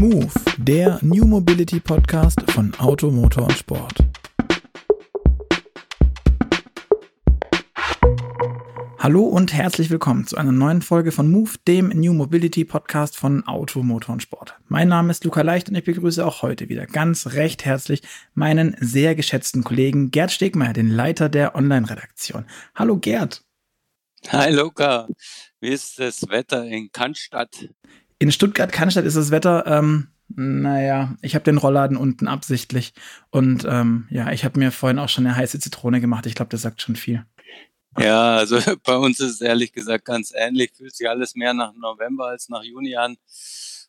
Move, 0.00 0.32
der 0.56 0.98
New 1.02 1.26
Mobility 1.26 1.78
Podcast 1.78 2.40
von 2.52 2.72
Auto, 2.76 3.10
Motor 3.10 3.42
und 3.48 3.52
Sport. 3.52 3.98
Hallo 8.98 9.24
und 9.24 9.52
herzlich 9.52 9.90
willkommen 9.90 10.26
zu 10.26 10.38
einer 10.38 10.52
neuen 10.52 10.80
Folge 10.80 11.12
von 11.12 11.30
Move, 11.30 11.50
dem 11.68 11.88
New 11.88 12.14
Mobility 12.14 12.64
Podcast 12.64 13.18
von 13.18 13.46
Auto, 13.46 13.82
Motor 13.82 14.14
und 14.14 14.22
Sport. 14.22 14.58
Mein 14.68 14.88
Name 14.88 15.10
ist 15.10 15.22
Luca 15.24 15.42
Leicht 15.42 15.68
und 15.68 15.74
ich 15.74 15.84
begrüße 15.84 16.24
auch 16.24 16.40
heute 16.40 16.70
wieder 16.70 16.86
ganz 16.86 17.34
recht 17.34 17.66
herzlich 17.66 18.00
meinen 18.32 18.74
sehr 18.80 19.14
geschätzten 19.14 19.64
Kollegen 19.64 20.10
Gerd 20.10 20.32
Stegmeier, 20.32 20.72
den 20.72 20.88
Leiter 20.88 21.28
der 21.28 21.54
Online-Redaktion. 21.54 22.46
Hallo 22.74 22.96
Gerd. 22.96 23.42
Hi 24.28 24.50
Luca, 24.50 25.08
wie 25.60 25.68
ist 25.68 25.98
das 25.98 26.26
Wetter 26.26 26.64
in 26.64 26.90
Cannstatt? 26.90 27.68
In 28.20 28.30
Stuttgart-Cannstatt 28.30 29.06
ist 29.06 29.16
das 29.16 29.30
Wetter, 29.30 29.66
ähm, 29.66 30.08
naja, 30.28 31.16
ich 31.22 31.34
habe 31.34 31.42
den 31.42 31.56
Rollladen 31.56 31.96
unten 31.96 32.28
absichtlich 32.28 32.92
und 33.30 33.66
ähm, 33.68 34.06
ja, 34.10 34.30
ich 34.30 34.44
habe 34.44 34.60
mir 34.60 34.70
vorhin 34.72 34.98
auch 34.98 35.08
schon 35.08 35.26
eine 35.26 35.34
heiße 35.34 35.58
Zitrone 35.58 36.02
gemacht. 36.02 36.26
Ich 36.26 36.34
glaube, 36.34 36.50
das 36.50 36.60
sagt 36.60 36.82
schon 36.82 36.96
viel. 36.96 37.24
Ja, 37.98 38.36
also 38.36 38.58
bei 38.84 38.96
uns 38.96 39.20
ist 39.20 39.32
es 39.32 39.40
ehrlich 39.40 39.72
gesagt 39.72 40.04
ganz 40.04 40.32
ähnlich. 40.36 40.72
Fühlt 40.76 40.94
sich 40.94 41.08
alles 41.08 41.34
mehr 41.34 41.54
nach 41.54 41.72
November 41.74 42.26
als 42.26 42.50
nach 42.50 42.62
Juni 42.62 42.94
an. 42.94 43.16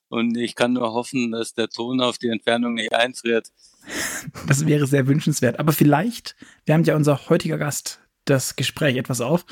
Und 0.07 0.37
ich 0.37 0.55
kann 0.55 0.73
nur 0.73 0.93
hoffen, 0.93 1.31
dass 1.31 1.53
der 1.53 1.67
Ton 1.67 2.01
auf 2.01 2.17
die 2.17 2.29
Entfernung 2.29 2.75
nicht 2.75 2.93
einfriert. 2.93 3.49
Das 4.47 4.65
wäre 4.65 4.87
sehr 4.87 5.07
wünschenswert. 5.07 5.59
Aber 5.59 5.73
vielleicht 5.73 6.37
wärmt 6.65 6.87
ja 6.87 6.95
unser 6.95 7.29
heutiger 7.29 7.57
Gast 7.57 7.99
das 8.25 8.55
Gespräch 8.55 8.97
etwas 8.97 9.21
auf. 9.21 9.45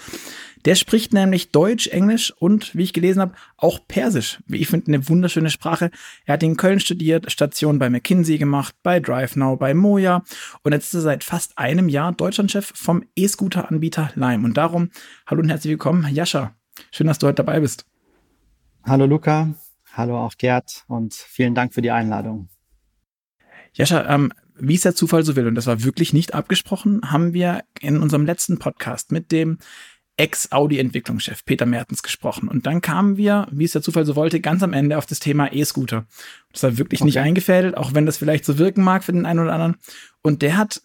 Der 0.66 0.76
spricht 0.76 1.14
nämlich 1.14 1.52
Deutsch, 1.52 1.88
Englisch 1.88 2.32
und, 2.38 2.76
wie 2.76 2.84
ich 2.84 2.94
gelesen 2.94 3.22
habe, 3.22 3.34
auch 3.58 3.80
Persisch. 3.88 4.40
Wie 4.46 4.58
ich 4.58 4.68
finde, 4.68 4.88
eine 4.88 5.08
wunderschöne 5.08 5.50
Sprache. 5.50 5.90
Er 6.26 6.34
hat 6.34 6.44
in 6.44 6.58
Köln 6.58 6.80
studiert, 6.80 7.32
Station 7.32 7.80
bei 7.80 7.90
McKinsey 7.90 8.38
gemacht, 8.38 8.76
bei 8.84 9.00
DriveNow, 9.00 9.58
bei 9.58 9.74
Moja 9.74 10.24
und 10.64 10.74
jetzt 10.74 10.88
ist 10.88 10.96
er 10.96 11.02
seit 11.02 11.24
fast 11.24 11.58
einem 11.58 11.90
Jahr 11.90 12.12
Deutschlandchef 12.12 12.72
vom 12.76 13.04
E-Scooter-Anbieter 13.16 14.12
Lime. 14.16 14.46
Und 14.46 14.56
darum, 14.58 14.90
hallo 15.26 15.42
und 15.42 15.50
herzlich 15.50 15.72
willkommen, 15.72 16.14
Jascha. 16.14 16.56
Schön, 16.92 17.08
dass 17.08 17.20
du 17.20 17.28
heute 17.28 17.44
dabei 17.44 17.60
bist. 17.60 17.86
Hallo 18.84 19.06
Luca, 19.06 19.54
hallo 19.94 20.18
auch 20.18 20.36
Gerd 20.38 20.84
und 20.88 21.14
vielen 21.14 21.56
Dank 21.56 21.74
für 21.74 21.82
die 21.82 21.92
Einladung. 21.92 22.50
Jascha, 23.74 24.14
ähm, 24.14 24.34
wie 24.60 24.76
es 24.76 24.82
der 24.82 24.96
Zufall 24.96 25.24
so 25.24 25.36
will, 25.36 25.48
und 25.48 25.56
das 25.56 25.68
war 25.68 25.84
wirklich 25.84 26.14
nicht 26.14 26.34
abgesprochen, 26.34 27.12
haben 27.12 27.34
wir 27.34 27.64
in 27.80 27.98
unserem 27.98 28.26
letzten 28.26 28.60
Podcast 28.60 29.12
mit 29.12 29.32
dem 29.32 29.60
Ex-Audi-Entwicklungschef 30.20 31.46
Peter 31.46 31.66
Mertens 31.66 32.04
gesprochen. 32.04 32.50
Und 32.50 32.66
dann 32.66 32.82
kamen 32.82 33.16
wir, 33.16 33.48
wie 33.52 33.64
es 33.64 33.72
der 33.72 33.82
Zufall 33.82 34.06
so 34.06 34.18
wollte, 34.18 34.42
ganz 34.42 34.62
am 34.64 34.74
Ende 34.74 34.98
auf 34.98 35.06
das 35.06 35.20
Thema 35.20 35.54
E-Scooter. 35.54 36.06
Das 36.52 36.64
war 36.64 36.78
wirklich 36.78 37.00
okay. 37.00 37.06
nicht 37.06 37.20
eingefädelt, 37.20 37.78
auch 37.78 37.94
wenn 37.94 38.06
das 38.06 38.18
vielleicht 38.18 38.44
so 38.44 38.58
wirken 38.58 38.84
mag 38.84 39.06
für 39.06 39.14
den 39.14 39.26
einen 39.26 39.40
oder 39.40 39.54
anderen. 39.54 39.78
Und 40.22 40.42
der 40.42 40.58
hat 40.58 40.82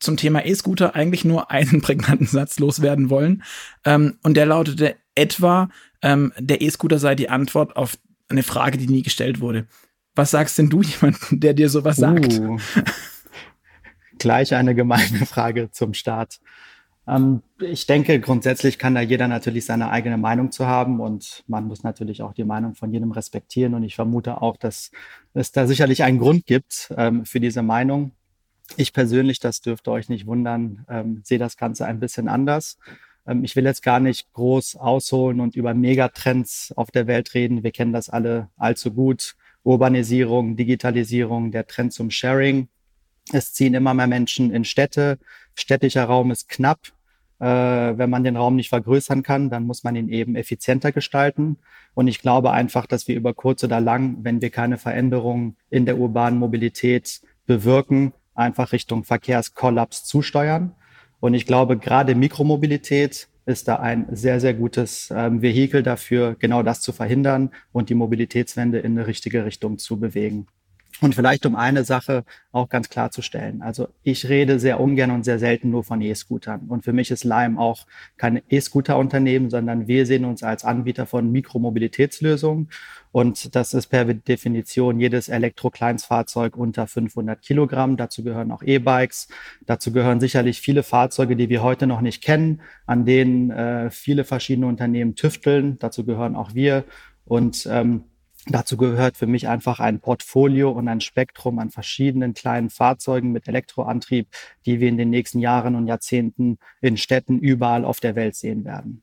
zum 0.00 0.16
Thema 0.16 0.44
E-Scooter 0.44 0.96
eigentlich 0.96 1.24
nur 1.24 1.52
einen 1.52 1.80
prägnanten 1.82 2.26
Satz 2.26 2.58
loswerden 2.58 3.08
wollen. 3.08 3.44
Ähm, 3.84 4.18
und 4.22 4.34
der 4.36 4.46
lautete 4.46 4.96
etwa, 5.14 5.68
ähm, 6.02 6.32
der 6.36 6.60
E-Scooter 6.60 6.98
sei 6.98 7.14
die 7.14 7.28
Antwort 7.28 7.76
auf 7.76 7.98
eine 8.28 8.42
Frage, 8.42 8.78
die 8.78 8.88
nie 8.88 9.02
gestellt 9.02 9.40
wurde. 9.40 9.66
Was 10.14 10.32
sagst 10.32 10.58
denn 10.58 10.68
du 10.68 10.82
jemanden, 10.82 11.40
der 11.40 11.54
dir 11.54 11.68
sowas 11.68 11.98
uh, 11.98 12.02
sagt? 12.02 12.38
Gleich 14.18 14.54
eine 14.54 14.74
gemeine 14.74 15.24
Frage 15.26 15.70
zum 15.70 15.94
Start. 15.94 16.40
Ähm, 17.06 17.42
ich 17.58 17.86
denke, 17.86 18.20
grundsätzlich 18.20 18.78
kann 18.78 18.94
da 18.94 19.00
jeder 19.00 19.28
natürlich 19.28 19.64
seine 19.64 19.90
eigene 19.90 20.18
Meinung 20.18 20.52
zu 20.52 20.66
haben 20.66 21.00
und 21.00 21.42
man 21.46 21.66
muss 21.66 21.82
natürlich 21.82 22.22
auch 22.22 22.34
die 22.34 22.44
Meinung 22.44 22.74
von 22.74 22.92
jedem 22.92 23.12
respektieren. 23.12 23.74
Und 23.74 23.82
ich 23.82 23.94
vermute 23.94 24.42
auch, 24.42 24.56
dass 24.56 24.90
es 25.34 25.52
da 25.52 25.66
sicherlich 25.66 26.02
einen 26.02 26.18
Grund 26.18 26.46
gibt 26.46 26.92
ähm, 26.96 27.24
für 27.24 27.40
diese 27.40 27.62
Meinung. 27.62 28.12
Ich 28.76 28.92
persönlich, 28.92 29.40
das 29.40 29.60
dürfte 29.60 29.90
euch 29.90 30.08
nicht 30.08 30.26
wundern, 30.26 30.84
ähm, 30.88 31.22
sehe 31.24 31.38
das 31.38 31.56
Ganze 31.56 31.86
ein 31.86 31.98
bisschen 31.98 32.28
anders. 32.28 32.78
Ähm, 33.26 33.42
ich 33.42 33.56
will 33.56 33.64
jetzt 33.64 33.82
gar 33.82 34.00
nicht 34.00 34.32
groß 34.32 34.76
ausholen 34.76 35.40
und 35.40 35.56
über 35.56 35.74
Megatrends 35.74 36.72
auf 36.76 36.90
der 36.90 37.06
Welt 37.06 37.34
reden. 37.34 37.64
Wir 37.64 37.72
kennen 37.72 37.92
das 37.92 38.08
alle 38.08 38.48
allzu 38.56 38.92
gut. 38.92 39.34
Urbanisierung, 39.62 40.56
Digitalisierung, 40.56 41.50
der 41.50 41.66
Trend 41.66 41.92
zum 41.92 42.10
Sharing. 42.10 42.68
Es 43.32 43.52
ziehen 43.52 43.74
immer 43.74 43.94
mehr 43.94 44.06
Menschen 44.06 44.50
in 44.52 44.64
Städte. 44.64 45.18
Städtischer 45.54 46.04
Raum 46.04 46.30
ist 46.30 46.48
knapp. 46.48 46.78
Äh, 47.38 47.46
wenn 47.46 48.10
man 48.10 48.24
den 48.24 48.36
Raum 48.36 48.56
nicht 48.56 48.68
vergrößern 48.68 49.22
kann, 49.22 49.50
dann 49.50 49.64
muss 49.64 49.82
man 49.84 49.96
ihn 49.96 50.08
eben 50.08 50.36
effizienter 50.36 50.92
gestalten. 50.92 51.58
Und 51.94 52.08
ich 52.08 52.20
glaube 52.20 52.50
einfach, 52.50 52.86
dass 52.86 53.08
wir 53.08 53.16
über 53.16 53.34
kurz 53.34 53.64
oder 53.64 53.80
lang, 53.80 54.18
wenn 54.22 54.42
wir 54.42 54.50
keine 54.50 54.78
Veränderungen 54.78 55.56
in 55.70 55.86
der 55.86 55.98
urbanen 55.98 56.38
Mobilität 56.38 57.22
bewirken, 57.46 58.12
einfach 58.34 58.72
Richtung 58.72 59.04
Verkehrskollaps 59.04 60.04
zusteuern. 60.04 60.74
Und 61.18 61.34
ich 61.34 61.46
glaube, 61.46 61.76
gerade 61.78 62.14
Mikromobilität 62.14 63.28
ist 63.50 63.68
da 63.68 63.76
ein 63.76 64.06
sehr, 64.10 64.40
sehr 64.40 64.54
gutes 64.54 65.12
ähm, 65.14 65.42
Vehikel 65.42 65.82
dafür, 65.82 66.36
genau 66.38 66.62
das 66.62 66.80
zu 66.80 66.92
verhindern 66.92 67.50
und 67.72 67.90
die 67.90 67.94
Mobilitätswende 67.94 68.78
in 68.78 68.92
eine 68.92 69.06
richtige 69.06 69.44
Richtung 69.44 69.78
zu 69.78 69.98
bewegen. 70.00 70.46
Und 71.00 71.14
vielleicht 71.14 71.46
um 71.46 71.56
eine 71.56 71.84
Sache 71.84 72.24
auch 72.52 72.68
ganz 72.68 72.90
klarzustellen. 72.90 73.62
Also 73.62 73.88
ich 74.02 74.28
rede 74.28 74.58
sehr 74.58 74.80
ungern 74.80 75.10
und 75.10 75.24
sehr 75.24 75.38
selten 75.38 75.70
nur 75.70 75.82
von 75.82 76.02
E-Scootern. 76.02 76.66
Und 76.68 76.84
für 76.84 76.92
mich 76.92 77.10
ist 77.10 77.24
Lime 77.24 77.58
auch 77.58 77.86
kein 78.18 78.42
E-Scooter-Unternehmen, 78.50 79.48
sondern 79.48 79.88
wir 79.88 80.04
sehen 80.04 80.26
uns 80.26 80.42
als 80.42 80.64
Anbieter 80.64 81.06
von 81.06 81.32
Mikromobilitätslösungen. 81.32 82.68
Und 83.12 83.56
das 83.56 83.72
ist 83.72 83.86
per 83.86 84.04
Definition 84.04 85.00
jedes 85.00 85.28
Elektro-Kleinstfahrzeug 85.28 86.56
unter 86.56 86.86
500 86.86 87.40
Kilogramm. 87.40 87.96
Dazu 87.96 88.22
gehören 88.22 88.52
auch 88.52 88.62
E-Bikes. 88.62 89.28
Dazu 89.64 89.92
gehören 89.92 90.20
sicherlich 90.20 90.60
viele 90.60 90.82
Fahrzeuge, 90.82 91.34
die 91.34 91.48
wir 91.48 91.62
heute 91.62 91.86
noch 91.86 92.02
nicht 92.02 92.22
kennen, 92.22 92.60
an 92.86 93.06
denen 93.06 93.50
äh, 93.50 93.90
viele 93.90 94.24
verschiedene 94.24 94.66
Unternehmen 94.66 95.14
tüfteln. 95.14 95.78
Dazu 95.78 96.04
gehören 96.04 96.36
auch 96.36 96.54
wir. 96.54 96.84
Und 97.24 97.66
ähm, 97.70 98.04
Dazu 98.46 98.76
gehört 98.76 99.16
für 99.16 99.26
mich 99.26 99.48
einfach 99.48 99.80
ein 99.80 100.00
Portfolio 100.00 100.70
und 100.70 100.88
ein 100.88 101.00
Spektrum 101.00 101.58
an 101.58 101.70
verschiedenen 101.70 102.32
kleinen 102.32 102.70
Fahrzeugen 102.70 103.32
mit 103.32 103.46
Elektroantrieb, 103.46 104.28
die 104.64 104.80
wir 104.80 104.88
in 104.88 104.96
den 104.96 105.10
nächsten 105.10 105.40
Jahren 105.40 105.74
und 105.74 105.86
Jahrzehnten 105.86 106.58
in 106.80 106.96
Städten 106.96 107.38
überall 107.38 107.84
auf 107.84 108.00
der 108.00 108.14
Welt 108.14 108.34
sehen 108.34 108.64
werden. 108.64 109.02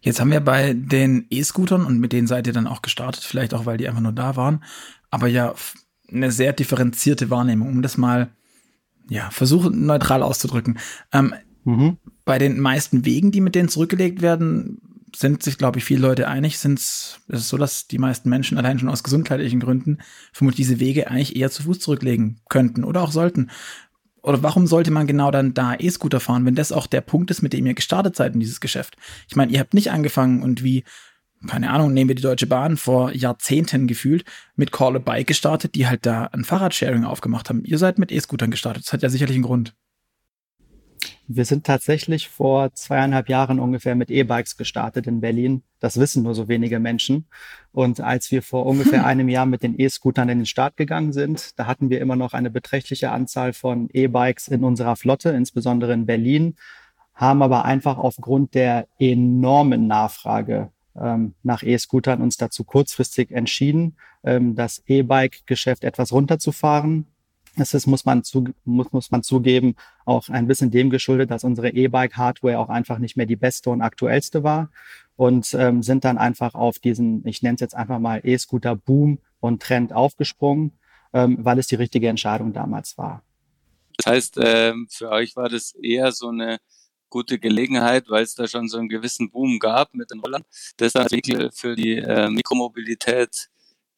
Jetzt 0.00 0.20
haben 0.20 0.30
wir 0.30 0.40
bei 0.40 0.72
den 0.72 1.26
E-Scootern 1.30 1.84
und 1.84 1.98
mit 1.98 2.12
denen 2.12 2.26
seid 2.26 2.46
ihr 2.46 2.52
dann 2.52 2.66
auch 2.66 2.80
gestartet, 2.80 3.24
vielleicht 3.24 3.54
auch, 3.54 3.66
weil 3.66 3.76
die 3.76 3.88
einfach 3.88 4.00
nur 4.00 4.12
da 4.12 4.36
waren, 4.36 4.62
aber 5.10 5.26
ja 5.26 5.54
eine 6.10 6.30
sehr 6.30 6.52
differenzierte 6.52 7.30
Wahrnehmung, 7.30 7.68
um 7.68 7.82
das 7.82 7.96
mal 7.96 8.30
ja 9.08 9.30
versuchen 9.30 9.84
neutral 9.84 10.22
auszudrücken. 10.22 10.78
Ähm, 11.12 11.34
mhm. 11.64 11.98
Bei 12.24 12.38
den 12.38 12.60
meisten 12.60 13.04
Wegen, 13.04 13.32
die 13.32 13.40
mit 13.40 13.54
denen 13.54 13.68
zurückgelegt 13.68 14.22
werden, 14.22 14.80
sind 15.14 15.42
sich, 15.42 15.58
glaube 15.58 15.78
ich, 15.78 15.84
viele 15.84 16.00
Leute 16.00 16.28
einig, 16.28 16.58
sind 16.58 16.78
es 16.78 17.20
ist 17.28 17.48
so, 17.48 17.56
dass 17.56 17.86
die 17.86 17.98
meisten 17.98 18.28
Menschen 18.28 18.58
allein 18.58 18.78
schon 18.78 18.88
aus 18.88 19.02
gesundheitlichen 19.02 19.60
Gründen 19.60 19.98
vermutlich 20.32 20.66
diese 20.66 20.80
Wege 20.80 21.08
eigentlich 21.08 21.36
eher 21.36 21.50
zu 21.50 21.62
Fuß 21.64 21.80
zurücklegen 21.80 22.40
könnten 22.48 22.84
oder 22.84 23.02
auch 23.02 23.12
sollten. 23.12 23.50
Oder 24.22 24.42
warum 24.42 24.66
sollte 24.66 24.90
man 24.90 25.06
genau 25.06 25.30
dann 25.30 25.52
da 25.52 25.74
E-Scooter 25.78 26.18
fahren, 26.18 26.46
wenn 26.46 26.54
das 26.54 26.72
auch 26.72 26.86
der 26.86 27.02
Punkt 27.02 27.30
ist, 27.30 27.42
mit 27.42 27.52
dem 27.52 27.66
ihr 27.66 27.74
gestartet 27.74 28.16
seid 28.16 28.34
in 28.34 28.40
dieses 28.40 28.60
Geschäft? 28.60 28.96
Ich 29.28 29.36
meine, 29.36 29.52
ihr 29.52 29.60
habt 29.60 29.74
nicht 29.74 29.90
angefangen 29.90 30.42
und 30.42 30.64
wie, 30.64 30.84
keine 31.46 31.70
Ahnung, 31.70 31.92
nehmen 31.92 32.08
wir 32.08 32.14
die 32.14 32.22
Deutsche 32.22 32.46
Bahn 32.46 32.78
vor 32.78 33.12
Jahrzehnten 33.12 33.86
gefühlt 33.86 34.24
mit 34.56 34.72
Call 34.72 34.96
a 34.96 34.98
Bike 34.98 35.26
gestartet, 35.26 35.74
die 35.74 35.86
halt 35.86 36.06
da 36.06 36.24
ein 36.26 36.44
Fahrradsharing 36.44 37.04
aufgemacht 37.04 37.50
haben. 37.50 37.64
Ihr 37.64 37.76
seid 37.76 37.98
mit 37.98 38.10
E-Scootern 38.10 38.50
gestartet. 38.50 38.86
Das 38.86 38.94
hat 38.94 39.02
ja 39.02 39.10
sicherlich 39.10 39.36
einen 39.36 39.44
Grund. 39.44 39.74
Wir 41.26 41.46
sind 41.46 41.64
tatsächlich 41.64 42.28
vor 42.28 42.74
zweieinhalb 42.74 43.30
Jahren 43.30 43.58
ungefähr 43.58 43.94
mit 43.94 44.10
E-Bikes 44.10 44.58
gestartet 44.58 45.06
in 45.06 45.22
Berlin. 45.22 45.62
Das 45.80 45.98
wissen 45.98 46.22
nur 46.22 46.34
so 46.34 46.48
wenige 46.48 46.78
Menschen. 46.80 47.26
Und 47.72 48.00
als 48.00 48.30
wir 48.30 48.42
vor 48.42 48.66
ungefähr 48.66 49.06
einem 49.06 49.30
Jahr 49.30 49.46
mit 49.46 49.62
den 49.62 49.78
E-Scootern 49.78 50.28
in 50.28 50.40
den 50.40 50.46
Start 50.46 50.76
gegangen 50.76 51.14
sind, 51.14 51.58
da 51.58 51.66
hatten 51.66 51.88
wir 51.88 52.02
immer 52.02 52.16
noch 52.16 52.34
eine 52.34 52.50
beträchtliche 52.50 53.10
Anzahl 53.10 53.54
von 53.54 53.88
E-Bikes 53.90 54.48
in 54.48 54.64
unserer 54.64 54.96
Flotte, 54.96 55.30
insbesondere 55.30 55.94
in 55.94 56.04
Berlin, 56.04 56.56
haben 57.14 57.42
aber 57.42 57.64
einfach 57.64 57.96
aufgrund 57.96 58.54
der 58.54 58.86
enormen 58.98 59.86
Nachfrage 59.86 60.72
ähm, 60.94 61.34
nach 61.42 61.62
E-Scootern 61.62 62.20
uns 62.20 62.36
dazu 62.36 62.64
kurzfristig 62.64 63.30
entschieden, 63.30 63.96
ähm, 64.24 64.56
das 64.56 64.82
E-Bike-Geschäft 64.86 65.84
etwas 65.84 66.12
runterzufahren 66.12 67.06
es 67.56 67.74
ist, 67.74 67.86
muss 67.86 68.04
man, 68.04 68.24
zu, 68.24 68.44
muss, 68.64 68.92
muss 68.92 69.10
man 69.10 69.22
zugeben, 69.22 69.76
auch 70.04 70.28
ein 70.28 70.46
bisschen 70.46 70.70
dem 70.70 70.90
geschuldet, 70.90 71.30
dass 71.30 71.44
unsere 71.44 71.70
E-Bike-Hardware 71.70 72.58
auch 72.58 72.68
einfach 72.68 72.98
nicht 72.98 73.16
mehr 73.16 73.26
die 73.26 73.36
beste 73.36 73.70
und 73.70 73.82
aktuellste 73.82 74.42
war 74.42 74.70
und 75.16 75.54
ähm, 75.54 75.82
sind 75.82 76.04
dann 76.04 76.18
einfach 76.18 76.54
auf 76.54 76.78
diesen, 76.78 77.26
ich 77.26 77.42
nenne 77.42 77.54
es 77.54 77.60
jetzt 77.60 77.74
einfach 77.74 77.98
mal 77.98 78.20
E-Scooter-Boom 78.24 79.18
und 79.40 79.62
Trend 79.62 79.92
aufgesprungen, 79.92 80.72
ähm, 81.12 81.38
weil 81.40 81.58
es 81.58 81.66
die 81.66 81.76
richtige 81.76 82.08
Entscheidung 82.08 82.52
damals 82.52 82.98
war. 82.98 83.22
Das 83.98 84.12
heißt, 84.12 84.38
ähm, 84.42 84.88
für 84.90 85.10
euch 85.10 85.36
war 85.36 85.48
das 85.48 85.74
eher 85.74 86.10
so 86.12 86.28
eine 86.28 86.58
gute 87.08 87.38
Gelegenheit, 87.38 88.06
weil 88.08 88.24
es 88.24 88.34
da 88.34 88.48
schon 88.48 88.68
so 88.68 88.78
einen 88.78 88.88
gewissen 88.88 89.30
Boom 89.30 89.60
gab 89.60 89.94
mit 89.94 90.10
den 90.10 90.18
Rollern, 90.18 90.42
das 90.78 90.94
dann 90.94 91.06
für 91.52 91.76
die 91.76 91.98
äh, 91.98 92.28
Mikromobilität 92.28 93.50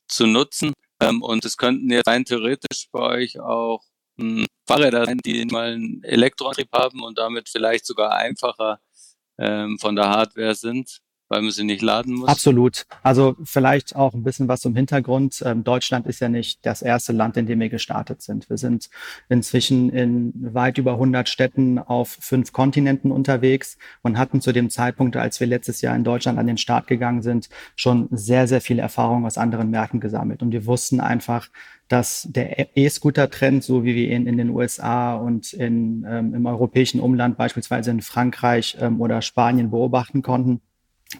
zu 0.06 0.26
nutzen 0.26 0.75
Ähm, 1.00 1.22
und 1.22 1.44
es 1.44 1.56
könnten 1.56 1.90
jetzt 1.90 2.08
rein 2.08 2.25
theoretisch 2.25 2.88
bei 2.90 3.00
euch 3.00 3.40
auch 3.40 3.82
hm, 4.19 4.46
Fahrräder 4.66 5.04
sein, 5.04 5.19
die 5.19 5.44
mal 5.46 5.72
einen 5.75 6.02
Elektroantrieb 6.02 6.72
haben 6.72 7.02
und 7.02 7.19
damit 7.19 7.48
vielleicht 7.48 7.87
sogar 7.87 8.12
einfacher 8.12 8.81
ähm, 9.38 9.78
von 9.78 9.96
der 9.96 10.08
Hardware 10.08 10.54
sind 10.54 11.00
weil 11.28 11.43
man 11.43 11.50
sie 11.50 11.64
nicht 11.64 11.82
laden 11.82 12.14
muss? 12.14 12.28
Absolut. 12.28 12.87
Also 13.02 13.37
vielleicht 13.43 13.96
auch 13.96 14.14
ein 14.14 14.23
bisschen 14.23 14.49
was 14.49 14.61
zum 14.61 14.75
Hintergrund. 14.75 15.43
Ähm, 15.44 15.64
Deutschland 15.64 16.06
ist 16.06 16.20
ja 16.20 16.28
nicht 16.28 16.64
das 16.64 16.82
erste 16.82 17.12
Land, 17.12 17.37
in 17.37 17.46
dem 17.46 17.61
wir 17.61 17.69
gestartet 17.69 18.23
sind. 18.23 18.49
Wir 18.49 18.58
sind 18.58 18.88
inzwischen 19.28 19.90
in 19.90 20.32
weit 20.37 20.78
über 20.78 20.93
100 20.93 21.28
Städten 21.28 21.78
auf 21.78 22.17
fünf 22.20 22.52
Kontinenten 22.52 23.11
unterwegs 23.11 23.76
und 24.02 24.19
hatten 24.19 24.40
zu 24.40 24.52
dem 24.52 24.70
Zeitpunkt, 24.70 25.17
als 25.17 25.40
wir 25.40 25.46
letztes 25.46 25.81
Jahr 25.81 25.96
in 25.96 26.05
Deutschland 26.05 26.38
an 26.38 26.46
den 26.46 26.58
Start 26.58 26.87
gegangen 26.87 27.23
sind, 27.23 27.49
schon 27.75 28.08
sehr, 28.11 28.46
sehr 28.46 28.61
viele 28.61 28.82
Erfahrungen 28.82 29.26
aus 29.26 29.38
anderen 29.38 29.70
Märkten 29.70 30.00
gesammelt. 30.00 30.43
Und 30.43 30.52
wir 30.52 30.67
wussten 30.67 31.00
einfach, 31.00 31.49
dass 31.88 32.26
der 32.29 32.76
E-Scooter-Trend, 32.76 33.62
so 33.62 33.84
wie 33.84 33.94
wir 33.94 34.11
ihn 34.11 34.26
in 34.26 34.37
den 34.37 34.50
USA 34.50 35.14
und 35.14 35.52
in, 35.52 36.05
ähm, 36.08 36.34
im 36.34 36.46
europäischen 36.46 37.00
Umland, 37.00 37.37
beispielsweise 37.37 37.90
in 37.90 38.00
Frankreich 38.00 38.76
ähm, 38.81 39.00
oder 39.00 39.22
Spanien 39.22 39.70
beobachten 39.70 40.22
konnten, 40.22 40.61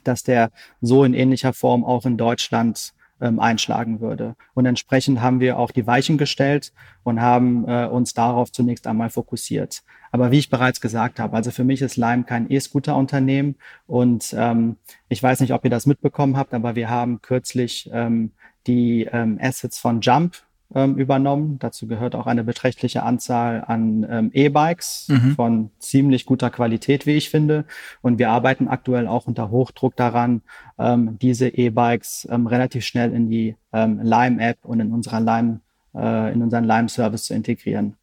dass 0.05 0.23
der 0.23 0.51
so 0.81 1.05
in 1.05 1.15
ähnlicher 1.15 1.53
Form 1.53 1.85
auch 1.85 2.07
in 2.07 2.17
Deutschland 2.17 2.95
ähm, 3.21 3.41
einschlagen 3.41 4.01
würde. 4.01 4.37
Und 4.55 4.67
entsprechend 4.67 5.21
haben 5.21 5.41
wir 5.41 5.59
auch 5.59 5.71
die 5.71 5.87
Weichen 5.87 6.19
gestellt 6.19 6.73
und 7.03 7.21
haben 7.21 7.67
äh, 7.69 7.87
uns 7.87 8.15
darauf 8.15 8.53
zunächst 8.53 8.87
einmal 8.87 9.11
fokussiert. 9.11 9.83
Aber 10.13 10.31
wie 10.31 10.39
ich 10.39 10.51
bereits 10.51 10.81
gesagt 10.81 11.19
habe, 11.19 11.37
also 11.37 11.51
für 11.51 11.65
mich 11.65 11.83
ist 11.83 11.97
Lime 11.97 12.25
kein 12.25 12.51
E-Scooter-Unternehmen 12.51 13.57
und 13.87 14.35
ähm, 14.37 14.77
ich 15.09 15.23
weiß 15.23 15.41
nicht, 15.41 15.53
ob 15.53 15.65
ihr 15.65 15.71
das 15.71 15.87
mitbekommen 15.87 16.37
habt, 16.37 16.55
aber 16.55 16.75
wir 16.75 16.91
haben 16.91 17.23
kürzlich 17.23 17.91
ähm, 17.93 18.33
die 18.67 19.09
ähm, 19.11 19.39
Assets 19.41 19.79
von 19.79 20.01
Jump 20.01 20.37
ähm, 20.75 20.97
übernommen. 20.97 21.59
Dazu 21.59 21.87
gehört 21.87 22.15
auch 22.15 22.27
eine 22.27 22.45
beträchtliche 22.45 23.03
Anzahl 23.03 23.63
an 23.67 24.07
ähm, 24.09 24.31
E-Bikes 24.33 25.09
mhm. 25.09 25.35
von 25.35 25.71
ziemlich 25.79 26.27
guter 26.27 26.51
Qualität, 26.51 27.07
wie 27.07 27.15
ich 27.15 27.31
finde. 27.31 27.65
Und 28.03 28.19
wir 28.19 28.31
arbeiten 28.31 28.69
aktuell 28.69 29.07
auch 29.07 29.27
unter 29.27 29.51
Hochdruck 29.51 29.97
daran, 29.97 30.43
ähm, 30.79 31.19
diese 31.21 31.49
E-Bikes 31.49 32.29
ähm, 32.31 32.47
relativ 32.47 32.85
schnell 32.85 33.13
in 33.13 33.31
die 33.31 33.57
ähm, 33.73 34.01
Lime-App 34.03 34.59
und 34.65 34.81
in 34.81 34.93
unserer 34.93 35.21
Lime, 35.21 35.61
äh, 35.95 36.33
in 36.33 36.43
unseren 36.43 36.65
Lime-Service 36.65 37.25
zu 37.25 37.35
integrieren. 37.35 37.97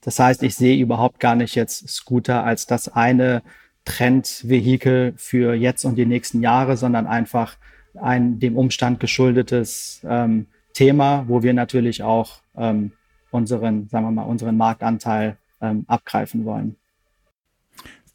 Das 0.00 0.18
heißt, 0.18 0.42
ich 0.42 0.54
sehe 0.54 0.76
überhaupt 0.76 1.18
gar 1.18 1.34
nicht 1.34 1.54
jetzt 1.54 1.88
Scooter 1.88 2.44
als 2.44 2.66
das 2.66 2.88
eine 2.88 3.42
Trendvehikel 3.84 5.14
für 5.16 5.54
jetzt 5.54 5.84
und 5.84 5.96
die 5.96 6.06
nächsten 6.06 6.42
Jahre, 6.42 6.76
sondern 6.76 7.06
einfach 7.06 7.56
ein 7.94 8.38
dem 8.38 8.56
Umstand 8.56 9.00
geschuldetes 9.00 10.02
ähm, 10.08 10.46
Thema, 10.74 11.24
wo 11.28 11.42
wir 11.42 11.54
natürlich 11.54 12.02
auch 12.02 12.42
ähm, 12.56 12.92
unseren, 13.30 13.88
sagen 13.88 14.04
wir 14.04 14.10
mal, 14.10 14.24
unseren 14.24 14.56
Marktanteil 14.56 15.38
ähm, 15.60 15.84
abgreifen 15.86 16.44
wollen. 16.44 16.76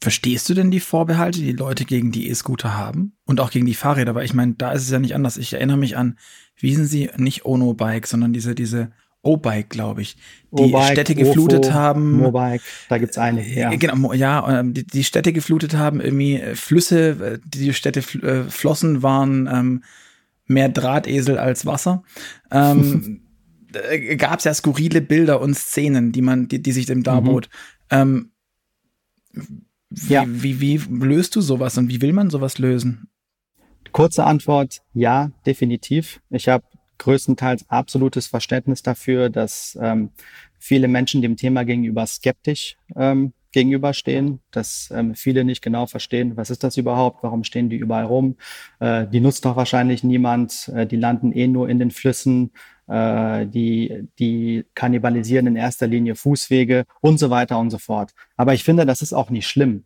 Verstehst 0.00 0.48
du 0.48 0.54
denn 0.54 0.70
die 0.70 0.80
Vorbehalte, 0.80 1.40
die 1.40 1.52
Leute 1.52 1.84
gegen 1.84 2.10
die 2.10 2.28
E-Scooter 2.30 2.76
haben? 2.76 3.12
Und 3.26 3.40
auch 3.40 3.50
gegen 3.50 3.66
die 3.66 3.74
Fahrräder? 3.74 4.14
Weil 4.14 4.24
ich 4.24 4.32
meine, 4.32 4.54
da 4.54 4.72
ist 4.72 4.82
es 4.82 4.90
ja 4.90 4.98
nicht 4.98 5.14
anders. 5.14 5.36
Ich 5.36 5.52
erinnere 5.52 5.76
mich 5.76 5.96
an, 5.96 6.16
wie 6.56 6.74
sind 6.74 6.86
sie, 6.86 7.10
nicht 7.16 7.44
Ono-Bike, 7.44 8.06
sondern 8.06 8.32
diese, 8.32 8.54
diese 8.54 8.92
O-Bike, 9.22 9.68
glaube 9.68 10.00
ich, 10.00 10.16
die 10.50 10.74
Städte 10.90 11.14
geflutet 11.14 11.66
Ofo, 11.66 11.74
haben. 11.74 12.12
Mobike, 12.12 12.64
da 12.88 12.96
gibt's 12.96 13.18
einige, 13.18 13.52
ja. 13.52 13.70
Äh, 13.70 13.76
genau, 13.76 14.14
ja, 14.14 14.60
ähm, 14.60 14.72
die, 14.72 14.86
die 14.86 15.04
Städte 15.04 15.34
geflutet 15.34 15.74
haben, 15.74 16.00
irgendwie 16.00 16.36
äh, 16.36 16.54
Flüsse, 16.54 17.10
äh, 17.34 17.38
die 17.44 17.74
Städte 17.74 18.00
flossen, 18.00 19.02
waren 19.02 19.46
ähm, 19.52 19.84
mehr 20.50 20.68
Drahtesel 20.68 21.38
als 21.38 21.64
Wasser. 21.64 22.02
Ähm, 22.50 23.22
gab 24.18 24.38
es 24.38 24.44
ja 24.44 24.52
skurrile 24.52 25.00
Bilder 25.00 25.40
und 25.40 25.54
Szenen, 25.54 26.12
die 26.12 26.22
man, 26.22 26.48
die, 26.48 26.60
die 26.60 26.72
sich 26.72 26.86
dem 26.86 27.02
darbot. 27.02 27.48
Mhm. 27.90 27.96
Ähm, 27.98 28.30
wie, 29.90 30.12
ja. 30.12 30.24
wie, 30.26 30.60
wie 30.60 30.76
löst 31.04 31.36
du 31.36 31.40
sowas 31.40 31.78
und 31.78 31.88
wie 31.88 32.00
will 32.00 32.12
man 32.12 32.30
sowas 32.30 32.58
lösen? 32.58 33.08
Kurze 33.92 34.24
Antwort, 34.24 34.82
ja, 34.92 35.30
definitiv. 35.46 36.20
Ich 36.30 36.48
habe 36.48 36.64
größtenteils 36.98 37.68
absolutes 37.68 38.26
Verständnis 38.26 38.82
dafür, 38.82 39.30
dass 39.30 39.78
ähm, 39.80 40.10
viele 40.58 40.86
Menschen 40.86 41.22
dem 41.22 41.36
Thema 41.36 41.64
gegenüber 41.64 42.06
skeptisch 42.06 42.76
ähm, 42.94 43.32
gegenüberstehen, 43.52 44.40
dass 44.50 44.90
ähm, 44.94 45.14
viele 45.14 45.44
nicht 45.44 45.62
genau 45.62 45.86
verstehen, 45.86 46.36
was 46.36 46.50
ist 46.50 46.64
das 46.64 46.76
überhaupt, 46.76 47.22
warum 47.22 47.44
stehen 47.44 47.68
die 47.68 47.76
überall 47.76 48.04
rum, 48.04 48.36
äh, 48.78 49.06
die 49.06 49.20
nutzt 49.20 49.44
doch 49.44 49.56
wahrscheinlich 49.56 50.04
niemand, 50.04 50.70
äh, 50.74 50.86
die 50.86 50.96
landen 50.96 51.32
eh 51.32 51.46
nur 51.46 51.68
in 51.68 51.78
den 51.78 51.90
Flüssen, 51.90 52.52
äh, 52.86 53.46
die, 53.46 54.08
die 54.18 54.64
kannibalisieren 54.74 55.46
in 55.46 55.56
erster 55.56 55.86
Linie 55.86 56.14
Fußwege 56.14 56.84
und 57.00 57.18
so 57.18 57.30
weiter 57.30 57.58
und 57.58 57.70
so 57.70 57.78
fort. 57.78 58.12
Aber 58.36 58.54
ich 58.54 58.64
finde, 58.64 58.86
das 58.86 59.02
ist 59.02 59.12
auch 59.12 59.30
nicht 59.30 59.48
schlimm. 59.48 59.84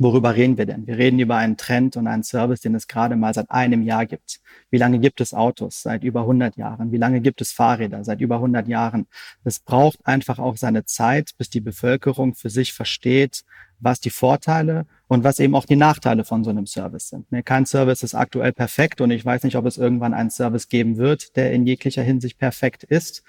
Worüber 0.00 0.36
reden 0.36 0.56
wir 0.56 0.66
denn? 0.66 0.86
Wir 0.86 0.96
reden 0.96 1.18
über 1.18 1.36
einen 1.36 1.56
Trend 1.56 1.96
und 1.96 2.06
einen 2.06 2.22
Service, 2.22 2.60
den 2.60 2.74
es 2.74 2.86
gerade 2.86 3.16
mal 3.16 3.34
seit 3.34 3.50
einem 3.50 3.82
Jahr 3.82 4.06
gibt. 4.06 4.40
Wie 4.70 4.78
lange 4.78 5.00
gibt 5.00 5.20
es 5.20 5.34
Autos? 5.34 5.82
Seit 5.82 6.04
über 6.04 6.20
100 6.20 6.56
Jahren. 6.56 6.92
Wie 6.92 6.98
lange 6.98 7.20
gibt 7.20 7.40
es 7.40 7.50
Fahrräder? 7.50 8.04
Seit 8.04 8.20
über 8.20 8.36
100 8.36 8.68
Jahren. 8.68 9.08
Es 9.42 9.58
braucht 9.58 9.98
einfach 10.06 10.38
auch 10.38 10.56
seine 10.56 10.84
Zeit, 10.84 11.32
bis 11.36 11.50
die 11.50 11.60
Bevölkerung 11.60 12.34
für 12.34 12.48
sich 12.48 12.72
versteht, 12.72 13.44
was 13.80 14.00
die 14.00 14.10
Vorteile 14.10 14.86
und 15.08 15.24
was 15.24 15.40
eben 15.40 15.54
auch 15.54 15.64
die 15.64 15.76
Nachteile 15.76 16.24
von 16.24 16.44
so 16.44 16.50
einem 16.50 16.66
Service 16.66 17.08
sind. 17.08 17.30
Ne, 17.32 17.42
kein 17.42 17.66
Service 17.66 18.02
ist 18.02 18.14
aktuell 18.14 18.52
perfekt 18.52 19.00
und 19.00 19.10
ich 19.10 19.24
weiß 19.24 19.42
nicht, 19.42 19.56
ob 19.56 19.66
es 19.66 19.78
irgendwann 19.78 20.14
einen 20.14 20.30
Service 20.30 20.68
geben 20.68 20.96
wird, 20.96 21.36
der 21.36 21.52
in 21.52 21.66
jeglicher 21.66 22.02
Hinsicht 22.02 22.38
perfekt 22.38 22.84
ist. 22.84 23.22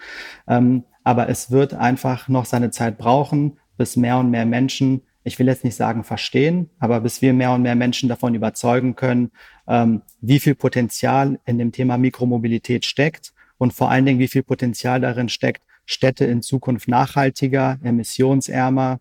Ähm, 0.48 0.83
aber 1.04 1.30
es 1.30 1.51
wird 1.51 1.74
einfach 1.74 2.27
noch 2.27 2.45
seine 2.45 2.72
Zeit 2.72 2.98
brauchen, 2.98 3.57
bis 3.77 3.95
mehr 3.95 4.18
und 4.18 4.30
mehr 4.30 4.45
Menschen 4.45 5.01
ich 5.24 5.38
will 5.38 5.48
jetzt 5.48 5.63
nicht 5.63 5.75
sagen 5.75 6.04
verstehen, 6.04 6.69
aber 6.80 7.01
bis 7.01 7.21
wir 7.21 7.33
mehr 7.33 7.51
und 7.51 7.62
mehr 7.62 7.75
Menschen 7.75 8.10
davon 8.10 8.36
überzeugen 8.36 8.95
können, 8.95 9.31
ähm, 9.68 10.01
wie 10.21 10.39
viel 10.39 10.56
Potenzial 10.56 11.39
in 11.45 11.57
dem 11.57 11.71
Thema 11.71 11.98
Mikromobilität 11.98 12.86
steckt 12.86 13.33
und 13.57 13.74
vor 13.74 13.92
allen 13.92 14.06
Dingen, 14.06 14.19
wie 14.19 14.27
viel 14.27 14.44
Potenzial 14.44 15.01
darin 15.01 15.30
steckt, 15.30 15.63
Städte 15.86 16.25
in 16.25 16.42
Zukunft 16.42 16.88
nachhaltiger, 16.88 17.80
emissionsärmer 17.83 19.00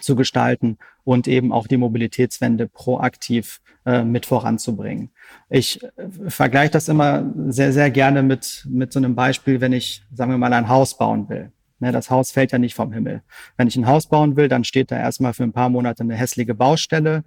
zu 0.00 0.16
gestalten 0.16 0.78
und 1.04 1.28
eben 1.28 1.52
auch 1.52 1.66
die 1.66 1.76
Mobilitätswende 1.76 2.68
proaktiv 2.68 3.60
äh, 3.84 4.04
mit 4.04 4.26
voranzubringen. 4.26 5.10
Ich 5.50 5.82
äh, 5.82 5.88
vergleiche 6.28 6.72
das 6.72 6.88
immer 6.88 7.30
sehr, 7.48 7.72
sehr 7.72 7.90
gerne 7.90 8.22
mit, 8.22 8.66
mit 8.68 8.92
so 8.92 8.98
einem 8.98 9.14
Beispiel, 9.14 9.60
wenn 9.60 9.72
ich, 9.72 10.04
sagen 10.12 10.30
wir 10.30 10.38
mal, 10.38 10.52
ein 10.52 10.68
Haus 10.68 10.96
bauen 10.96 11.28
will. 11.28 11.52
Ne, 11.82 11.90
das 11.90 12.10
Haus 12.10 12.30
fällt 12.30 12.52
ja 12.52 12.58
nicht 12.58 12.76
vom 12.76 12.92
Himmel. 12.92 13.22
Wenn 13.56 13.66
ich 13.66 13.74
ein 13.74 13.88
Haus 13.88 14.06
bauen 14.06 14.36
will, 14.36 14.46
dann 14.46 14.62
steht 14.62 14.92
da 14.92 14.96
erstmal 14.96 15.34
für 15.34 15.42
ein 15.42 15.52
paar 15.52 15.68
Monate 15.68 16.04
eine 16.04 16.14
hässliche 16.14 16.54
Baustelle. 16.54 17.24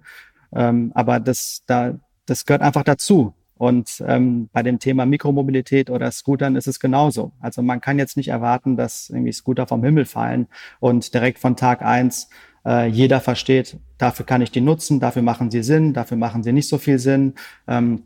Ähm, 0.50 0.92
aber 0.94 1.20
das, 1.20 1.62
da, 1.66 1.98
das 2.24 2.46
gehört 2.46 2.62
einfach 2.62 2.82
dazu. 2.82 3.34
Und 3.58 4.02
ähm, 4.06 4.48
bei 4.54 4.62
dem 4.62 4.78
Thema 4.78 5.04
Mikromobilität 5.04 5.90
oder 5.90 6.10
Scootern 6.10 6.56
ist 6.56 6.68
es 6.68 6.80
genauso. 6.80 7.32
Also 7.38 7.60
man 7.60 7.82
kann 7.82 7.98
jetzt 7.98 8.16
nicht 8.16 8.28
erwarten, 8.28 8.78
dass 8.78 9.10
irgendwie 9.10 9.32
Scooter 9.32 9.66
vom 9.66 9.84
Himmel 9.84 10.06
fallen 10.06 10.46
und 10.80 11.12
direkt 11.12 11.38
von 11.38 11.54
Tag 11.54 11.82
eins 11.82 12.30
äh, 12.64 12.88
jeder 12.88 13.20
versteht, 13.20 13.78
dafür 13.98 14.24
kann 14.24 14.40
ich 14.40 14.52
die 14.52 14.62
nutzen, 14.62 15.00
dafür 15.00 15.22
machen 15.22 15.50
sie 15.50 15.62
Sinn, 15.62 15.92
dafür 15.92 16.16
machen 16.16 16.42
sie 16.42 16.52
nicht 16.52 16.68
so 16.68 16.78
viel 16.78 16.98
Sinn. 16.98 17.34
Ähm, 17.68 18.04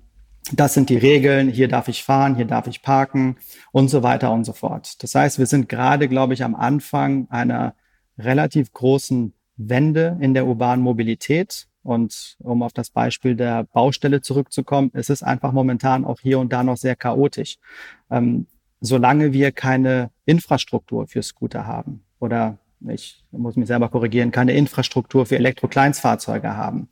das 0.52 0.74
sind 0.74 0.88
die 0.88 0.96
Regeln, 0.96 1.48
hier 1.48 1.68
darf 1.68 1.88
ich 1.88 2.02
fahren, 2.02 2.34
hier 2.34 2.44
darf 2.44 2.66
ich 2.66 2.82
parken 2.82 3.36
und 3.72 3.88
so 3.88 4.02
weiter 4.02 4.32
und 4.32 4.44
so 4.44 4.52
fort. 4.52 5.02
Das 5.02 5.14
heißt, 5.14 5.38
wir 5.38 5.46
sind 5.46 5.68
gerade, 5.68 6.08
glaube 6.08 6.34
ich, 6.34 6.42
am 6.42 6.54
Anfang 6.54 7.28
einer 7.30 7.74
relativ 8.18 8.72
großen 8.72 9.32
Wende 9.56 10.16
in 10.20 10.34
der 10.34 10.46
urbanen 10.46 10.82
Mobilität. 10.82 11.66
Und 11.82 12.36
um 12.40 12.62
auf 12.62 12.72
das 12.72 12.90
Beispiel 12.90 13.36
der 13.36 13.64
Baustelle 13.64 14.20
zurückzukommen, 14.20 14.90
es 14.92 15.08
ist 15.08 15.22
einfach 15.22 15.52
momentan 15.52 16.04
auch 16.04 16.20
hier 16.20 16.38
und 16.38 16.52
da 16.52 16.62
noch 16.62 16.76
sehr 16.76 16.94
chaotisch. 16.94 17.56
Ähm, 18.10 18.46
solange 18.80 19.32
wir 19.32 19.52
keine 19.52 20.10
Infrastruktur 20.26 21.06
für 21.06 21.22
Scooter 21.22 21.66
haben 21.66 22.02
oder 22.18 22.58
ich 22.88 23.24
muss 23.30 23.56
mich 23.56 23.66
selber 23.66 23.88
korrigieren, 23.88 24.30
keine 24.30 24.52
Infrastruktur 24.52 25.26
für 25.26 25.36
Elektrokleinstfahrzeuge 25.36 26.56
haben, 26.56 26.88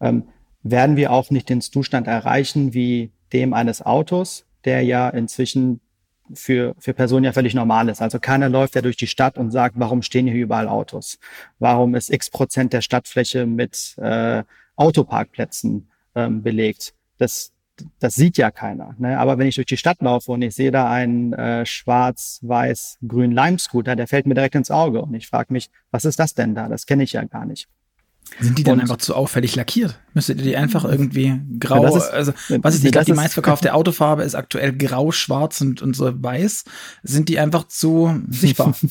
ähm, 0.00 0.24
werden 0.70 0.96
wir 0.96 1.12
auch 1.12 1.30
nicht 1.30 1.48
den 1.48 1.60
Zustand 1.60 2.06
erreichen 2.06 2.74
wie 2.74 3.10
dem 3.32 3.52
eines 3.52 3.84
Autos, 3.84 4.46
der 4.64 4.82
ja 4.82 5.08
inzwischen 5.08 5.80
für, 6.34 6.74
für 6.78 6.92
Personen 6.92 7.24
ja 7.24 7.32
völlig 7.32 7.54
normal 7.54 7.88
ist. 7.88 8.02
Also 8.02 8.18
keiner 8.18 8.48
läuft 8.48 8.74
ja 8.74 8.82
durch 8.82 8.96
die 8.96 9.06
Stadt 9.06 9.38
und 9.38 9.50
sagt, 9.50 9.78
warum 9.78 10.02
stehen 10.02 10.26
hier 10.26 10.42
überall 10.42 10.68
Autos? 10.68 11.18
Warum 11.58 11.94
ist 11.94 12.10
x 12.10 12.30
Prozent 12.30 12.72
der 12.72 12.80
Stadtfläche 12.80 13.46
mit 13.46 13.96
äh, 13.98 14.42
Autoparkplätzen 14.74 15.88
ähm, 16.14 16.42
belegt? 16.42 16.94
Das, 17.18 17.52
das 18.00 18.14
sieht 18.14 18.38
ja 18.38 18.50
keiner. 18.50 18.96
Ne? 18.98 19.18
Aber 19.18 19.38
wenn 19.38 19.46
ich 19.46 19.54
durch 19.54 19.66
die 19.66 19.76
Stadt 19.76 20.00
laufe 20.00 20.32
und 20.32 20.42
ich 20.42 20.54
sehe 20.54 20.72
da 20.72 20.90
einen 20.90 21.32
äh, 21.32 21.64
schwarz-weiß-grün 21.64 23.30
Lime-Scooter, 23.30 23.94
der 23.94 24.08
fällt 24.08 24.26
mir 24.26 24.34
direkt 24.34 24.56
ins 24.56 24.70
Auge 24.70 25.02
und 25.02 25.14
ich 25.14 25.28
frage 25.28 25.52
mich, 25.52 25.70
was 25.92 26.04
ist 26.04 26.18
das 26.18 26.34
denn 26.34 26.54
da? 26.54 26.68
Das 26.68 26.86
kenne 26.86 27.04
ich 27.04 27.12
ja 27.12 27.22
gar 27.24 27.46
nicht. 27.46 27.68
Sind 28.40 28.58
die 28.58 28.64
dann 28.64 28.74
und, 28.74 28.80
einfach 28.80 28.98
zu 28.98 29.14
auffällig 29.14 29.56
lackiert? 29.56 29.98
Müsstet 30.12 30.38
ihr 30.38 30.44
die 30.44 30.56
einfach 30.56 30.84
irgendwie 30.84 31.40
grau, 31.58 31.84
ja, 31.84 31.96
ist, 31.96 32.10
also 32.10 32.32
was 32.60 32.74
ist, 32.74 32.84
ich 32.84 32.92
glaube, 32.92 33.06
die 33.06 33.12
meistverkaufte 33.12 33.72
Autofarbe 33.72 34.24
ist 34.24 34.34
aktuell 34.34 34.76
grau, 34.76 35.10
schwarz 35.10 35.60
und, 35.60 35.80
und 35.80 35.94
so 35.94 36.22
weiß. 36.22 36.64
Sind 37.02 37.28
die 37.28 37.38
einfach 37.38 37.68
zu 37.68 38.20
sichtbar? 38.28 38.74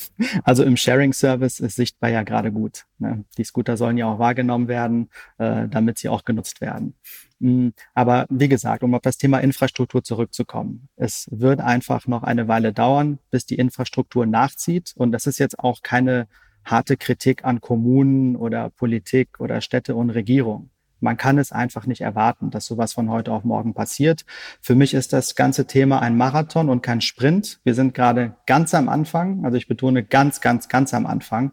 Also 0.44 0.64
im 0.64 0.76
Sharing-Service 0.76 1.60
ist 1.60 1.76
sichtbar 1.76 2.10
ja 2.10 2.22
gerade 2.22 2.50
gut. 2.50 2.86
Ne? 2.98 3.24
Die 3.36 3.44
Scooter 3.44 3.76
sollen 3.76 3.96
ja 3.98 4.06
auch 4.06 4.18
wahrgenommen 4.18 4.68
werden, 4.68 5.10
äh, 5.38 5.68
damit 5.68 5.98
sie 5.98 6.08
auch 6.08 6.24
genutzt 6.24 6.60
werden. 6.60 6.94
Mm, 7.38 7.68
aber 7.94 8.26
wie 8.30 8.48
gesagt, 8.48 8.82
um 8.82 8.94
auf 8.94 9.02
das 9.02 9.18
Thema 9.18 9.38
Infrastruktur 9.38 10.02
zurückzukommen, 10.02 10.88
es 10.96 11.28
wird 11.30 11.60
einfach 11.60 12.06
noch 12.06 12.22
eine 12.22 12.48
Weile 12.48 12.72
dauern, 12.72 13.18
bis 13.30 13.46
die 13.46 13.56
Infrastruktur 13.56 14.26
nachzieht. 14.26 14.92
Und 14.96 15.12
das 15.12 15.26
ist 15.26 15.38
jetzt 15.38 15.58
auch 15.58 15.82
keine 15.82 16.26
harte 16.66 16.96
Kritik 16.96 17.44
an 17.44 17.60
Kommunen 17.60 18.36
oder 18.36 18.70
Politik 18.70 19.40
oder 19.40 19.60
Städte 19.60 19.94
und 19.94 20.10
Regierung. 20.10 20.70
Man 21.00 21.16
kann 21.16 21.38
es 21.38 21.52
einfach 21.52 21.86
nicht 21.86 22.00
erwarten, 22.00 22.50
dass 22.50 22.66
sowas 22.66 22.92
von 22.92 23.10
heute 23.10 23.30
auf 23.32 23.44
morgen 23.44 23.74
passiert. 23.74 24.24
Für 24.60 24.74
mich 24.74 24.94
ist 24.94 25.12
das 25.12 25.34
ganze 25.34 25.66
Thema 25.66 26.00
ein 26.00 26.16
Marathon 26.16 26.68
und 26.68 26.82
kein 26.82 27.00
Sprint. 27.00 27.60
Wir 27.64 27.74
sind 27.74 27.94
gerade 27.94 28.34
ganz 28.46 28.74
am 28.74 28.88
Anfang, 28.88 29.44
also 29.44 29.56
ich 29.56 29.68
betone 29.68 30.02
ganz, 30.02 30.40
ganz, 30.40 30.68
ganz 30.68 30.94
am 30.94 31.06
Anfang. 31.06 31.52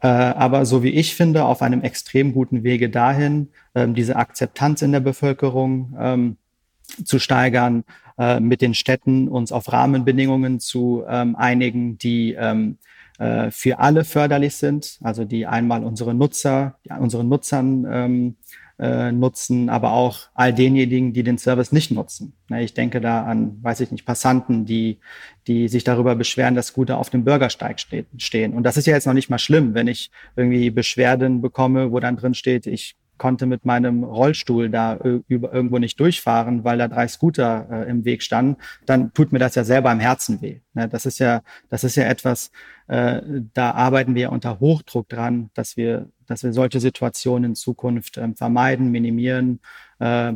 Äh, 0.00 0.08
aber 0.08 0.66
so 0.66 0.82
wie 0.82 0.90
ich 0.90 1.14
finde, 1.14 1.44
auf 1.44 1.62
einem 1.62 1.82
extrem 1.82 2.32
guten 2.32 2.64
Wege 2.64 2.90
dahin, 2.90 3.48
ähm, 3.74 3.94
diese 3.94 4.16
Akzeptanz 4.16 4.82
in 4.82 4.92
der 4.92 5.00
Bevölkerung 5.00 5.96
ähm, 5.98 6.36
zu 7.04 7.18
steigern, 7.18 7.84
äh, 8.18 8.40
mit 8.40 8.62
den 8.62 8.74
Städten 8.74 9.28
uns 9.28 9.52
auf 9.52 9.72
Rahmenbedingungen 9.72 10.58
zu 10.58 11.04
ähm, 11.08 11.36
einigen, 11.36 11.98
die 11.98 12.36
äh, 13.18 13.50
für 13.50 13.78
alle 13.78 14.04
förderlich 14.04 14.56
sind, 14.56 14.98
also 15.02 15.24
die 15.24 15.46
einmal 15.46 15.84
unsere 15.84 16.14
Nutzer, 16.14 16.78
unseren 16.98 17.28
Nutzern 17.28 17.86
ähm, 17.90 18.36
äh, 18.78 19.10
nutzen, 19.10 19.70
aber 19.70 19.92
auch 19.92 20.28
all 20.34 20.52
denjenigen, 20.52 21.12
die 21.12 21.22
den 21.22 21.38
Service 21.38 21.72
nicht 21.72 21.90
nutzen. 21.90 22.34
Ne, 22.48 22.62
ich 22.62 22.74
denke 22.74 23.00
da 23.00 23.24
an, 23.24 23.58
weiß 23.62 23.80
ich 23.80 23.90
nicht, 23.90 24.04
Passanten, 24.04 24.66
die, 24.66 24.98
die 25.46 25.68
sich 25.68 25.84
darüber 25.84 26.14
beschweren, 26.14 26.54
dass 26.54 26.68
Scooter 26.68 26.98
auf 26.98 27.08
dem 27.08 27.24
Bürgersteig 27.24 27.80
stehen. 27.80 28.52
Und 28.52 28.64
das 28.64 28.76
ist 28.76 28.86
ja 28.86 28.94
jetzt 28.94 29.06
noch 29.06 29.14
nicht 29.14 29.30
mal 29.30 29.38
schlimm, 29.38 29.74
wenn 29.74 29.88
ich 29.88 30.10
irgendwie 30.36 30.70
Beschwerden 30.70 31.40
bekomme, 31.40 31.90
wo 31.90 32.00
dann 32.00 32.16
drin 32.16 32.34
steht, 32.34 32.66
ich 32.66 32.96
konnte 33.18 33.46
mit 33.46 33.64
meinem 33.64 34.04
Rollstuhl 34.04 34.70
da 34.70 34.96
über, 35.28 35.52
irgendwo 35.52 35.78
nicht 35.78 35.98
durchfahren, 36.00 36.64
weil 36.64 36.78
da 36.78 36.88
drei 36.88 37.08
Scooter 37.08 37.68
äh, 37.70 37.90
im 37.90 38.04
Weg 38.04 38.22
standen, 38.22 38.56
dann 38.84 39.12
tut 39.12 39.32
mir 39.32 39.38
das 39.38 39.54
ja 39.54 39.64
selber 39.64 39.90
im 39.92 40.00
Herzen 40.00 40.40
weh. 40.42 40.60
Ne? 40.74 40.88
Das 40.88 41.06
ist 41.06 41.18
ja, 41.18 41.42
das 41.68 41.84
ist 41.84 41.96
ja 41.96 42.04
etwas, 42.04 42.50
äh, 42.88 43.20
da 43.54 43.72
arbeiten 43.72 44.14
wir 44.14 44.32
unter 44.32 44.60
Hochdruck 44.60 45.08
dran, 45.08 45.50
dass 45.54 45.76
wir, 45.76 46.08
dass 46.26 46.42
wir 46.42 46.52
solche 46.52 46.80
Situationen 46.80 47.50
in 47.50 47.54
Zukunft 47.54 48.16
äh, 48.16 48.28
vermeiden, 48.34 48.90
minimieren, 48.90 49.60
äh, 49.98 50.34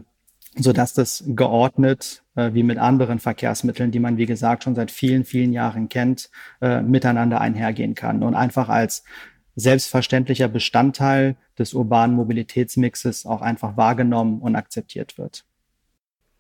so 0.57 0.73
dass 0.73 0.95
das 0.95 1.23
geordnet, 1.27 2.25
äh, 2.35 2.53
wie 2.55 2.63
mit 2.63 2.79
anderen 2.79 3.19
Verkehrsmitteln, 3.21 3.91
die 3.91 4.01
man, 4.01 4.17
wie 4.17 4.27
gesagt, 4.27 4.65
schon 4.65 4.75
seit 4.75 4.91
vielen, 4.91 5.25
vielen 5.25 5.53
Jahren 5.53 5.89
kennt, 5.89 6.31
äh, 6.61 6.83
miteinander 6.83 7.41
einhergehen 7.41 7.95
kann 7.95 8.23
und 8.23 8.35
einfach 8.35 8.69
als 8.69 9.05
selbstverständlicher 9.61 10.49
Bestandteil 10.49 11.37
des 11.59 11.75
urbanen 11.75 12.17
Mobilitätsmixes 12.17 13.27
auch 13.27 13.43
einfach 13.43 13.77
wahrgenommen 13.77 14.41
und 14.41 14.57
akzeptiert 14.57 15.19
wird. 15.19 15.45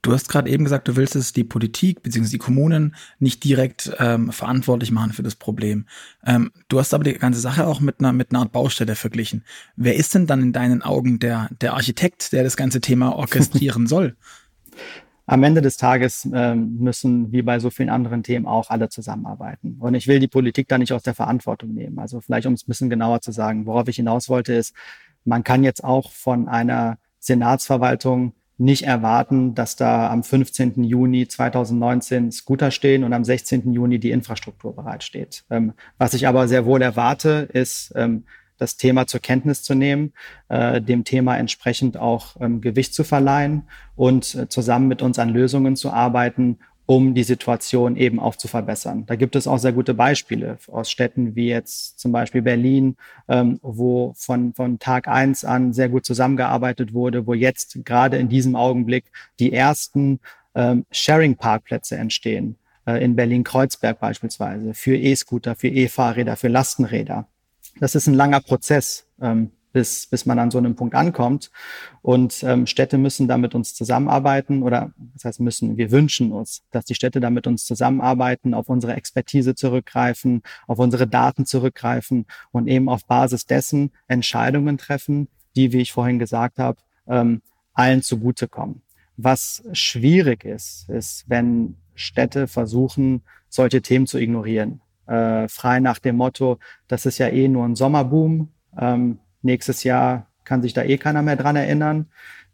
Du 0.02 0.12
hast 0.12 0.30
gerade 0.30 0.48
eben 0.48 0.64
gesagt, 0.64 0.88
du 0.88 0.96
willst 0.96 1.14
es 1.14 1.34
die 1.34 1.44
Politik 1.44 2.02
bzw. 2.02 2.30
die 2.30 2.38
Kommunen 2.38 2.96
nicht 3.18 3.44
direkt 3.44 3.92
ähm, 3.98 4.32
verantwortlich 4.32 4.92
machen 4.92 5.12
für 5.12 5.22
das 5.22 5.36
Problem. 5.36 5.86
Ähm, 6.24 6.52
du 6.68 6.78
hast 6.78 6.94
aber 6.94 7.04
die 7.04 7.12
ganze 7.12 7.40
Sache 7.40 7.66
auch 7.66 7.80
mit 7.80 8.00
einer, 8.00 8.14
mit 8.14 8.30
einer 8.30 8.40
Art 8.40 8.52
Baustelle 8.52 8.94
verglichen. 8.94 9.44
Wer 9.76 9.96
ist 9.96 10.14
denn 10.14 10.26
dann 10.26 10.40
in 10.40 10.52
deinen 10.54 10.80
Augen 10.80 11.18
der, 11.18 11.50
der 11.60 11.74
Architekt, 11.74 12.32
der 12.32 12.44
das 12.44 12.56
ganze 12.56 12.80
Thema 12.80 13.14
orchestrieren 13.14 13.86
soll? 13.88 14.16
Am 15.30 15.44
Ende 15.44 15.62
des 15.62 15.76
Tages 15.76 16.28
äh, 16.32 16.56
müssen, 16.56 17.30
wie 17.30 17.42
bei 17.42 17.60
so 17.60 17.70
vielen 17.70 17.88
anderen 17.88 18.24
Themen, 18.24 18.46
auch 18.46 18.68
alle 18.68 18.88
zusammenarbeiten. 18.88 19.76
Und 19.78 19.94
ich 19.94 20.08
will 20.08 20.18
die 20.18 20.26
Politik 20.26 20.66
da 20.66 20.76
nicht 20.76 20.92
aus 20.92 21.04
der 21.04 21.14
Verantwortung 21.14 21.72
nehmen. 21.72 22.00
Also 22.00 22.20
vielleicht, 22.20 22.48
um 22.48 22.54
es 22.54 22.64
ein 22.64 22.66
bisschen 22.66 22.90
genauer 22.90 23.20
zu 23.20 23.30
sagen, 23.30 23.64
worauf 23.64 23.86
ich 23.86 23.94
hinaus 23.94 24.28
wollte, 24.28 24.54
ist, 24.54 24.74
man 25.24 25.44
kann 25.44 25.62
jetzt 25.62 25.84
auch 25.84 26.10
von 26.10 26.48
einer 26.48 26.98
Senatsverwaltung 27.20 28.32
nicht 28.58 28.82
erwarten, 28.82 29.54
dass 29.54 29.76
da 29.76 30.10
am 30.10 30.24
15. 30.24 30.82
Juni 30.82 31.28
2019 31.28 32.32
Scooter 32.32 32.72
stehen 32.72 33.04
und 33.04 33.12
am 33.12 33.22
16. 33.22 33.72
Juni 33.72 34.00
die 34.00 34.10
Infrastruktur 34.10 34.74
bereitsteht. 34.74 35.44
Ähm, 35.48 35.74
was 35.96 36.12
ich 36.12 36.26
aber 36.26 36.48
sehr 36.48 36.66
wohl 36.66 36.82
erwarte, 36.82 37.48
ist, 37.52 37.92
ähm, 37.94 38.24
das 38.60 38.76
Thema 38.76 39.06
zur 39.06 39.20
Kenntnis 39.20 39.62
zu 39.62 39.74
nehmen, 39.74 40.12
äh, 40.48 40.80
dem 40.80 41.04
Thema 41.04 41.36
entsprechend 41.36 41.96
auch 41.96 42.36
ähm, 42.40 42.60
Gewicht 42.60 42.94
zu 42.94 43.04
verleihen 43.04 43.62
und 43.96 44.34
äh, 44.34 44.48
zusammen 44.48 44.88
mit 44.88 45.02
uns 45.02 45.18
an 45.18 45.30
Lösungen 45.30 45.76
zu 45.76 45.90
arbeiten, 45.90 46.58
um 46.86 47.14
die 47.14 47.22
Situation 47.22 47.94
eben 47.94 48.18
auch 48.18 48.34
zu 48.34 48.48
verbessern. 48.48 49.06
Da 49.06 49.14
gibt 49.14 49.36
es 49.36 49.46
auch 49.46 49.58
sehr 49.58 49.72
gute 49.72 49.94
Beispiele 49.94 50.58
aus 50.66 50.90
Städten 50.90 51.36
wie 51.36 51.46
jetzt 51.46 52.00
zum 52.00 52.10
Beispiel 52.10 52.42
Berlin, 52.42 52.96
ähm, 53.28 53.60
wo 53.62 54.12
von, 54.16 54.54
von 54.54 54.80
Tag 54.80 55.06
eins 55.06 55.44
an 55.44 55.72
sehr 55.72 55.88
gut 55.88 56.04
zusammengearbeitet 56.04 56.92
wurde, 56.92 57.28
wo 57.28 57.34
jetzt 57.34 57.84
gerade 57.84 58.16
in 58.16 58.28
diesem 58.28 58.56
Augenblick 58.56 59.04
die 59.38 59.52
ersten 59.52 60.18
ähm, 60.56 60.84
Sharing-Parkplätze 60.90 61.96
entstehen. 61.96 62.56
Äh, 62.86 63.04
in 63.04 63.14
Berlin-Kreuzberg 63.14 64.00
beispielsweise 64.00 64.74
für 64.74 64.96
E-Scooter, 64.96 65.54
für 65.54 65.68
E-Fahrräder, 65.68 66.36
für 66.36 66.48
Lastenräder 66.48 67.28
das 67.80 67.94
ist 67.94 68.06
ein 68.06 68.14
langer 68.14 68.40
Prozess, 68.40 69.06
ähm, 69.20 69.50
bis, 69.72 70.06
bis 70.06 70.26
man 70.26 70.38
an 70.38 70.50
so 70.50 70.58
einem 70.58 70.74
Punkt 70.74 70.94
ankommt. 70.94 71.50
Und 72.02 72.42
ähm, 72.42 72.66
Städte 72.66 72.98
müssen 72.98 73.28
da 73.28 73.38
mit 73.38 73.54
uns 73.54 73.74
zusammenarbeiten 73.74 74.62
oder 74.62 74.92
das 75.14 75.24
heißt 75.24 75.40
müssen, 75.40 75.76
wir 75.76 75.90
wünschen 75.90 76.32
uns, 76.32 76.62
dass 76.70 76.84
die 76.84 76.94
Städte 76.94 77.20
da 77.20 77.30
mit 77.30 77.46
uns 77.46 77.64
zusammenarbeiten, 77.64 78.54
auf 78.54 78.68
unsere 78.68 78.94
Expertise 78.94 79.54
zurückgreifen, 79.54 80.42
auf 80.66 80.78
unsere 80.78 81.06
Daten 81.06 81.46
zurückgreifen 81.46 82.26
und 82.52 82.68
eben 82.68 82.88
auf 82.88 83.06
Basis 83.06 83.46
dessen 83.46 83.92
Entscheidungen 84.08 84.76
treffen, 84.76 85.28
die, 85.56 85.72
wie 85.72 85.80
ich 85.80 85.92
vorhin 85.92 86.18
gesagt 86.18 86.58
habe, 86.58 86.78
ähm, 87.08 87.42
allen 87.72 88.02
zugutekommen. 88.02 88.82
Was 89.16 89.62
schwierig 89.72 90.44
ist, 90.44 90.88
ist, 90.88 91.24
wenn 91.28 91.76
Städte 91.94 92.48
versuchen, 92.48 93.22
solche 93.48 93.82
Themen 93.82 94.06
zu 94.06 94.18
ignorieren 94.18 94.80
äh, 95.10 95.48
frei 95.48 95.80
nach 95.80 95.98
dem 95.98 96.16
Motto, 96.16 96.58
das 96.88 97.04
ist 97.04 97.18
ja 97.18 97.28
eh 97.28 97.48
nur 97.48 97.64
ein 97.64 97.74
Sommerboom. 97.74 98.48
Ähm, 98.78 99.18
nächstes 99.42 99.82
Jahr 99.82 100.26
kann 100.44 100.62
sich 100.62 100.72
da 100.72 100.82
eh 100.82 100.98
keiner 100.98 101.22
mehr 101.22 101.36
dran 101.36 101.56
erinnern. 101.56 102.06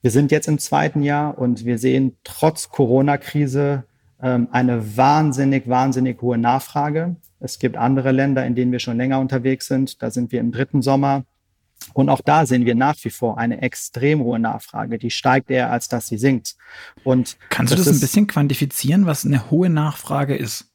Wir 0.03 0.11
sind 0.11 0.31
jetzt 0.31 0.49
im 0.49 0.59
zweiten 0.59 1.03
Jahr 1.03 1.39
und 1.39 1.65
wir 1.65 1.79
sehen 1.79 2.17
trotz 2.25 2.69
Corona-Krise 2.71 3.85
ähm, 4.23 4.49
eine 4.51 4.97
wahnsinnig, 4.97 5.69
wahnsinnig 5.69 6.21
hohe 6.23 6.39
Nachfrage. 6.39 7.17
Es 7.41 7.59
gibt 7.59 7.77
andere 7.77 8.13
Länder, 8.13 8.47
in 8.47 8.55
denen 8.55 8.73
wir 8.73 8.79
schon 8.79 8.97
länger 8.97 9.21
unterwegs 9.21 9.67
sind. 9.67 10.03
Da 10.03 10.11
sind 10.11 10.33
wir 10.33 10.41
im 10.41 10.53
dritten 10.53 10.81
Sommer. 10.81 11.25
Und 11.93 12.09
auch 12.09 12.23
da 12.23 12.47
sehen 12.47 12.65
wir 12.65 12.75
nach 12.75 12.97
wie 13.03 13.11
vor 13.11 13.37
eine 13.37 13.61
extrem 13.61 14.21
hohe 14.21 14.39
Nachfrage. 14.39 14.99
Die 14.99 15.11
steigt 15.11 15.51
eher, 15.51 15.71
als 15.71 15.89
dass 15.89 16.07
sie 16.07 16.17
sinkt. 16.17 16.57
Und 17.05 17.37
Kannst 17.51 17.75
du 17.75 17.77
das 17.77 17.89
ein 17.89 18.01
bisschen 18.01 18.27
quantifizieren, 18.27 19.05
was 19.05 19.27
eine 19.27 19.51
hohe 19.51 19.69
Nachfrage 19.69 20.35
ist? 20.35 20.71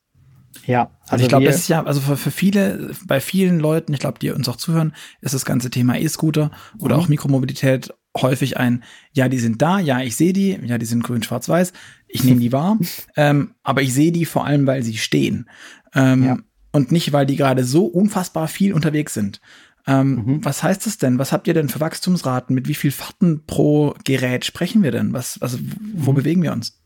Ja, 0.66 0.92
also, 1.02 1.14
also 1.14 1.24
ich 1.24 1.30
glaube, 1.30 1.46
das 1.46 1.56
ist 1.56 1.68
ja, 1.68 1.84
also 1.84 2.02
für, 2.02 2.18
für 2.18 2.32
viele, 2.32 2.92
bei 3.06 3.20
vielen 3.20 3.60
Leuten, 3.60 3.94
ich 3.94 4.00
glaube, 4.00 4.20
die 4.20 4.32
uns 4.32 4.48
auch 4.48 4.58
zuhören, 4.58 4.94
ist 5.22 5.34
das 5.34 5.46
ganze 5.46 5.70
Thema 5.70 5.98
E-Scooter 5.98 6.52
oder 6.78 6.96
mhm. 6.96 7.02
auch 7.02 7.08
Mikromobilität 7.08 7.94
häufig 8.18 8.58
ein, 8.58 8.84
ja, 9.14 9.30
die 9.30 9.40
sind 9.40 9.62
da, 9.62 9.80
ja, 9.80 10.02
ich 10.02 10.16
sehe 10.16 10.34
die, 10.34 10.60
ja, 10.64 10.78
die 10.78 10.86
sind 10.86 11.04
grün, 11.04 11.24
schwarz, 11.24 11.48
weiß, 11.48 11.74
ich 12.08 12.24
nehme 12.24 12.40
die 12.42 12.52
wahr, 12.52 12.78
ähm, 13.16 13.56
aber 13.64 13.82
ich 13.82 13.94
sehe 13.94 14.12
die 14.12 14.26
vor 14.26 14.46
allem, 14.46 14.68
weil 14.68 14.84
sie 14.84 14.98
stehen. 14.98 15.50
Ähm, 15.94 16.24
ja. 16.24 16.38
Und 16.74 16.92
nicht, 16.92 17.12
weil 17.12 17.26
die 17.26 17.36
gerade 17.36 17.64
so 17.64 17.86
unfassbar 17.86 18.48
viel 18.48 18.74
unterwegs 18.74 19.14
sind. 19.14 19.42
Ähm, 19.88 20.24
mhm. 20.26 20.46
Was 20.46 20.64
heißt 20.64 20.86
das 20.86 20.98
denn? 20.98 21.20
Was 21.20 21.32
habt 21.32 21.48
ihr 21.48 21.54
denn 21.54 21.70
für 21.70 21.80
Wachstumsraten? 21.80 22.54
Mit 22.54 22.68
wie 22.68 22.76
viel 22.76 22.92
Fahrten 22.92 23.46
pro 23.46 23.96
Gerät 24.04 24.46
sprechen 24.46 24.84
wir 24.84 24.92
denn? 24.92 25.12
Was, 25.12 25.42
also, 25.42 25.58
wo 25.96 26.12
mhm. 26.12 26.16
bewegen 26.16 26.44
wir 26.44 26.54
uns? 26.54 26.81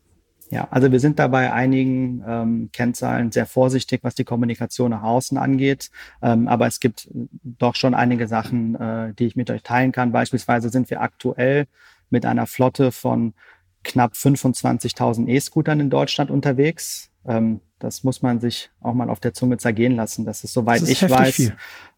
Ja, 0.50 0.68
also 0.70 0.92
wir 0.92 1.00
sind 1.00 1.18
da 1.18 1.26
bei 1.26 1.52
einigen 1.52 2.22
ähm, 2.26 2.70
Kennzahlen 2.72 3.32
sehr 3.32 3.46
vorsichtig, 3.46 4.00
was 4.02 4.14
die 4.14 4.24
Kommunikation 4.24 4.92
nach 4.92 5.02
außen 5.02 5.38
angeht. 5.38 5.90
Ähm, 6.22 6.46
aber 6.46 6.68
es 6.68 6.78
gibt 6.78 7.08
doch 7.42 7.74
schon 7.74 7.94
einige 7.94 8.28
Sachen, 8.28 8.76
äh, 8.76 9.12
die 9.14 9.26
ich 9.26 9.34
mit 9.34 9.50
euch 9.50 9.64
teilen 9.64 9.90
kann. 9.90 10.12
Beispielsweise 10.12 10.68
sind 10.68 10.88
wir 10.88 11.00
aktuell 11.00 11.66
mit 12.10 12.24
einer 12.24 12.46
Flotte 12.46 12.92
von 12.92 13.34
knapp 13.82 14.12
25.000 14.12 15.28
E-Scootern 15.28 15.80
in 15.80 15.90
Deutschland 15.90 16.30
unterwegs. 16.30 17.10
Ähm, 17.26 17.60
das 17.78 18.04
muss 18.04 18.22
man 18.22 18.40
sich 18.40 18.70
auch 18.80 18.94
mal 18.94 19.10
auf 19.10 19.20
der 19.20 19.34
Zunge 19.34 19.58
zergehen 19.58 19.96
lassen. 19.96 20.24
Das 20.24 20.44
ist, 20.44 20.54
soweit 20.54 20.80
das 20.80 20.88
ist 20.88 21.02
ich 21.02 21.10
weiß, 21.10 21.52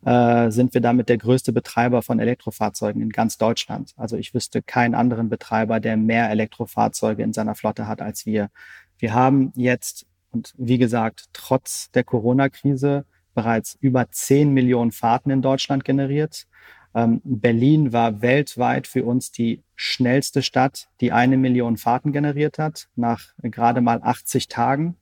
äh, 0.05 0.51
sind 0.51 0.75
wir 0.75 0.81
damit 0.81 1.09
der 1.09 1.19
größte 1.19 1.53
Betreiber 1.53 2.03
von 2.03 2.19
Elektrofahrzeugen 2.19 3.01
in 3.01 3.11
ganz 3.11 3.39
Deutschland. 3.39 3.95
Also 3.97 4.17
ich 4.17 4.35
wüsste 4.35 4.61
keinen 4.61 4.95
anderen 4.95 5.29
Betreiber, 5.29 5.79
der 5.79 5.97
mehr 5.97 6.31
Elektrofahrzeuge 6.31 7.23
in 7.23 7.33
seiner 7.33 7.55
Flotte 7.55 7.87
hat 7.87 8.03
als 8.03 8.27
wir. 8.27 8.51
Wir 8.99 9.15
haben 9.15 9.53
jetzt, 9.55 10.07
und 10.33 10.53
wie 10.59 10.79
gesagt, 10.79 11.27
trotz 11.33 11.91
der 11.93 12.03
Corona-Krise 12.03 13.05
bereits 13.35 13.77
über 13.81 14.11
10 14.11 14.53
Millionen 14.53 14.91
Fahrten 14.91 15.31
in 15.31 15.43
Deutschland 15.43 15.85
generiert. 15.85 16.49
Ähm, 16.93 17.21
Berlin 17.23 17.93
war 17.93 18.21
weltweit 18.21 18.89
für 18.89 19.05
uns 19.05 19.31
die 19.31 19.63
schnellste 19.77 20.43
Stadt, 20.43 20.89
die 21.01 21.13
eine 21.13 21.37
Million 21.37 21.77
Fahrten 21.77 22.11
generiert 22.13 22.59
hat, 22.59 22.89
nach 22.97 23.27
gerade 23.41 23.81
mal 23.81 24.01
80 24.03 24.49
Tagen. 24.49 24.97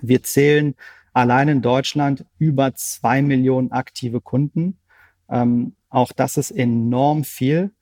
Wir 0.00 0.22
zählen 0.22 0.74
allein 1.12 1.48
in 1.48 1.62
Deutschland 1.62 2.24
über 2.38 2.74
zwei 2.74 3.22
Millionen 3.22 3.72
aktive 3.72 4.20
Kunden. 4.20 4.78
Ähm, 5.28 5.74
auch 5.88 6.12
das 6.12 6.36
ist 6.36 6.50
enorm 6.50 7.24
viel. 7.24 7.72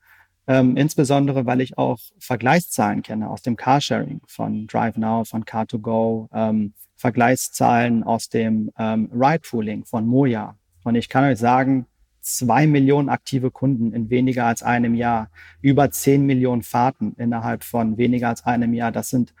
Ähm, 0.47 0.77
insbesondere, 0.77 1.45
weil 1.45 1.59
ich 1.59 1.77
auch 1.77 1.99
Vergleichszahlen 2.19 3.01
kenne 3.01 3.29
aus 3.29 3.41
dem 3.41 3.57
Carsharing 3.57 4.21
von 4.27 4.65
DriveNow, 4.67 5.27
von 5.27 5.43
Car2Go, 5.43 6.29
ähm, 6.31 6.73
Vergleichszahlen 6.95 8.03
aus 8.03 8.29
dem 8.29 8.71
ähm, 8.77 9.09
Ride-Pooling 9.13 9.85
von 9.85 10.07
Moja. 10.07 10.55
Und 10.83 10.95
ich 10.95 11.09
kann 11.09 11.25
euch 11.25 11.37
sagen, 11.37 11.85
zwei 12.21 12.65
Millionen 12.65 13.09
aktive 13.09 13.51
Kunden 13.51 13.91
in 13.91 14.09
weniger 14.09 14.45
als 14.45 14.63
einem 14.63 14.95
Jahr, 14.95 15.29
über 15.61 15.91
zehn 15.91 16.25
Millionen 16.25 16.63
Fahrten 16.63 17.13
innerhalb 17.17 17.63
von 17.63 17.97
weniger 17.97 18.29
als 18.29 18.45
einem 18.45 18.73
Jahr. 18.73 18.91
Das 18.91 19.09
sind 19.09 19.33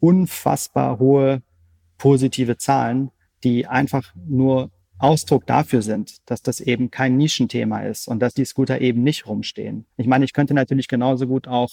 unfassbar 0.00 0.98
hohe 0.98 1.42
positive 1.98 2.56
Zahlen, 2.56 3.10
die 3.44 3.66
einfach 3.66 4.14
nur 4.26 4.70
Ausdruck 4.98 5.46
dafür 5.46 5.82
sind, 5.82 6.28
dass 6.28 6.42
das 6.42 6.60
eben 6.60 6.90
kein 6.90 7.16
Nischenthema 7.16 7.80
ist 7.80 8.08
und 8.08 8.20
dass 8.20 8.34
die 8.34 8.44
Scooter 8.44 8.80
eben 8.80 9.02
nicht 9.02 9.26
rumstehen. 9.26 9.86
Ich 9.96 10.06
meine, 10.06 10.24
ich 10.24 10.32
könnte 10.32 10.54
natürlich 10.54 10.88
genauso 10.88 11.26
gut 11.26 11.46
auch 11.46 11.70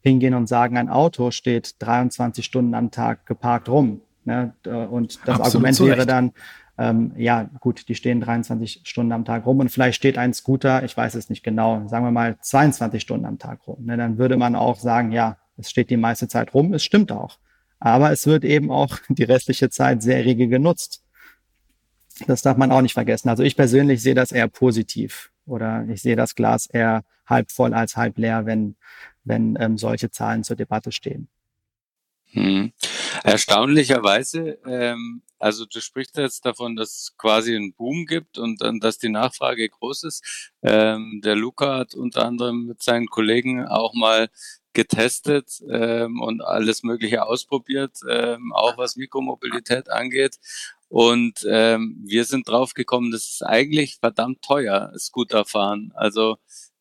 hingehen 0.00 0.34
und 0.34 0.48
sagen, 0.48 0.76
ein 0.76 0.88
Auto 0.88 1.30
steht 1.30 1.76
23 1.78 2.44
Stunden 2.44 2.74
am 2.74 2.90
Tag 2.90 3.26
geparkt 3.26 3.68
rum. 3.68 4.00
Ne? 4.24 4.54
Und 4.64 5.20
das 5.24 5.40
Absolut 5.40 5.46
Argument 5.46 5.80
wäre 5.80 6.06
dann, 6.06 6.32
ähm, 6.76 7.12
ja, 7.16 7.48
gut, 7.60 7.88
die 7.88 7.94
stehen 7.94 8.20
23 8.20 8.80
Stunden 8.84 9.12
am 9.12 9.24
Tag 9.24 9.46
rum 9.46 9.60
und 9.60 9.70
vielleicht 9.70 9.96
steht 9.96 10.18
ein 10.18 10.34
Scooter, 10.34 10.82
ich 10.82 10.96
weiß 10.96 11.14
es 11.14 11.30
nicht 11.30 11.44
genau, 11.44 11.86
sagen 11.86 12.04
wir 12.04 12.10
mal 12.10 12.36
22 12.40 13.00
Stunden 13.00 13.26
am 13.26 13.38
Tag 13.38 13.66
rum. 13.68 13.84
Ne? 13.84 13.96
Dann 13.96 14.18
würde 14.18 14.36
man 14.36 14.56
auch 14.56 14.78
sagen, 14.78 15.12
ja, 15.12 15.36
es 15.56 15.70
steht 15.70 15.90
die 15.90 15.96
meiste 15.96 16.26
Zeit 16.26 16.52
rum, 16.52 16.74
es 16.74 16.82
stimmt 16.82 17.12
auch. 17.12 17.38
Aber 17.84 18.10
es 18.10 18.26
wird 18.26 18.44
eben 18.44 18.70
auch 18.70 18.98
die 19.08 19.24
restliche 19.24 19.68
Zeit 19.68 20.02
sehr 20.02 20.24
rege 20.24 20.48
genutzt. 20.48 21.02
Das 22.26 22.40
darf 22.40 22.56
man 22.56 22.72
auch 22.72 22.80
nicht 22.80 22.94
vergessen. 22.94 23.28
Also 23.28 23.42
ich 23.42 23.56
persönlich 23.56 24.02
sehe 24.02 24.14
das 24.14 24.32
eher 24.32 24.48
positiv 24.48 25.30
oder 25.44 25.86
ich 25.88 26.00
sehe 26.00 26.16
das 26.16 26.34
Glas 26.34 26.64
eher 26.66 27.04
halb 27.26 27.50
voll 27.50 27.74
als 27.74 27.96
halb 27.96 28.16
leer, 28.16 28.46
wenn, 28.46 28.76
wenn 29.24 29.58
ähm, 29.60 29.76
solche 29.76 30.10
Zahlen 30.10 30.44
zur 30.44 30.56
Debatte 30.56 30.92
stehen. 30.92 31.28
Hm. 32.30 32.72
Erstaunlicherweise, 33.22 34.58
ähm, 34.66 35.22
also 35.38 35.66
du 35.66 35.80
sprichst 35.82 36.16
jetzt 36.16 36.46
davon, 36.46 36.76
dass 36.76 36.88
es 36.90 37.16
quasi 37.18 37.54
einen 37.54 37.74
Boom 37.74 38.06
gibt 38.06 38.38
und 38.38 38.62
dann, 38.62 38.80
dass 38.80 38.96
die 38.96 39.10
Nachfrage 39.10 39.68
groß 39.68 40.04
ist. 40.04 40.52
Ähm, 40.62 41.20
der 41.22 41.36
Luca 41.36 41.80
hat 41.80 41.94
unter 41.94 42.24
anderem 42.24 42.64
mit 42.66 42.82
seinen 42.82 43.08
Kollegen 43.08 43.66
auch 43.66 43.92
mal 43.92 44.30
getestet 44.74 45.62
ähm, 45.68 46.20
und 46.20 46.42
alles 46.42 46.82
Mögliche 46.82 47.24
ausprobiert, 47.24 47.98
ähm, 48.08 48.52
auch 48.52 48.76
was 48.76 48.96
Mikromobilität 48.96 49.90
angeht. 49.90 50.38
Und 50.88 51.46
ähm, 51.48 52.02
wir 52.04 52.24
sind 52.24 52.48
drauf 52.48 52.74
gekommen, 52.74 53.10
das 53.10 53.22
ist 53.22 53.42
eigentlich 53.42 53.96
verdammt 53.96 54.42
teuer, 54.42 54.92
Scooter 54.98 55.44
fahren. 55.44 55.92
Also 55.94 56.36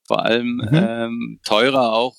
vor 0.06 0.26
allem 0.26 0.58
mhm. 0.58 0.70
ähm, 0.74 1.40
teurer 1.46 1.94
auch, 1.94 2.16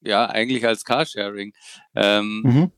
ja, 0.00 0.26
eigentlich 0.26 0.66
als 0.66 0.84
Carsharing. 0.84 1.52
Ähm, 1.94 2.42
mhm. 2.44 2.72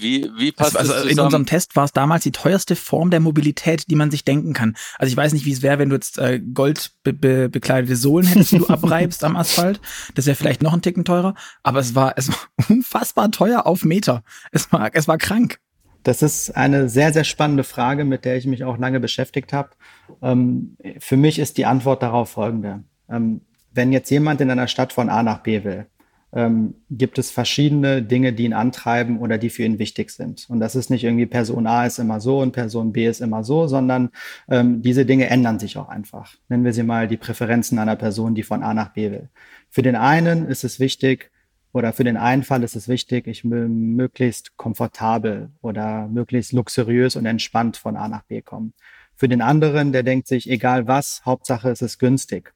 Wie, 0.00 0.30
wie 0.36 0.52
passt 0.52 0.76
also, 0.76 0.92
das 0.92 1.02
zusammen? 1.02 1.18
In 1.18 1.24
unserem 1.24 1.46
Test 1.46 1.76
war 1.76 1.84
es 1.84 1.92
damals 1.92 2.22
die 2.22 2.32
teuerste 2.32 2.76
Form 2.76 3.10
der 3.10 3.20
Mobilität, 3.20 3.90
die 3.90 3.94
man 3.94 4.10
sich 4.10 4.24
denken 4.24 4.52
kann. 4.52 4.76
Also 4.98 5.10
ich 5.10 5.16
weiß 5.16 5.32
nicht, 5.32 5.44
wie 5.44 5.52
es 5.52 5.62
wäre, 5.62 5.78
wenn 5.78 5.90
du 5.90 5.96
jetzt 5.96 6.18
äh, 6.18 6.40
goldbekleidete 6.40 7.96
Sohlen 7.96 8.26
hättest, 8.26 8.52
die 8.52 8.58
du 8.58 8.66
abreibst 8.68 9.24
am 9.24 9.36
Asphalt. 9.36 9.80
Das 10.14 10.26
wäre 10.26 10.36
vielleicht 10.36 10.62
noch 10.62 10.72
ein 10.72 10.82
Ticken 10.82 11.04
teurer. 11.04 11.34
Aber 11.62 11.80
es 11.80 11.94
war, 11.94 12.14
es 12.16 12.28
war 12.28 12.38
unfassbar 12.68 13.30
teuer 13.30 13.66
auf 13.66 13.84
Meter. 13.84 14.22
Es 14.52 14.72
war, 14.72 14.90
es 14.94 15.06
war 15.06 15.18
krank. 15.18 15.58
Das 16.02 16.22
ist 16.22 16.56
eine 16.56 16.88
sehr, 16.88 17.12
sehr 17.12 17.24
spannende 17.24 17.64
Frage, 17.64 18.04
mit 18.04 18.24
der 18.24 18.36
ich 18.36 18.46
mich 18.46 18.64
auch 18.64 18.78
lange 18.78 19.00
beschäftigt 19.00 19.52
habe. 19.52 19.70
Ähm, 20.22 20.76
für 20.98 21.16
mich 21.18 21.38
ist 21.38 21.58
die 21.58 21.66
Antwort 21.66 22.02
darauf 22.02 22.30
folgende. 22.30 22.84
Ähm, 23.10 23.42
wenn 23.72 23.92
jetzt 23.92 24.10
jemand 24.10 24.40
in 24.40 24.50
einer 24.50 24.66
Stadt 24.66 24.92
von 24.92 25.10
A 25.10 25.22
nach 25.22 25.42
B 25.42 25.62
will, 25.62 25.86
ähm, 26.32 26.74
gibt 26.90 27.18
es 27.18 27.30
verschiedene 27.30 28.02
Dinge, 28.02 28.32
die 28.32 28.44
ihn 28.44 28.52
antreiben 28.52 29.18
oder 29.18 29.38
die 29.38 29.50
für 29.50 29.64
ihn 29.64 29.78
wichtig 29.78 30.10
sind. 30.10 30.46
Und 30.48 30.60
das 30.60 30.76
ist 30.76 30.90
nicht 30.90 31.04
irgendwie 31.04 31.26
Person 31.26 31.66
A 31.66 31.86
ist 31.86 31.98
immer 31.98 32.20
so 32.20 32.40
und 32.40 32.52
Person 32.52 32.92
B 32.92 33.06
ist 33.06 33.20
immer 33.20 33.42
so, 33.44 33.66
sondern 33.66 34.10
ähm, 34.48 34.82
diese 34.82 35.04
Dinge 35.04 35.28
ändern 35.28 35.58
sich 35.58 35.76
auch 35.76 35.88
einfach. 35.88 36.34
Nennen 36.48 36.64
wir 36.64 36.72
sie 36.72 36.82
mal 36.82 37.08
die 37.08 37.16
Präferenzen 37.16 37.78
einer 37.78 37.96
Person, 37.96 38.34
die 38.34 38.42
von 38.42 38.62
A 38.62 38.74
nach 38.74 38.90
B 38.90 39.10
will. 39.10 39.28
Für 39.70 39.82
den 39.82 39.96
einen 39.96 40.46
ist 40.46 40.64
es 40.64 40.78
wichtig, 40.80 41.30
oder 41.72 41.92
für 41.92 42.04
den 42.04 42.16
einen 42.16 42.42
Fall 42.42 42.64
ist 42.64 42.74
es 42.74 42.88
wichtig, 42.88 43.28
ich 43.28 43.48
will 43.48 43.68
möglichst 43.68 44.56
komfortabel 44.56 45.50
oder 45.62 46.08
möglichst 46.08 46.52
luxuriös 46.52 47.14
und 47.14 47.26
entspannt 47.26 47.76
von 47.76 47.96
A 47.96 48.08
nach 48.08 48.24
B 48.24 48.42
kommen. 48.42 48.72
Für 49.14 49.28
den 49.28 49.40
anderen, 49.40 49.92
der 49.92 50.02
denkt 50.02 50.26
sich, 50.26 50.50
egal 50.50 50.88
was, 50.88 51.22
Hauptsache 51.24 51.70
es 51.70 51.82
ist 51.82 51.98
günstig. 51.98 52.52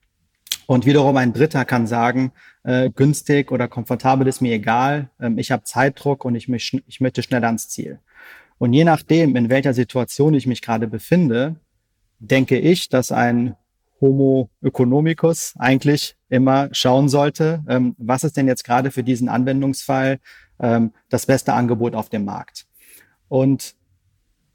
Und 0.67 0.87
wiederum 0.87 1.17
ein 1.17 1.33
Dritter 1.33 1.65
kann 1.65 1.87
sagen, 1.87 2.33
äh, 2.65 2.91
günstig 2.91 3.53
oder 3.53 3.69
komfortabel 3.69 4.27
ist 4.27 4.41
mir 4.41 4.55
egal, 4.55 5.11
ähm, 5.21 5.39
ich 5.39 5.53
habe 5.53 5.65
Zeitdruck 5.65 6.25
und 6.25 6.35
ich, 6.35 6.49
mich, 6.49 6.83
ich 6.87 7.01
möchte 7.01 7.23
schnell 7.23 7.45
ans 7.45 7.69
Ziel. 7.69 8.01
Und 8.59 8.73
je 8.73 8.85
nachdem, 8.85 9.37
in 9.37 9.49
welcher 9.51 9.75
Situation 9.75 10.35
ich 10.35 10.47
mich 10.47 10.63
gerade 10.63 10.89
befinde, 10.89 11.57
denke 12.19 12.59
ich, 12.59 12.89
dass 12.89 13.13
ein 13.13 13.57
Homo 14.01 14.51
economicus 14.63 15.55
eigentlich 15.59 16.17
immer 16.29 16.69
schauen 16.73 17.09
sollte, 17.09 17.63
ähm, 17.69 17.95
was 17.99 18.25
ist 18.25 18.37
denn 18.37 18.49
jetzt 18.49 18.65
gerade 18.65 18.91
für 18.91 19.03
diesen 19.03 19.29
Anwendungsfall 19.29 20.21
ähm, 20.59 20.93
das 21.09 21.27
beste 21.27 21.53
Angebot 21.53 21.95
auf 21.95 22.09
dem 22.09 22.25
Markt. 22.25 22.67
Und 23.29 23.75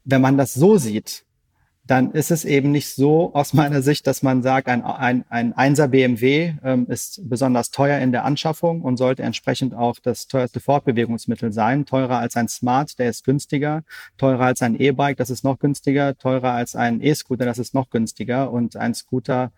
wenn 0.04 0.20
man 0.20 0.36
das 0.36 0.54
so 0.54 0.76
sieht, 0.76 1.24
dann 1.84 2.12
ist 2.12 2.30
es 2.30 2.44
eben 2.44 2.70
nicht 2.70 2.94
so 2.94 3.32
aus 3.34 3.52
meiner 3.52 3.82
Sicht, 3.82 4.06
dass 4.06 4.22
man 4.22 4.42
sagt, 4.42 4.68
ein, 4.68 4.84
ein, 4.84 5.24
ein 5.28 5.54
1er 5.54 5.88
BMW 5.88 6.54
ähm, 6.62 6.86
ist 6.88 7.28
besonders 7.28 7.70
teuer 7.70 7.98
in 7.98 8.12
der 8.12 8.24
Anschaffung 8.24 8.82
und 8.82 8.96
sollte 8.96 9.22
entsprechend 9.22 9.74
auch 9.74 9.98
das 9.98 10.26
teuerste 10.26 10.60
Fortbewegungsmittel 10.60 11.52
sein. 11.52 11.86
Teurer 11.86 12.18
als 12.18 12.36
ein 12.36 12.48
Smart, 12.48 12.98
der 12.98 13.10
ist 13.10 13.24
günstiger. 13.24 13.82
Teurer 14.18 14.44
als 14.44 14.62
ein 14.62 14.78
E-Bike, 14.78 15.16
das 15.16 15.30
ist 15.30 15.42
noch 15.42 15.58
günstiger. 15.58 16.16
Teurer 16.16 16.52
als 16.52 16.76
ein 16.76 17.02
E-Scooter, 17.02 17.44
das 17.44 17.58
ist 17.58 17.74
noch 17.74 17.90
günstiger. 17.90 18.52
Und 18.52 18.76
ein 18.76 18.94
Scooter 18.94 19.50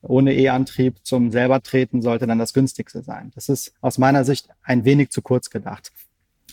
ohne 0.00 0.34
E-Antrieb 0.34 0.96
zum 1.02 1.30
selber 1.32 1.62
treten 1.62 2.02
sollte 2.02 2.26
dann 2.26 2.38
das 2.38 2.52
günstigste 2.52 3.02
sein. 3.02 3.30
Das 3.34 3.48
ist 3.48 3.74
aus 3.80 3.98
meiner 3.98 4.24
Sicht 4.24 4.48
ein 4.62 4.84
wenig 4.84 5.10
zu 5.10 5.22
kurz 5.22 5.50
gedacht. 5.50 5.92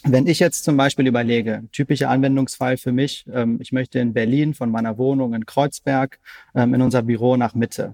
Wenn 0.04 0.26
ich 0.26 0.40
jetzt 0.40 0.64
zum 0.64 0.78
Beispiel 0.78 1.06
überlege, 1.06 1.64
typischer 1.72 2.10
Anwendungsfall 2.10 2.78
für 2.78 2.92
mich, 2.92 3.26
ähm, 3.32 3.60
ich 3.62 3.72
möchte 3.72 4.00
in 4.00 4.14
Berlin 4.14 4.56
von 4.56 4.72
meiner 4.72 4.98
Wohnung 4.98 5.34
in 5.36 5.46
Kreuzberg 5.46 6.20
ähm, 6.56 6.74
in 6.74 6.82
unser 6.82 7.04
Büro 7.04 7.38
nach 7.38 7.54
Mitte. 7.54 7.94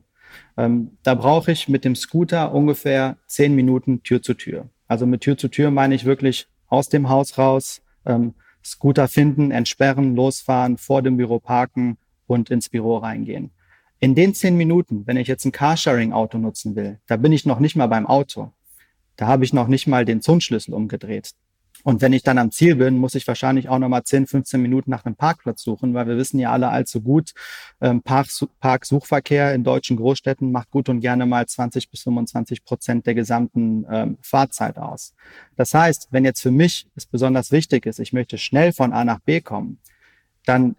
Ähm, 0.55 0.91
da 1.03 1.15
brauche 1.15 1.51
ich 1.51 1.67
mit 1.67 1.83
dem 1.83 1.95
Scooter 1.95 2.53
ungefähr 2.53 3.17
zehn 3.27 3.55
Minuten 3.55 4.03
Tür 4.03 4.21
zu 4.21 4.35
Tür. 4.35 4.69
Also 4.87 5.05
mit 5.05 5.21
Tür 5.21 5.37
zu 5.37 5.49
Tür 5.49 5.69
meine 5.69 5.95
ich 5.95 6.05
wirklich 6.05 6.47
aus 6.67 6.87
dem 6.87 7.09
Haus 7.09 7.37
raus, 7.37 7.81
ähm, 8.05 8.35
Scooter 8.63 9.07
finden, 9.07 9.51
entsperren, 9.51 10.15
losfahren, 10.15 10.77
vor 10.77 11.01
dem 11.01 11.17
Büro 11.17 11.39
parken 11.39 11.97
und 12.25 12.49
ins 12.49 12.69
Büro 12.69 12.97
reingehen. 12.97 13.51
In 13.99 14.15
den 14.15 14.33
zehn 14.33 14.55
Minuten, 14.55 15.07
wenn 15.07 15.17
ich 15.17 15.27
jetzt 15.27 15.45
ein 15.45 15.51
Carsharing-Auto 15.51 16.37
nutzen 16.37 16.75
will, 16.75 16.99
da 17.07 17.17
bin 17.17 17.31
ich 17.31 17.45
noch 17.45 17.59
nicht 17.59 17.75
mal 17.75 17.87
beim 17.87 18.05
Auto. 18.05 18.51
Da 19.15 19.27
habe 19.27 19.43
ich 19.43 19.53
noch 19.53 19.67
nicht 19.67 19.87
mal 19.87 20.05
den 20.05 20.21
Zündschlüssel 20.21 20.73
umgedreht. 20.73 21.31
Und 21.83 22.01
wenn 22.01 22.13
ich 22.13 22.23
dann 22.23 22.37
am 22.37 22.51
Ziel 22.51 22.75
bin, 22.75 22.97
muss 22.97 23.15
ich 23.15 23.27
wahrscheinlich 23.27 23.69
auch 23.69 23.79
nochmal 23.79 24.03
10, 24.03 24.27
15 24.27 24.61
Minuten 24.61 24.91
nach 24.91 25.05
einem 25.05 25.15
Parkplatz 25.15 25.61
suchen, 25.61 25.93
weil 25.93 26.07
wir 26.07 26.17
wissen 26.17 26.39
ja 26.39 26.51
alle 26.51 26.69
allzu 26.69 27.01
gut, 27.01 27.33
ähm, 27.81 28.01
Park, 28.01 28.27
Parksuchverkehr 28.59 29.53
in 29.53 29.63
deutschen 29.63 29.97
Großstädten 29.97 30.51
macht 30.51 30.71
gut 30.71 30.89
und 30.89 30.99
gerne 30.99 31.25
mal 31.25 31.45
20 31.45 31.89
bis 31.89 32.03
25 32.03 32.63
Prozent 32.63 33.05
der 33.05 33.15
gesamten 33.15 33.85
ähm, 33.89 34.17
Fahrzeit 34.21 34.77
aus. 34.77 35.13
Das 35.55 35.73
heißt, 35.73 36.07
wenn 36.11 36.25
jetzt 36.25 36.41
für 36.41 36.51
mich 36.51 36.87
es 36.95 37.05
besonders 37.05 37.51
wichtig 37.51 37.85
ist, 37.85 37.99
ich 37.99 38.13
möchte 38.13 38.37
schnell 38.37 38.73
von 38.73 38.93
A 38.93 39.05
nach 39.05 39.19
B 39.19 39.41
kommen, 39.41 39.79
dann 40.45 40.75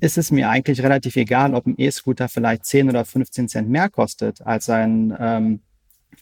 ist 0.00 0.18
es 0.18 0.30
mir 0.30 0.50
eigentlich 0.50 0.82
relativ 0.82 1.16
egal, 1.16 1.54
ob 1.54 1.66
ein 1.66 1.74
E-Scooter 1.78 2.28
vielleicht 2.28 2.66
10 2.66 2.90
oder 2.90 3.04
15 3.04 3.48
Cent 3.48 3.68
mehr 3.68 3.88
kostet 3.88 4.42
als 4.42 4.68
ein 4.68 5.16
ähm, 5.18 5.60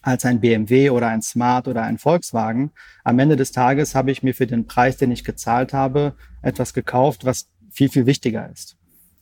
als 0.01 0.25
ein 0.25 0.41
BMW 0.41 0.91
oder 0.91 1.09
ein 1.09 1.23
Smart 1.23 1.69
oder 1.69 1.83
ein 1.83 1.99
Volkswagen. 1.99 2.73
Am 3.05 3.19
Ende 3.19 3.37
des 3.37 3.53
Tages 3.53 3.95
habe 3.95 4.11
ich 4.11 4.23
mir 4.23 4.35
für 4.35 4.47
den 4.47 4.67
Preis, 4.67 4.97
den 4.97 5.11
ich 5.11 5.25
gezahlt 5.25 5.73
habe, 5.73 6.15
etwas 6.43 6.75
gekauft, 6.75 7.25
was 7.25 7.49
viel, 7.71 7.89
viel 7.89 8.07
wichtiger 8.07 8.51
ist. 8.51 8.77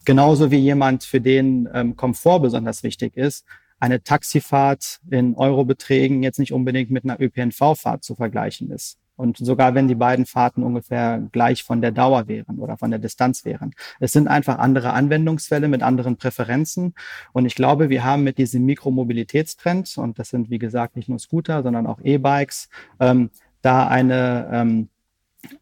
Genauso 0.04 0.50
wie 0.50 0.58
jemand, 0.58 1.04
für 1.04 1.20
den 1.20 1.68
ähm, 1.74 1.96
Komfort 1.96 2.40
besonders 2.40 2.82
wichtig 2.82 3.16
ist, 3.16 3.44
eine 3.78 4.02
Taxifahrt 4.02 5.00
in 5.10 5.34
Eurobeträgen 5.36 6.22
jetzt 6.22 6.38
nicht 6.38 6.52
unbedingt 6.52 6.90
mit 6.90 7.04
einer 7.04 7.20
ÖPNV-Fahrt 7.20 8.04
zu 8.04 8.14
vergleichen 8.14 8.70
ist. 8.70 8.98
Und 9.20 9.36
sogar 9.36 9.74
wenn 9.74 9.86
die 9.86 9.94
beiden 9.94 10.24
Fahrten 10.24 10.62
ungefähr 10.62 11.22
gleich 11.30 11.62
von 11.62 11.82
der 11.82 11.92
Dauer 11.92 12.26
wären 12.26 12.58
oder 12.58 12.78
von 12.78 12.90
der 12.90 12.98
Distanz 12.98 13.44
wären. 13.44 13.74
Es 14.00 14.12
sind 14.12 14.28
einfach 14.28 14.58
andere 14.58 14.94
Anwendungsfälle 14.94 15.68
mit 15.68 15.82
anderen 15.82 16.16
Präferenzen. 16.16 16.94
Und 17.32 17.44
ich 17.44 17.54
glaube, 17.54 17.90
wir 17.90 18.02
haben 18.02 18.24
mit 18.24 18.38
diesem 18.38 18.64
Mikromobilitätstrend, 18.64 19.98
und 19.98 20.18
das 20.18 20.30
sind 20.30 20.48
wie 20.48 20.58
gesagt 20.58 20.96
nicht 20.96 21.10
nur 21.10 21.18
Scooter, 21.18 21.62
sondern 21.62 21.86
auch 21.86 22.00
E-Bikes, 22.02 22.70
ähm, 22.98 23.28
da 23.60 23.86
eine, 23.86 24.48
ähm, 24.52 24.88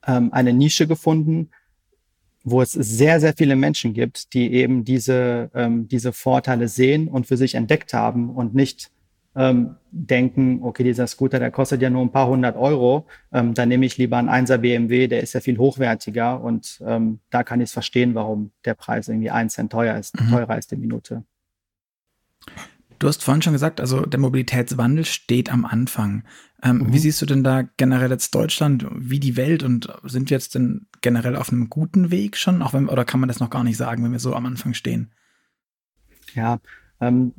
ähm, 0.06 0.32
eine 0.32 0.52
Nische 0.52 0.86
gefunden, 0.86 1.50
wo 2.44 2.62
es 2.62 2.70
sehr, 2.70 3.18
sehr 3.18 3.34
viele 3.36 3.56
Menschen 3.56 3.92
gibt, 3.92 4.32
die 4.34 4.52
eben 4.52 4.84
diese, 4.84 5.50
ähm, 5.52 5.88
diese 5.88 6.12
Vorteile 6.12 6.68
sehen 6.68 7.08
und 7.08 7.26
für 7.26 7.36
sich 7.36 7.56
entdeckt 7.56 7.92
haben 7.92 8.30
und 8.30 8.54
nicht 8.54 8.92
ähm, 9.34 9.76
denken, 9.90 10.60
okay, 10.62 10.84
dieser 10.84 11.06
Scooter, 11.06 11.38
der 11.38 11.50
kostet 11.50 11.80
ja 11.80 11.90
nur 11.90 12.02
ein 12.02 12.12
paar 12.12 12.28
hundert 12.28 12.56
Euro, 12.56 13.06
ähm, 13.32 13.54
dann 13.54 13.68
nehme 13.68 13.86
ich 13.86 13.96
lieber 13.96 14.16
einen 14.16 14.28
1er 14.28 14.58
BMW, 14.58 15.08
der 15.08 15.22
ist 15.22 15.32
ja 15.32 15.40
viel 15.40 15.58
hochwertiger 15.58 16.40
und 16.40 16.82
ähm, 16.84 17.20
da 17.30 17.42
kann 17.42 17.60
ich 17.60 17.66
es 17.66 17.72
verstehen, 17.72 18.14
warum 18.14 18.50
der 18.64 18.74
Preis 18.74 19.08
irgendwie 19.08 19.30
ein 19.30 19.48
Cent 19.50 19.72
teuer 19.72 19.96
ist, 19.96 20.20
mhm. 20.20 20.30
teurer 20.30 20.58
ist 20.58 20.70
die 20.70 20.76
Minute. 20.76 21.24
Du 22.98 23.06
hast 23.06 23.22
vorhin 23.22 23.42
schon 23.42 23.52
gesagt, 23.52 23.80
also 23.80 24.04
der 24.06 24.18
Mobilitätswandel 24.18 25.04
steht 25.04 25.52
am 25.52 25.64
Anfang. 25.64 26.24
Ähm, 26.62 26.78
mhm. 26.78 26.92
Wie 26.92 26.98
siehst 26.98 27.22
du 27.22 27.26
denn 27.26 27.44
da 27.44 27.62
generell 27.76 28.10
jetzt 28.10 28.34
Deutschland, 28.34 28.86
wie 28.92 29.20
die 29.20 29.36
Welt 29.36 29.62
und 29.62 29.88
sind 30.02 30.30
wir 30.30 30.36
jetzt 30.36 30.56
denn 30.56 30.88
generell 31.00 31.36
auf 31.36 31.50
einem 31.50 31.70
guten 31.70 32.10
Weg 32.10 32.36
schon, 32.36 32.60
auch 32.60 32.72
wenn, 32.72 32.88
oder 32.88 33.04
kann 33.04 33.20
man 33.20 33.28
das 33.28 33.38
noch 33.38 33.50
gar 33.50 33.62
nicht 33.62 33.76
sagen, 33.76 34.02
wenn 34.02 34.10
wir 34.10 34.18
so 34.18 34.34
am 34.34 34.46
Anfang 34.46 34.74
stehen? 34.74 35.12
Ja, 36.34 36.58
ähm, 37.00 37.34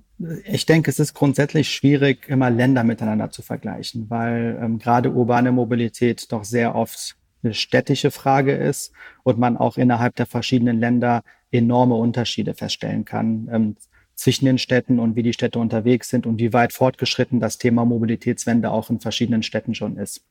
ich 0.46 0.66
denke, 0.66 0.92
es 0.92 1.00
ist 1.00 1.14
grundsätzlich 1.14 1.70
schwierig, 1.70 2.28
immer 2.28 2.50
Länder 2.50 2.84
miteinander 2.84 3.32
zu 3.32 3.42
vergleichen, 3.42 4.10
weil 4.10 4.60
ähm, 4.62 4.78
gerade 4.80 5.12
urbane 5.12 5.52
Mobilität 5.52 6.32
doch 6.32 6.44
sehr 6.44 6.76
oft 6.76 7.16
eine 7.42 7.54
städtische 7.54 8.12
Frage 8.12 8.54
ist 8.54 8.92
und 9.24 9.40
man 9.40 9.56
auch 9.56 9.78
innerhalb 9.78 10.16
der 10.16 10.26
verschiedenen 10.26 10.80
Länder 10.80 11.24
enorme 11.52 11.96
Unterschiede 11.96 12.54
feststellen 12.54 13.06
kann 13.06 13.50
ähm, 13.52 13.76
zwischen 14.16 14.46
den 14.46 14.58
Städten 14.58 15.00
und 15.00 15.16
wie 15.16 15.24
die 15.24 15.34
Städte 15.34 15.60
unterwegs 15.60 16.10
sind 16.10 16.26
und 16.26 16.40
wie 16.40 16.52
weit 16.52 16.74
fortgeschritten 16.74 17.40
das 17.40 17.58
Thema 17.58 17.86
Mobilitätswende 17.86 18.72
auch 18.72 18.90
in 18.90 19.00
verschiedenen 19.00 19.44
Städten 19.44 19.74
schon 19.74 19.96
ist. 19.96 20.26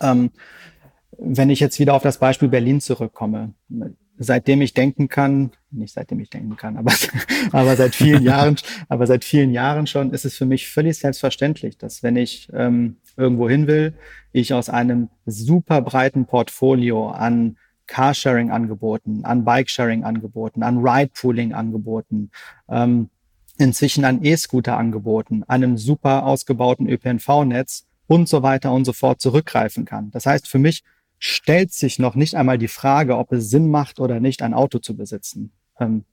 Ähm, 0.00 0.30
wenn 1.16 1.50
ich 1.50 1.60
jetzt 1.60 1.78
wieder 1.78 1.94
auf 1.94 2.02
das 2.02 2.18
Beispiel 2.18 2.48
Berlin 2.48 2.80
zurückkomme, 2.80 3.54
seitdem 4.22 4.60
ich 4.60 4.74
denken 4.74 5.08
kann, 5.08 5.50
nicht 5.70 5.94
seitdem 5.94 6.20
ich 6.20 6.28
denken 6.28 6.56
kann, 6.56 6.76
aber, 6.76 6.92
aber 7.52 7.74
seit 7.74 7.94
vielen 7.94 8.22
Jahren, 8.22 8.56
aber 8.88 9.06
seit 9.06 9.24
vielen 9.24 9.50
Jahren 9.50 9.86
schon 9.86 10.12
ist 10.12 10.26
es 10.26 10.36
für 10.36 10.44
mich 10.44 10.68
völlig 10.68 10.98
selbstverständlich, 10.98 11.78
dass 11.78 12.02
wenn 12.02 12.16
ich 12.16 12.48
ähm, 12.52 12.96
irgendwo 13.16 13.48
hin 13.48 13.66
will, 13.66 13.94
ich 14.32 14.52
aus 14.52 14.68
einem 14.68 15.08
super 15.24 15.80
breiten 15.80 16.26
Portfolio 16.26 17.10
an 17.10 17.56
Carsharing-Angeboten, 17.86 19.24
an 19.24 19.44
Bikesharing-Angeboten, 19.44 20.62
an 20.62 20.78
Ride-Pooling-Angeboten, 20.78 22.30
ähm, 22.68 23.08
inzwischen 23.58 24.04
an 24.04 24.22
E-Scooter-Angeboten, 24.22 25.44
einem 25.44 25.78
super 25.78 26.26
ausgebauten 26.26 26.88
ÖPNV-Netz 26.88 27.86
und 28.06 28.28
so 28.28 28.42
weiter 28.42 28.72
und 28.72 28.84
so 28.84 28.92
fort 28.92 29.20
zurückgreifen 29.20 29.86
kann. 29.86 30.10
Das 30.10 30.26
heißt, 30.26 30.46
für 30.46 30.58
mich 30.58 30.84
stellt 31.20 31.72
sich 31.72 31.98
noch 31.98 32.16
nicht 32.16 32.34
einmal 32.34 32.58
die 32.58 32.66
Frage, 32.66 33.16
ob 33.16 33.30
es 33.30 33.50
Sinn 33.50 33.70
macht 33.70 34.00
oder 34.00 34.18
nicht, 34.18 34.42
ein 34.42 34.54
Auto 34.54 34.78
zu 34.78 34.96
besitzen. 34.96 35.52
Ähm, 35.78 36.04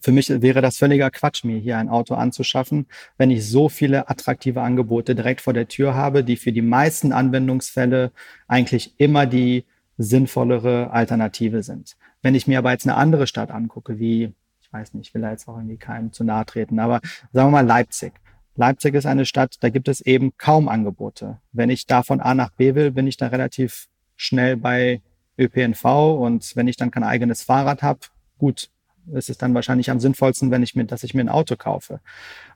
für 0.00 0.12
mich 0.12 0.28
wäre 0.28 0.62
das 0.62 0.76
völliger 0.78 1.10
Quatsch, 1.10 1.44
mir 1.44 1.58
hier 1.58 1.76
ein 1.76 1.88
Auto 1.88 2.14
anzuschaffen, 2.14 2.86
wenn 3.16 3.32
ich 3.32 3.48
so 3.48 3.68
viele 3.68 4.08
attraktive 4.08 4.62
Angebote 4.62 5.16
direkt 5.16 5.40
vor 5.40 5.54
der 5.54 5.66
Tür 5.66 5.94
habe, 5.94 6.22
die 6.22 6.36
für 6.36 6.52
die 6.52 6.62
meisten 6.62 7.12
Anwendungsfälle 7.12 8.12
eigentlich 8.46 8.94
immer 8.98 9.26
die 9.26 9.64
sinnvollere 9.96 10.90
Alternative 10.92 11.64
sind. 11.64 11.96
Wenn 12.22 12.36
ich 12.36 12.46
mir 12.46 12.58
aber 12.58 12.70
jetzt 12.70 12.86
eine 12.86 12.96
andere 12.96 13.26
Stadt 13.26 13.50
angucke, 13.50 13.98
wie, 13.98 14.32
ich 14.60 14.72
weiß 14.72 14.94
nicht, 14.94 15.08
ich 15.08 15.14
will 15.14 15.22
da 15.22 15.32
jetzt 15.32 15.48
auch 15.48 15.56
irgendwie 15.56 15.78
keinem 15.78 16.12
zu 16.12 16.22
nahe 16.22 16.46
treten, 16.46 16.78
aber 16.78 17.00
sagen 17.32 17.48
wir 17.48 17.62
mal 17.62 17.66
Leipzig. 17.66 18.12
Leipzig 18.54 18.94
ist 18.94 19.06
eine 19.06 19.26
Stadt, 19.26 19.56
da 19.60 19.68
gibt 19.68 19.88
es 19.88 20.00
eben 20.00 20.36
kaum 20.36 20.68
Angebote. 20.68 21.38
Wenn 21.52 21.70
ich 21.70 21.86
da 21.86 22.04
von 22.04 22.20
A 22.20 22.34
nach 22.34 22.50
B 22.50 22.76
will, 22.76 22.92
bin 22.92 23.08
ich 23.08 23.16
da 23.16 23.28
relativ 23.28 23.88
schnell 24.18 24.58
bei 24.58 25.00
ÖPNV 25.38 25.84
und 26.18 26.54
wenn 26.56 26.68
ich 26.68 26.76
dann 26.76 26.90
kein 26.90 27.04
eigenes 27.04 27.42
Fahrrad 27.42 27.82
habe, 27.82 28.00
gut, 28.36 28.68
ist 29.14 29.30
es 29.30 29.38
dann 29.38 29.54
wahrscheinlich 29.54 29.90
am 29.90 30.00
sinnvollsten, 30.00 30.50
wenn 30.50 30.62
ich 30.62 30.74
mir, 30.74 30.84
dass 30.84 31.02
ich 31.02 31.14
mir 31.14 31.22
ein 31.22 31.28
Auto 31.28 31.56
kaufe. 31.56 32.00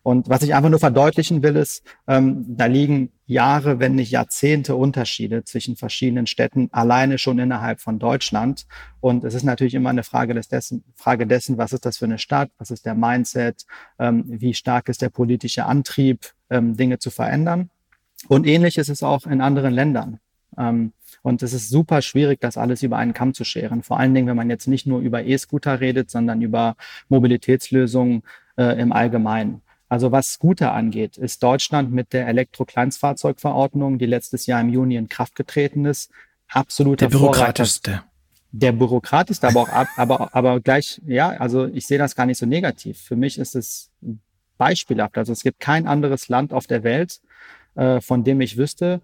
Und 0.02 0.28
was 0.28 0.42
ich 0.42 0.54
einfach 0.54 0.68
nur 0.68 0.80
verdeutlichen 0.80 1.42
will, 1.42 1.56
ist, 1.56 1.82
ähm, 2.06 2.44
da 2.48 2.66
liegen 2.66 3.10
Jahre, 3.24 3.78
wenn 3.78 3.94
nicht 3.94 4.10
Jahrzehnte 4.10 4.74
Unterschiede 4.76 5.44
zwischen 5.44 5.76
verschiedenen 5.76 6.26
Städten 6.26 6.68
alleine 6.72 7.16
schon 7.16 7.38
innerhalb 7.38 7.80
von 7.80 7.98
Deutschland. 7.98 8.66
Und 9.00 9.24
es 9.24 9.34
ist 9.34 9.44
natürlich 9.44 9.74
immer 9.74 9.90
eine 9.90 10.02
Frage, 10.02 10.34
des 10.34 10.48
dessen, 10.48 10.84
Frage 10.94 11.26
dessen, 11.26 11.56
was 11.56 11.72
ist 11.72 11.86
das 11.86 11.98
für 11.98 12.04
eine 12.04 12.18
Stadt, 12.18 12.50
was 12.58 12.70
ist 12.70 12.84
der 12.84 12.94
Mindset, 12.94 13.64
ähm, 13.98 14.24
wie 14.26 14.54
stark 14.54 14.88
ist 14.88 15.00
der 15.00 15.10
politische 15.10 15.64
Antrieb, 15.64 16.32
ähm, 16.50 16.76
Dinge 16.76 16.98
zu 16.98 17.10
verändern. 17.10 17.70
Und 18.28 18.46
ähnlich 18.46 18.76
ist 18.76 18.90
es 18.90 19.02
auch 19.02 19.26
in 19.26 19.40
anderen 19.40 19.72
Ländern. 19.72 20.18
Ähm, 20.58 20.92
und 21.22 21.42
es 21.42 21.52
ist 21.52 21.70
super 21.70 22.02
schwierig, 22.02 22.40
das 22.40 22.56
alles 22.56 22.82
über 22.82 22.96
einen 22.98 23.14
Kamm 23.14 23.32
zu 23.32 23.44
scheren. 23.44 23.82
Vor 23.82 23.98
allen 23.98 24.12
Dingen, 24.12 24.26
wenn 24.26 24.36
man 24.36 24.50
jetzt 24.50 24.66
nicht 24.66 24.86
nur 24.86 25.00
über 25.00 25.24
E-Scooter 25.24 25.80
redet, 25.80 26.10
sondern 26.10 26.42
über 26.42 26.76
Mobilitätslösungen 27.08 28.22
äh, 28.56 28.80
im 28.80 28.92
Allgemeinen. 28.92 29.62
Also 29.88 30.10
was 30.10 30.32
Scooter 30.32 30.72
angeht, 30.72 31.18
ist 31.18 31.42
Deutschland 31.42 31.92
mit 31.92 32.12
der 32.12 32.26
Elektrokleinstfahrzeugverordnung, 32.26 33.98
die 33.98 34.06
letztes 34.06 34.46
Jahr 34.46 34.60
im 34.60 34.70
Juni 34.70 34.96
in 34.96 35.08
Kraft 35.08 35.36
getreten 35.36 35.84
ist, 35.84 36.10
absoluter 36.48 37.08
Der 37.08 37.18
bürokratischste. 37.18 38.02
Der 38.50 38.72
bürokratischste, 38.72 39.48
aber 39.48 39.62
auch, 39.62 39.86
aber, 39.96 40.34
aber 40.34 40.60
gleich, 40.60 41.00
ja, 41.06 41.28
also 41.30 41.66
ich 41.66 41.86
sehe 41.86 41.98
das 41.98 42.14
gar 42.14 42.26
nicht 42.26 42.38
so 42.38 42.46
negativ. 42.46 43.00
Für 43.00 43.16
mich 43.16 43.38
ist 43.38 43.54
es 43.54 43.90
beispielhaft. 44.58 45.18
Also 45.18 45.32
es 45.32 45.42
gibt 45.42 45.60
kein 45.60 45.86
anderes 45.86 46.28
Land 46.28 46.52
auf 46.52 46.66
der 46.66 46.84
Welt, 46.84 47.20
äh, 47.74 48.00
von 48.00 48.24
dem 48.24 48.40
ich 48.40 48.56
wüsste, 48.56 49.00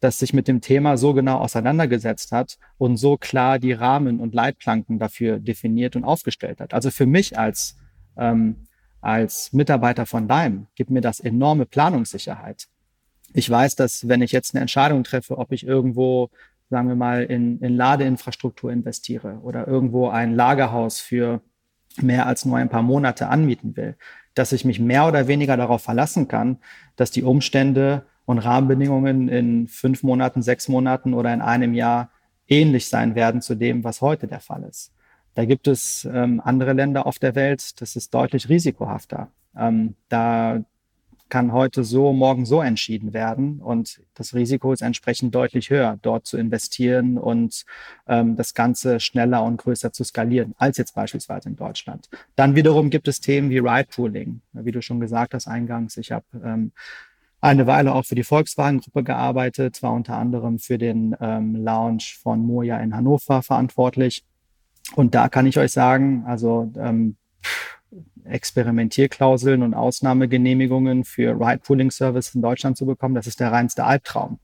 das 0.00 0.18
sich 0.18 0.32
mit 0.32 0.48
dem 0.48 0.60
Thema 0.60 0.96
so 0.96 1.12
genau 1.12 1.38
auseinandergesetzt 1.38 2.32
hat 2.32 2.58
und 2.76 2.96
so 2.96 3.16
klar 3.16 3.58
die 3.58 3.72
Rahmen 3.72 4.20
und 4.20 4.34
Leitplanken 4.34 4.98
dafür 4.98 5.38
definiert 5.40 5.96
und 5.96 6.04
aufgestellt 6.04 6.60
hat. 6.60 6.72
Also 6.72 6.90
für 6.90 7.06
mich 7.06 7.38
als, 7.38 7.76
ähm, 8.16 8.68
als 9.00 9.52
Mitarbeiter 9.52 10.06
von 10.06 10.28
Daim 10.28 10.66
gibt 10.74 10.90
mir 10.90 11.00
das 11.00 11.20
enorme 11.20 11.66
Planungssicherheit. 11.66 12.68
Ich 13.34 13.50
weiß, 13.50 13.74
dass 13.74 14.08
wenn 14.08 14.22
ich 14.22 14.32
jetzt 14.32 14.54
eine 14.54 14.62
Entscheidung 14.62 15.04
treffe, 15.04 15.36
ob 15.36 15.52
ich 15.52 15.66
irgendwo, 15.66 16.30
sagen 16.70 16.88
wir 16.88 16.96
mal, 16.96 17.24
in, 17.24 17.58
in 17.60 17.76
Ladeinfrastruktur 17.76 18.70
investiere 18.70 19.40
oder 19.42 19.66
irgendwo 19.66 20.08
ein 20.08 20.34
Lagerhaus 20.34 21.00
für 21.00 21.40
mehr 22.00 22.26
als 22.26 22.44
nur 22.44 22.56
ein 22.56 22.68
paar 22.68 22.82
Monate 22.82 23.28
anmieten 23.28 23.76
will, 23.76 23.96
dass 24.34 24.52
ich 24.52 24.64
mich 24.64 24.78
mehr 24.78 25.06
oder 25.06 25.26
weniger 25.26 25.56
darauf 25.56 25.82
verlassen 25.82 26.28
kann, 26.28 26.58
dass 26.96 27.10
die 27.10 27.24
Umstände 27.24 28.06
und 28.28 28.40
Rahmenbedingungen 28.40 29.28
in 29.30 29.68
fünf 29.68 30.02
Monaten, 30.02 30.42
sechs 30.42 30.68
Monaten 30.68 31.14
oder 31.14 31.32
in 31.32 31.40
einem 31.40 31.72
Jahr 31.72 32.10
ähnlich 32.46 32.86
sein 32.86 33.14
werden 33.14 33.40
zu 33.40 33.54
dem, 33.54 33.84
was 33.84 34.02
heute 34.02 34.26
der 34.26 34.40
Fall 34.40 34.64
ist. 34.64 34.92
Da 35.32 35.46
gibt 35.46 35.66
es 35.66 36.06
ähm, 36.12 36.38
andere 36.44 36.74
Länder 36.74 37.06
auf 37.06 37.18
der 37.18 37.34
Welt, 37.34 37.80
das 37.80 37.96
ist 37.96 38.12
deutlich 38.12 38.50
risikohafter. 38.50 39.30
Ähm, 39.56 39.94
da 40.10 40.62
kann 41.30 41.52
heute 41.52 41.84
so, 41.84 42.12
morgen 42.12 42.44
so 42.44 42.60
entschieden 42.60 43.14
werden 43.14 43.60
und 43.60 44.02
das 44.12 44.34
Risiko 44.34 44.74
ist 44.74 44.82
entsprechend 44.82 45.34
deutlich 45.34 45.70
höher, 45.70 45.98
dort 46.02 46.26
zu 46.26 46.36
investieren 46.36 47.16
und 47.16 47.64
ähm, 48.06 48.36
das 48.36 48.52
Ganze 48.52 49.00
schneller 49.00 49.42
und 49.42 49.56
größer 49.56 49.90
zu 49.90 50.04
skalieren, 50.04 50.54
als 50.58 50.76
jetzt 50.76 50.94
beispielsweise 50.94 51.48
in 51.48 51.56
Deutschland. 51.56 52.10
Dann 52.36 52.56
wiederum 52.56 52.90
gibt 52.90 53.08
es 53.08 53.20
Themen 53.20 53.48
wie 53.48 53.58
Ride-Pooling, 53.58 54.42
wie 54.52 54.72
du 54.72 54.82
schon 54.82 55.00
gesagt 55.00 55.32
hast 55.32 55.48
eingangs. 55.48 55.96
Ich 55.96 56.12
habe 56.12 56.26
ähm, 56.44 56.72
eine 57.40 57.66
Weile 57.66 57.94
auch 57.94 58.04
für 58.04 58.14
die 58.14 58.24
Volkswagen-Gruppe 58.24 59.04
gearbeitet, 59.04 59.82
war 59.82 59.92
unter 59.92 60.16
anderem 60.16 60.58
für 60.58 60.78
den 60.78 61.16
ähm, 61.20 61.54
Launch 61.54 62.18
von 62.20 62.40
Moja 62.40 62.78
in 62.78 62.96
Hannover 62.96 63.42
verantwortlich. 63.42 64.24
Und 64.96 65.14
da 65.14 65.28
kann 65.28 65.46
ich 65.46 65.58
euch 65.58 65.72
sagen, 65.72 66.24
also 66.26 66.72
ähm, 66.76 67.16
Experimentierklauseln 68.24 69.62
und 69.62 69.74
Ausnahmegenehmigungen 69.74 71.04
für 71.04 71.38
Ride-Pooling-Service 71.38 72.34
in 72.34 72.42
Deutschland 72.42 72.76
zu 72.76 72.86
bekommen, 72.86 73.14
das 73.14 73.26
ist 73.26 73.40
der 73.40 73.52
reinste 73.52 73.84
Albtraum. 73.84 74.38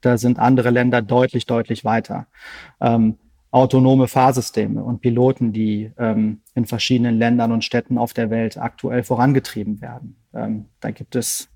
Da 0.00 0.16
sind 0.16 0.38
andere 0.38 0.70
Länder 0.70 1.02
deutlich, 1.02 1.44
deutlich 1.46 1.84
weiter. 1.84 2.26
Ähm, 2.80 3.18
autonome 3.50 4.08
Fahrsysteme 4.08 4.82
und 4.82 5.00
Piloten, 5.00 5.52
die 5.52 5.92
ähm, 5.98 6.40
in 6.54 6.66
verschiedenen 6.66 7.18
Ländern 7.18 7.52
und 7.52 7.64
Städten 7.64 7.98
auf 7.98 8.12
der 8.12 8.30
Welt 8.30 8.58
aktuell 8.58 9.02
vorangetrieben 9.02 9.80
werden. 9.80 10.16
Ähm, 10.34 10.66
da 10.80 10.90
gibt 10.90 11.16
es 11.16 11.48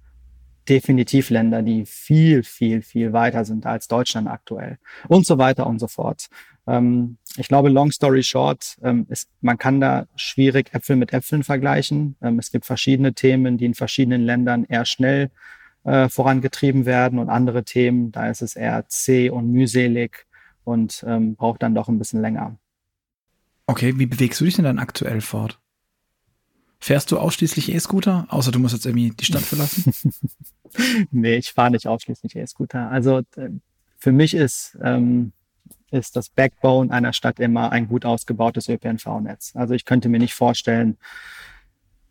definitiv 0.68 1.31
Länder, 1.31 1.62
die 1.62 1.85
viel, 1.87 2.42
viel, 2.42 2.83
viel 2.83 3.12
weiter 3.12 3.44
sind 3.44 3.66
als 3.66 3.88
Deutschland 3.88 4.29
aktuell 4.29 4.79
und 5.09 5.27
so 5.27 5.38
weiter 5.38 5.66
und 5.66 5.79
so 5.79 5.88
fort. 5.88 6.29
Ähm, 6.66 7.18
ich 7.37 7.48
glaube, 7.48 7.68
long 7.68 7.90
story 7.90 8.22
short, 8.22 8.77
ähm, 8.83 9.07
ist, 9.09 9.29
man 9.40 9.59
kann 9.59 9.81
da 9.81 10.07
schwierig 10.14 10.72
Äpfel 10.72 10.96
mit 10.96 11.12
Äpfeln 11.12 11.42
vergleichen. 11.42 12.16
Ähm, 12.22 12.38
es 12.38 12.51
gibt 12.51 12.64
verschiedene 12.64 13.14
Themen, 13.14 13.59
die 13.59 13.64
in 13.64 13.75
verschiedenen 13.75 14.22
Ländern 14.22 14.64
eher 14.64 14.85
schnell 14.85 15.31
äh, 15.85 16.09
vorangetrieben 16.09 16.87
werden 16.87 17.18
und 17.18 17.29
andere 17.29 17.64
Themen, 17.64 18.12
da 18.12 18.29
ist 18.29 18.42
es 18.42 18.55
eher 18.55 18.87
zäh 18.88 19.31
und 19.31 19.51
mühselig 19.51 20.27
und 20.64 21.05
ähm, 21.07 21.35
braucht 21.35 21.62
dann 21.62 21.75
doch 21.75 21.88
ein 21.88 21.98
bisschen 21.98 22.20
länger. 22.20 22.57
Okay, 23.66 23.94
wie 23.96 24.07
bewegst 24.07 24.40
du 24.40 24.44
dich 24.44 24.55
denn 24.55 24.64
dann 24.64 24.79
aktuell 24.79 25.20
fort? 25.20 25.62
Fährst 26.83 27.12
du 27.12 27.18
ausschließlich 27.18 27.73
E-Scooter, 27.73 28.27
außer 28.29 28.51
du 28.51 28.59
musst 28.59 28.75
jetzt 28.75 28.87
irgendwie 28.87 29.11
die 29.11 29.25
Stadt 29.25 29.42
verlassen? 29.42 29.95
nee, 31.12 31.37
ich 31.37 31.53
fahre 31.53 31.71
nicht 31.71 31.87
ausschließlich 31.87 32.35
E-Scooter. 32.35 32.90
Also 32.90 33.18
äh, 33.37 33.51
für 33.99 34.11
mich 34.11 34.35
ist, 34.35 34.77
ähm, 34.83 35.31
ist 35.92 36.16
das 36.16 36.29
Backbone 36.29 36.90
einer 36.90 37.12
Stadt 37.12 37.38
immer 37.38 37.71
ein 37.71 37.87
gut 37.87 38.05
ausgebautes 38.05 38.68
ÖPNV-Netz. 38.68 39.53
Also 39.55 39.75
ich 39.75 39.85
könnte 39.85 40.09
mir 40.09 40.18
nicht 40.18 40.35
vorstellen, 40.35 40.99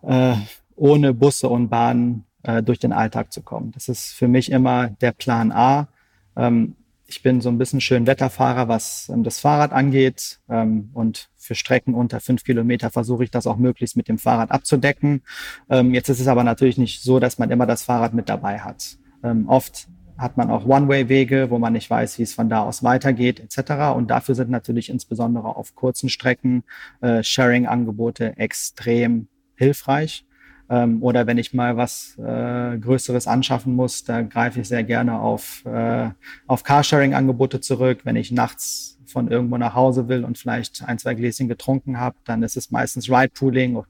äh, 0.03 0.35
ohne 0.77 1.13
Busse 1.13 1.49
und 1.49 1.67
Bahnen 1.67 2.23
äh, 2.43 2.63
durch 2.63 2.79
den 2.79 2.93
Alltag 2.93 3.33
zu 3.33 3.41
kommen. 3.41 3.73
Das 3.73 3.89
ist 3.89 4.13
für 4.13 4.29
mich 4.29 4.53
immer 4.53 4.87
der 4.87 5.11
Plan 5.11 5.51
A. 5.51 5.89
Ähm, 6.37 6.77
ich 7.11 7.23
bin 7.23 7.41
so 7.41 7.49
ein 7.49 7.57
bisschen 7.57 7.81
schön 7.81 8.07
Wetterfahrer, 8.07 8.67
was 8.67 9.09
ähm, 9.09 9.23
das 9.23 9.39
Fahrrad 9.39 9.73
angeht. 9.73 10.39
Ähm, 10.49 10.89
und 10.93 11.29
für 11.37 11.55
Strecken 11.55 11.93
unter 11.93 12.19
fünf 12.19 12.43
Kilometer 12.43 12.89
versuche 12.89 13.23
ich 13.23 13.31
das 13.31 13.47
auch 13.47 13.57
möglichst 13.57 13.97
mit 13.97 14.07
dem 14.07 14.17
Fahrrad 14.17 14.51
abzudecken. 14.51 15.23
Ähm, 15.69 15.93
jetzt 15.93 16.09
ist 16.09 16.19
es 16.19 16.27
aber 16.27 16.43
natürlich 16.43 16.77
nicht 16.77 17.03
so, 17.03 17.19
dass 17.19 17.37
man 17.37 17.51
immer 17.51 17.65
das 17.65 17.83
Fahrrad 17.83 18.13
mit 18.13 18.29
dabei 18.29 18.59
hat. 18.59 18.97
Oft 19.45 19.87
hat 20.17 20.35
man 20.35 20.49
auch 20.49 20.65
One-Way-Wege, 20.65 21.51
wo 21.51 21.59
man 21.59 21.73
nicht 21.73 21.87
weiß, 21.87 22.17
wie 22.17 22.23
es 22.23 22.33
von 22.33 22.49
da 22.49 22.63
aus 22.63 22.81
weitergeht, 22.81 23.39
etc. 23.39 23.95
Und 23.95 24.09
dafür 24.09 24.33
sind 24.33 24.49
natürlich 24.49 24.89
insbesondere 24.89 25.55
auf 25.55 25.75
kurzen 25.75 26.09
Strecken 26.09 26.63
äh, 27.01 27.21
Sharing-Angebote 27.21 28.37
extrem 28.37 29.27
hilfreich. 29.55 30.25
Ähm, 30.71 31.03
oder 31.03 31.27
wenn 31.27 31.37
ich 31.37 31.53
mal 31.53 31.75
was 31.75 32.17
äh, 32.17 32.77
Größeres 32.77 33.27
anschaffen 33.27 33.75
muss, 33.75 34.05
da 34.05 34.21
greife 34.21 34.61
ich 34.61 34.69
sehr 34.69 34.85
gerne 34.85 35.19
auf, 35.19 35.65
äh, 35.65 36.09
auf 36.47 36.63
Carsharing-Angebote 36.63 37.59
zurück. 37.59 37.99
Wenn 38.05 38.15
ich 38.15 38.31
nachts 38.31 38.97
von 39.05 39.29
irgendwo 39.29 39.57
nach 39.57 39.75
Hause 39.75 40.07
will 40.07 40.23
und 40.23 40.37
vielleicht 40.37 40.81
ein, 40.87 40.97
zwei 40.97 41.13
Gläschen 41.13 41.49
getrunken 41.49 41.99
habe, 41.99 42.15
dann 42.23 42.41
ist 42.41 42.55
es 42.55 42.71
meistens 42.71 43.09
Ride-Pooling 43.09 43.83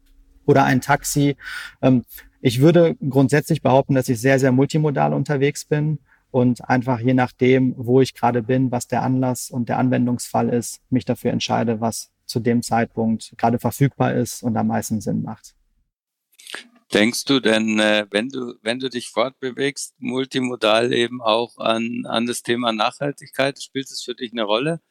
oder 0.47 0.63
ein 0.63 0.81
Taxi. 0.81 1.35
Ähm, 1.83 2.03
ich 2.41 2.61
würde 2.61 2.95
grundsätzlich 2.95 3.61
behaupten, 3.61 3.93
dass 3.93 4.09
ich 4.09 4.19
sehr, 4.19 4.39
sehr 4.39 4.51
multimodal 4.51 5.13
unterwegs 5.13 5.65
bin 5.65 5.99
und 6.31 6.67
einfach 6.67 6.99
je 6.99 7.13
nachdem, 7.13 7.75
wo 7.77 8.01
ich 8.01 8.15
gerade 8.15 8.41
bin, 8.41 8.71
was 8.71 8.87
der 8.87 9.03
Anlass 9.03 9.51
und 9.51 9.69
der 9.69 9.77
Anwendungsfall 9.77 10.49
ist, 10.49 10.79
mich 10.89 11.05
dafür 11.05 11.31
entscheide, 11.31 11.79
was 11.79 12.09
zu 12.25 12.39
dem 12.39 12.63
Zeitpunkt 12.63 13.35
gerade 13.37 13.59
verfügbar 13.59 14.15
ist 14.15 14.41
und 14.41 14.57
am 14.57 14.65
meisten 14.65 14.99
Sinn 14.99 15.21
macht. 15.21 15.53
Denkst 16.93 17.23
du 17.25 17.39
denn, 17.39 17.79
äh, 17.79 18.05
wenn 18.11 18.27
du, 18.29 18.55
wenn 18.61 18.79
du 18.79 18.89
dich 18.89 19.09
fortbewegst, 19.09 19.95
multimodal 19.99 20.91
eben 20.91 21.21
auch 21.21 21.57
an, 21.57 22.05
an 22.05 22.25
das 22.25 22.43
Thema 22.43 22.73
Nachhaltigkeit, 22.73 23.61
spielt 23.63 23.89
es 23.89 24.03
für 24.03 24.13
dich 24.13 24.33
eine 24.33 24.43
Rolle? 24.43 24.81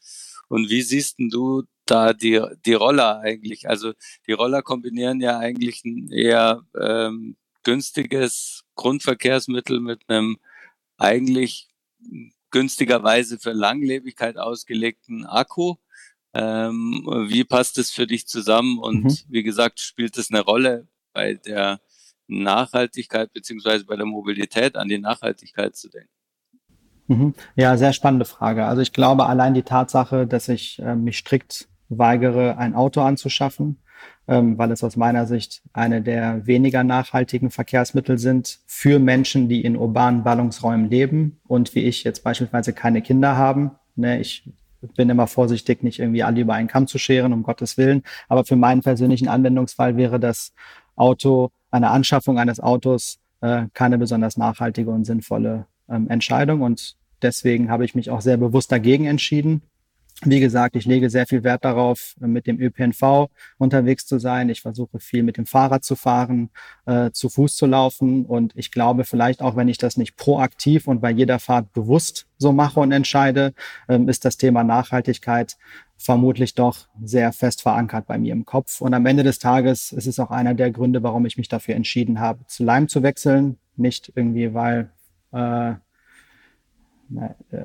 Und 0.48 0.70
wie 0.70 0.82
siehst 0.82 1.18
denn 1.18 1.28
du 1.28 1.64
da 1.84 2.12
die, 2.14 2.40
die 2.64 2.72
Roller 2.72 3.20
eigentlich? 3.20 3.68
Also 3.68 3.92
die 4.26 4.32
Roller 4.32 4.62
kombinieren 4.62 5.20
ja 5.20 5.38
eigentlich 5.38 5.84
ein 5.84 6.10
eher 6.10 6.64
ähm, 6.80 7.36
günstiges 7.64 8.64
Grundverkehrsmittel 8.76 9.80
mit 9.80 10.08
einem 10.08 10.38
eigentlich 10.96 11.68
günstigerweise 12.50 13.38
für 13.38 13.52
Langlebigkeit 13.52 14.38
ausgelegten 14.38 15.26
Akku. 15.26 15.76
Ähm, 16.32 17.04
wie 17.28 17.44
passt 17.44 17.78
es 17.78 17.90
für 17.90 18.06
dich 18.06 18.26
zusammen? 18.26 18.78
Und 18.78 19.04
mhm. 19.04 19.18
wie 19.28 19.42
gesagt, 19.42 19.80
spielt 19.80 20.16
es 20.16 20.30
eine 20.30 20.40
Rolle 20.40 20.88
bei 21.12 21.34
der 21.34 21.80
Nachhaltigkeit 22.30 23.32
beziehungsweise 23.32 23.84
bei 23.84 23.96
der 23.96 24.06
Mobilität 24.06 24.76
an 24.76 24.88
die 24.88 24.98
Nachhaltigkeit 24.98 25.76
zu 25.76 25.88
denken? 25.88 26.10
Mhm. 27.08 27.34
Ja, 27.56 27.76
sehr 27.76 27.92
spannende 27.92 28.24
Frage. 28.24 28.66
Also 28.66 28.82
ich 28.82 28.92
glaube, 28.92 29.26
allein 29.26 29.54
die 29.54 29.64
Tatsache, 29.64 30.26
dass 30.26 30.48
ich 30.48 30.78
äh, 30.78 30.94
mich 30.94 31.18
strikt 31.18 31.68
weigere, 31.88 32.56
ein 32.56 32.76
Auto 32.76 33.00
anzuschaffen, 33.00 33.78
ähm, 34.28 34.56
weil 34.58 34.70
es 34.70 34.84
aus 34.84 34.96
meiner 34.96 35.26
Sicht 35.26 35.62
eine 35.72 36.02
der 36.02 36.46
weniger 36.46 36.84
nachhaltigen 36.84 37.50
Verkehrsmittel 37.50 38.16
sind 38.16 38.60
für 38.66 39.00
Menschen, 39.00 39.48
die 39.48 39.62
in 39.64 39.76
urbanen 39.76 40.22
Ballungsräumen 40.22 40.88
leben 40.88 41.40
und 41.48 41.74
wie 41.74 41.80
ich 41.80 42.04
jetzt 42.04 42.22
beispielsweise 42.22 42.72
keine 42.72 43.02
Kinder 43.02 43.36
haben. 43.36 43.72
Ne, 43.96 44.20
ich 44.20 44.48
bin 44.96 45.10
immer 45.10 45.26
vorsichtig, 45.26 45.82
nicht 45.82 45.98
irgendwie 45.98 46.22
alle 46.22 46.40
über 46.40 46.54
einen 46.54 46.68
Kamm 46.68 46.86
zu 46.86 46.98
scheren, 46.98 47.32
um 47.32 47.42
Gottes 47.42 47.76
Willen. 47.76 48.02
Aber 48.28 48.44
für 48.44 48.56
meinen 48.56 48.82
persönlichen 48.82 49.28
Anwendungsfall 49.28 49.96
wäre 49.96 50.20
das 50.20 50.52
Auto 50.94 51.50
eine 51.70 51.90
Anschaffung 51.90 52.38
eines 52.38 52.60
Autos 52.60 53.18
äh, 53.40 53.66
keine 53.74 53.98
besonders 53.98 54.36
nachhaltige 54.36 54.90
und 54.90 55.04
sinnvolle 55.04 55.66
ähm, 55.88 56.08
Entscheidung. 56.08 56.62
Und 56.62 56.96
deswegen 57.22 57.70
habe 57.70 57.84
ich 57.84 57.94
mich 57.94 58.10
auch 58.10 58.20
sehr 58.20 58.36
bewusst 58.36 58.72
dagegen 58.72 59.06
entschieden. 59.06 59.62
Wie 60.22 60.40
gesagt, 60.40 60.76
ich 60.76 60.84
lege 60.84 61.08
sehr 61.08 61.26
viel 61.26 61.44
Wert 61.44 61.64
darauf, 61.64 62.14
mit 62.20 62.46
dem 62.46 62.60
ÖPNV 62.60 63.30
unterwegs 63.56 64.04
zu 64.04 64.18
sein. 64.18 64.50
Ich 64.50 64.60
versuche 64.60 65.00
viel 65.00 65.22
mit 65.22 65.38
dem 65.38 65.46
Fahrrad 65.46 65.82
zu 65.82 65.96
fahren, 65.96 66.50
äh, 66.84 67.10
zu 67.10 67.30
Fuß 67.30 67.56
zu 67.56 67.64
laufen. 67.64 68.26
Und 68.26 68.52
ich 68.54 68.70
glaube, 68.70 69.04
vielleicht 69.04 69.40
auch, 69.40 69.56
wenn 69.56 69.68
ich 69.68 69.78
das 69.78 69.96
nicht 69.96 70.16
proaktiv 70.16 70.86
und 70.88 71.00
bei 71.00 71.10
jeder 71.10 71.38
Fahrt 71.38 71.72
bewusst 71.72 72.26
so 72.36 72.52
mache 72.52 72.80
und 72.80 72.92
entscheide, 72.92 73.54
ähm, 73.88 74.10
ist 74.10 74.26
das 74.26 74.36
Thema 74.36 74.62
Nachhaltigkeit 74.62 75.56
vermutlich 75.96 76.54
doch 76.54 76.88
sehr 77.02 77.32
fest 77.32 77.62
verankert 77.62 78.06
bei 78.06 78.18
mir 78.18 78.34
im 78.34 78.44
Kopf. 78.44 78.82
Und 78.82 78.92
am 78.92 79.06
Ende 79.06 79.22
des 79.22 79.38
Tages 79.38 79.90
ist 79.90 80.06
es 80.06 80.18
auch 80.18 80.30
einer 80.30 80.52
der 80.52 80.70
Gründe, 80.70 81.02
warum 81.02 81.24
ich 81.24 81.38
mich 81.38 81.48
dafür 81.48 81.76
entschieden 81.76 82.20
habe, 82.20 82.44
zu 82.46 82.62
Lime 82.62 82.88
zu 82.88 83.02
wechseln. 83.02 83.58
Nicht 83.76 84.12
irgendwie, 84.14 84.52
weil 84.52 84.90
äh, 85.32 85.74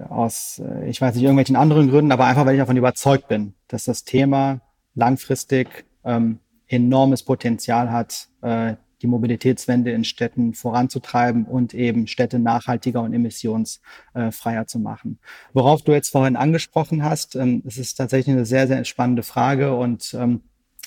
aus, 0.10 0.60
äh, 0.60 0.90
ich 0.90 1.02
weiß 1.02 1.16
nicht, 1.16 1.24
irgendwelchen 1.24 1.56
anderen 1.56 1.90
Gründen, 1.90 2.12
aber 2.12 2.26
einfach, 2.26 2.46
weil 2.46 2.56
ich 2.56 2.60
davon 2.60 2.78
überzeugt 2.78 3.28
bin, 3.28 3.54
dass 3.68 3.86
das 3.86 4.04
Thema 4.04 4.62
langfristig 4.96 5.86
ähm, 6.04 6.40
enormes 6.68 7.24
Potenzial 7.24 7.92
hat, 7.92 8.30
äh, 8.42 8.76
die 9.02 9.08
Mobilitätswende 9.08 9.92
in 9.92 10.04
Städten 10.04 10.54
voranzutreiben 10.54 11.46
und 11.46 11.74
eben 11.74 12.08
Städte 12.08 12.40
nachhaltiger 12.40 13.02
und 13.02 13.14
emissionsfreier 13.14 14.68
zu 14.68 14.80
machen. 14.80 15.20
Worauf 15.54 15.84
du 15.84 15.92
jetzt 15.92 16.10
vorhin 16.10 16.36
angesprochen 16.36 17.04
hast, 17.04 17.36
ähm, 17.36 17.62
es 17.66 17.78
ist 17.78 17.96
tatsächlich 17.96 18.36
eine 18.36 18.46
sehr, 18.46 18.68
sehr 18.68 18.84
spannende 18.86 19.24
Frage 19.24 19.76
und 19.76 20.16
ähm, 20.20 20.42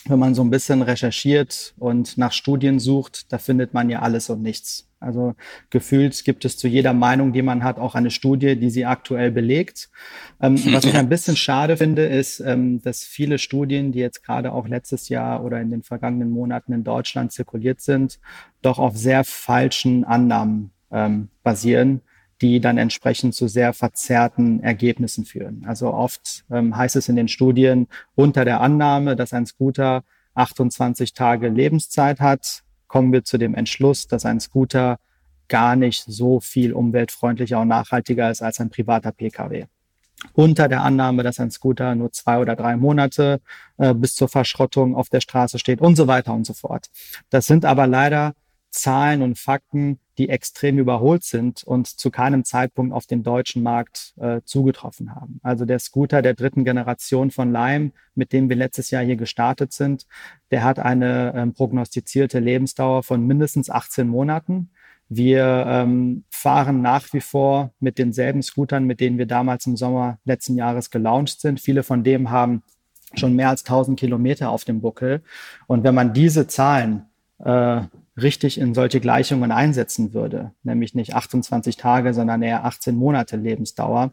wenn 0.08 0.18
man 0.18 0.34
so 0.34 0.42
ein 0.42 0.50
bisschen 0.50 0.82
recherchiert 0.82 1.74
und 1.78 2.18
nach 2.18 2.32
Studien 2.32 2.78
sucht, 2.78 3.32
da 3.32 3.38
findet 3.38 3.74
man 3.74 3.90
ja 3.90 4.00
alles 4.00 4.30
und 4.30 4.42
nichts. 4.42 4.88
Also 5.00 5.34
gefühlt 5.70 6.24
gibt 6.24 6.44
es 6.44 6.56
zu 6.56 6.66
jeder 6.66 6.92
Meinung, 6.92 7.32
die 7.32 7.42
man 7.42 7.62
hat, 7.62 7.78
auch 7.78 7.94
eine 7.94 8.10
Studie, 8.10 8.56
die 8.56 8.70
sie 8.70 8.84
aktuell 8.84 9.30
belegt. 9.30 9.90
Ähm, 10.40 10.56
was 10.72 10.84
ich 10.84 10.94
ein 10.94 11.08
bisschen 11.08 11.36
schade 11.36 11.76
finde, 11.76 12.06
ist, 12.06 12.40
ähm, 12.40 12.82
dass 12.82 13.04
viele 13.04 13.38
Studien, 13.38 13.92
die 13.92 14.00
jetzt 14.00 14.24
gerade 14.24 14.52
auch 14.52 14.66
letztes 14.66 15.08
Jahr 15.08 15.44
oder 15.44 15.60
in 15.60 15.70
den 15.70 15.82
vergangenen 15.82 16.30
Monaten 16.30 16.72
in 16.72 16.84
Deutschland 16.84 17.32
zirkuliert 17.32 17.80
sind, 17.80 18.18
doch 18.62 18.78
auf 18.78 18.96
sehr 18.96 19.22
falschen 19.24 20.04
Annahmen 20.04 20.72
ähm, 20.90 21.28
basieren 21.42 22.02
die 22.40 22.60
dann 22.60 22.78
entsprechend 22.78 23.34
zu 23.34 23.48
sehr 23.48 23.72
verzerrten 23.72 24.62
Ergebnissen 24.62 25.24
führen. 25.24 25.64
Also 25.66 25.92
oft 25.92 26.44
ähm, 26.50 26.76
heißt 26.76 26.96
es 26.96 27.08
in 27.08 27.16
den 27.16 27.28
Studien 27.28 27.88
unter 28.14 28.44
der 28.44 28.60
Annahme, 28.60 29.16
dass 29.16 29.32
ein 29.32 29.46
Scooter 29.46 30.04
28 30.34 31.14
Tage 31.14 31.48
Lebenszeit 31.48 32.20
hat, 32.20 32.62
kommen 32.86 33.12
wir 33.12 33.24
zu 33.24 33.38
dem 33.38 33.54
Entschluss, 33.54 34.06
dass 34.06 34.24
ein 34.24 34.40
Scooter 34.40 34.98
gar 35.48 35.76
nicht 35.76 36.04
so 36.06 36.40
viel 36.40 36.72
umweltfreundlicher 36.72 37.60
und 37.60 37.68
nachhaltiger 37.68 38.30
ist 38.30 38.42
als 38.42 38.60
ein 38.60 38.70
privater 38.70 39.12
Pkw. 39.12 39.66
Unter 40.32 40.68
der 40.68 40.82
Annahme, 40.82 41.22
dass 41.22 41.38
ein 41.38 41.50
Scooter 41.50 41.94
nur 41.94 42.12
zwei 42.12 42.38
oder 42.38 42.56
drei 42.56 42.76
Monate 42.76 43.40
äh, 43.76 43.94
bis 43.94 44.14
zur 44.14 44.28
Verschrottung 44.28 44.96
auf 44.96 45.08
der 45.08 45.20
Straße 45.20 45.58
steht 45.58 45.80
und 45.80 45.96
so 45.96 46.06
weiter 46.06 46.34
und 46.34 46.44
so 46.44 46.54
fort. 46.54 46.86
Das 47.30 47.46
sind 47.46 47.64
aber 47.64 47.86
leider 47.86 48.34
Zahlen 48.78 49.22
und 49.22 49.38
Fakten, 49.38 49.98
die 50.18 50.28
extrem 50.28 50.78
überholt 50.78 51.24
sind 51.24 51.62
und 51.64 51.86
zu 51.86 52.10
keinem 52.10 52.44
Zeitpunkt 52.44 52.92
auf 52.92 53.06
den 53.06 53.22
deutschen 53.22 53.62
Markt 53.62 54.14
äh, 54.18 54.40
zugetroffen 54.44 55.14
haben. 55.14 55.40
Also 55.42 55.64
der 55.64 55.78
Scooter 55.78 56.22
der 56.22 56.34
dritten 56.34 56.64
Generation 56.64 57.30
von 57.30 57.52
Lime, 57.52 57.92
mit 58.14 58.32
dem 58.32 58.48
wir 58.48 58.56
letztes 58.56 58.90
Jahr 58.90 59.04
hier 59.04 59.16
gestartet 59.16 59.72
sind, 59.72 60.06
der 60.50 60.64
hat 60.64 60.78
eine 60.78 61.34
ähm, 61.36 61.54
prognostizierte 61.54 62.38
Lebensdauer 62.40 63.02
von 63.02 63.26
mindestens 63.26 63.70
18 63.70 64.08
Monaten. 64.08 64.70
Wir 65.08 65.64
ähm, 65.66 66.24
fahren 66.30 66.82
nach 66.82 67.12
wie 67.12 67.20
vor 67.20 67.72
mit 67.80 67.98
denselben 67.98 68.42
Scootern, 68.42 68.84
mit 68.84 69.00
denen 69.00 69.18
wir 69.18 69.26
damals 69.26 69.66
im 69.66 69.76
Sommer 69.76 70.18
letzten 70.24 70.56
Jahres 70.56 70.90
gelauncht 70.90 71.40
sind. 71.40 71.60
Viele 71.60 71.82
von 71.82 72.04
dem 72.04 72.30
haben 72.30 72.62
schon 73.14 73.34
mehr 73.34 73.48
als 73.48 73.64
1000 73.64 73.98
Kilometer 73.98 74.50
auf 74.50 74.64
dem 74.64 74.80
Buckel. 74.80 75.22
Und 75.66 75.84
wenn 75.84 75.94
man 75.94 76.12
diese 76.12 76.46
Zahlen 76.46 77.07
äh, 77.38 77.82
richtig 78.16 78.58
in 78.58 78.74
solche 78.74 79.00
Gleichungen 79.00 79.52
einsetzen 79.52 80.12
würde, 80.12 80.52
nämlich 80.62 80.94
nicht 80.94 81.14
28 81.14 81.76
Tage, 81.76 82.14
sondern 82.14 82.42
eher 82.42 82.64
18 82.64 82.96
Monate 82.96 83.36
Lebensdauer, 83.36 84.12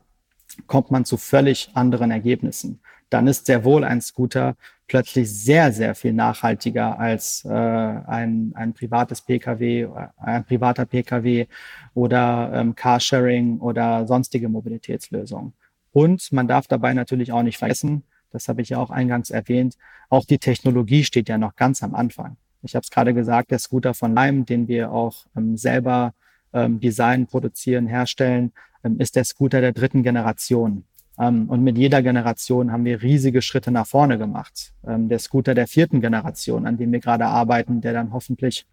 kommt 0.67 0.91
man 0.91 1.05
zu 1.05 1.17
völlig 1.17 1.69
anderen 1.73 2.11
Ergebnissen. 2.11 2.79
Dann 3.09 3.27
ist 3.27 3.45
sehr 3.45 3.63
wohl 3.63 3.83
ein 3.83 4.01
Scooter 4.01 4.55
plötzlich 4.87 5.31
sehr, 5.31 5.71
sehr 5.71 5.95
viel 5.95 6.13
nachhaltiger 6.13 6.99
als 6.99 7.43
äh, 7.45 7.49
ein, 7.49 8.51
ein 8.55 8.73
privates 8.73 9.21
Pkw, 9.21 9.87
ein 10.17 10.45
privater 10.45 10.85
Pkw 10.85 11.47
oder 11.93 12.51
ähm, 12.53 12.75
Carsharing 12.75 13.59
oder 13.59 14.05
sonstige 14.07 14.49
Mobilitätslösungen. 14.49 15.53
Und 15.91 16.31
man 16.31 16.47
darf 16.47 16.67
dabei 16.67 16.93
natürlich 16.93 17.31
auch 17.31 17.43
nicht 17.43 17.57
vergessen, 17.57 18.03
das 18.31 18.47
habe 18.47 18.61
ich 18.61 18.69
ja 18.69 18.79
auch 18.79 18.89
eingangs 18.89 19.29
erwähnt, 19.29 19.77
auch 20.09 20.25
die 20.25 20.39
Technologie 20.39 21.03
steht 21.03 21.29
ja 21.29 21.37
noch 21.37 21.55
ganz 21.55 21.81
am 21.81 21.95
Anfang. 21.95 22.37
Ich 22.65 22.75
habe 22.75 22.83
es 22.83 22.89
gerade 22.89 23.13
gesagt, 23.13 23.51
der 23.51 23.59
Scooter 23.59 23.93
von 23.93 24.15
Lime, 24.15 24.43
den 24.43 24.67
wir 24.67 24.91
auch 24.91 25.25
ähm, 25.37 25.55
selber 25.55 26.13
ähm, 26.53 26.79
designen, 26.79 27.27
produzieren, 27.27 27.87
herstellen, 27.87 28.51
ähm, 28.83 28.99
ist 28.99 29.15
der 29.15 29.23
Scooter 29.23 29.61
der 29.61 29.71
dritten 29.71 30.03
Generation. 30.03 30.83
Ähm, 31.19 31.49
und 31.49 31.63
mit 31.63 31.77
jeder 31.77 32.01
Generation 32.01 32.71
haben 32.71 32.85
wir 32.85 33.01
riesige 33.01 33.41
Schritte 33.41 33.71
nach 33.71 33.87
vorne 33.87 34.17
gemacht. 34.17 34.73
Ähm, 34.85 35.07
der 35.09 35.19
Scooter 35.19 35.53
der 35.53 35.67
vierten 35.67 36.01
Generation, 36.01 36.65
an 36.65 36.77
dem 36.77 36.91
wir 36.91 36.99
gerade 36.99 37.25
arbeiten, 37.25 37.81
der 37.81 37.93
dann 37.93 38.11
hoffentlich 38.11 38.65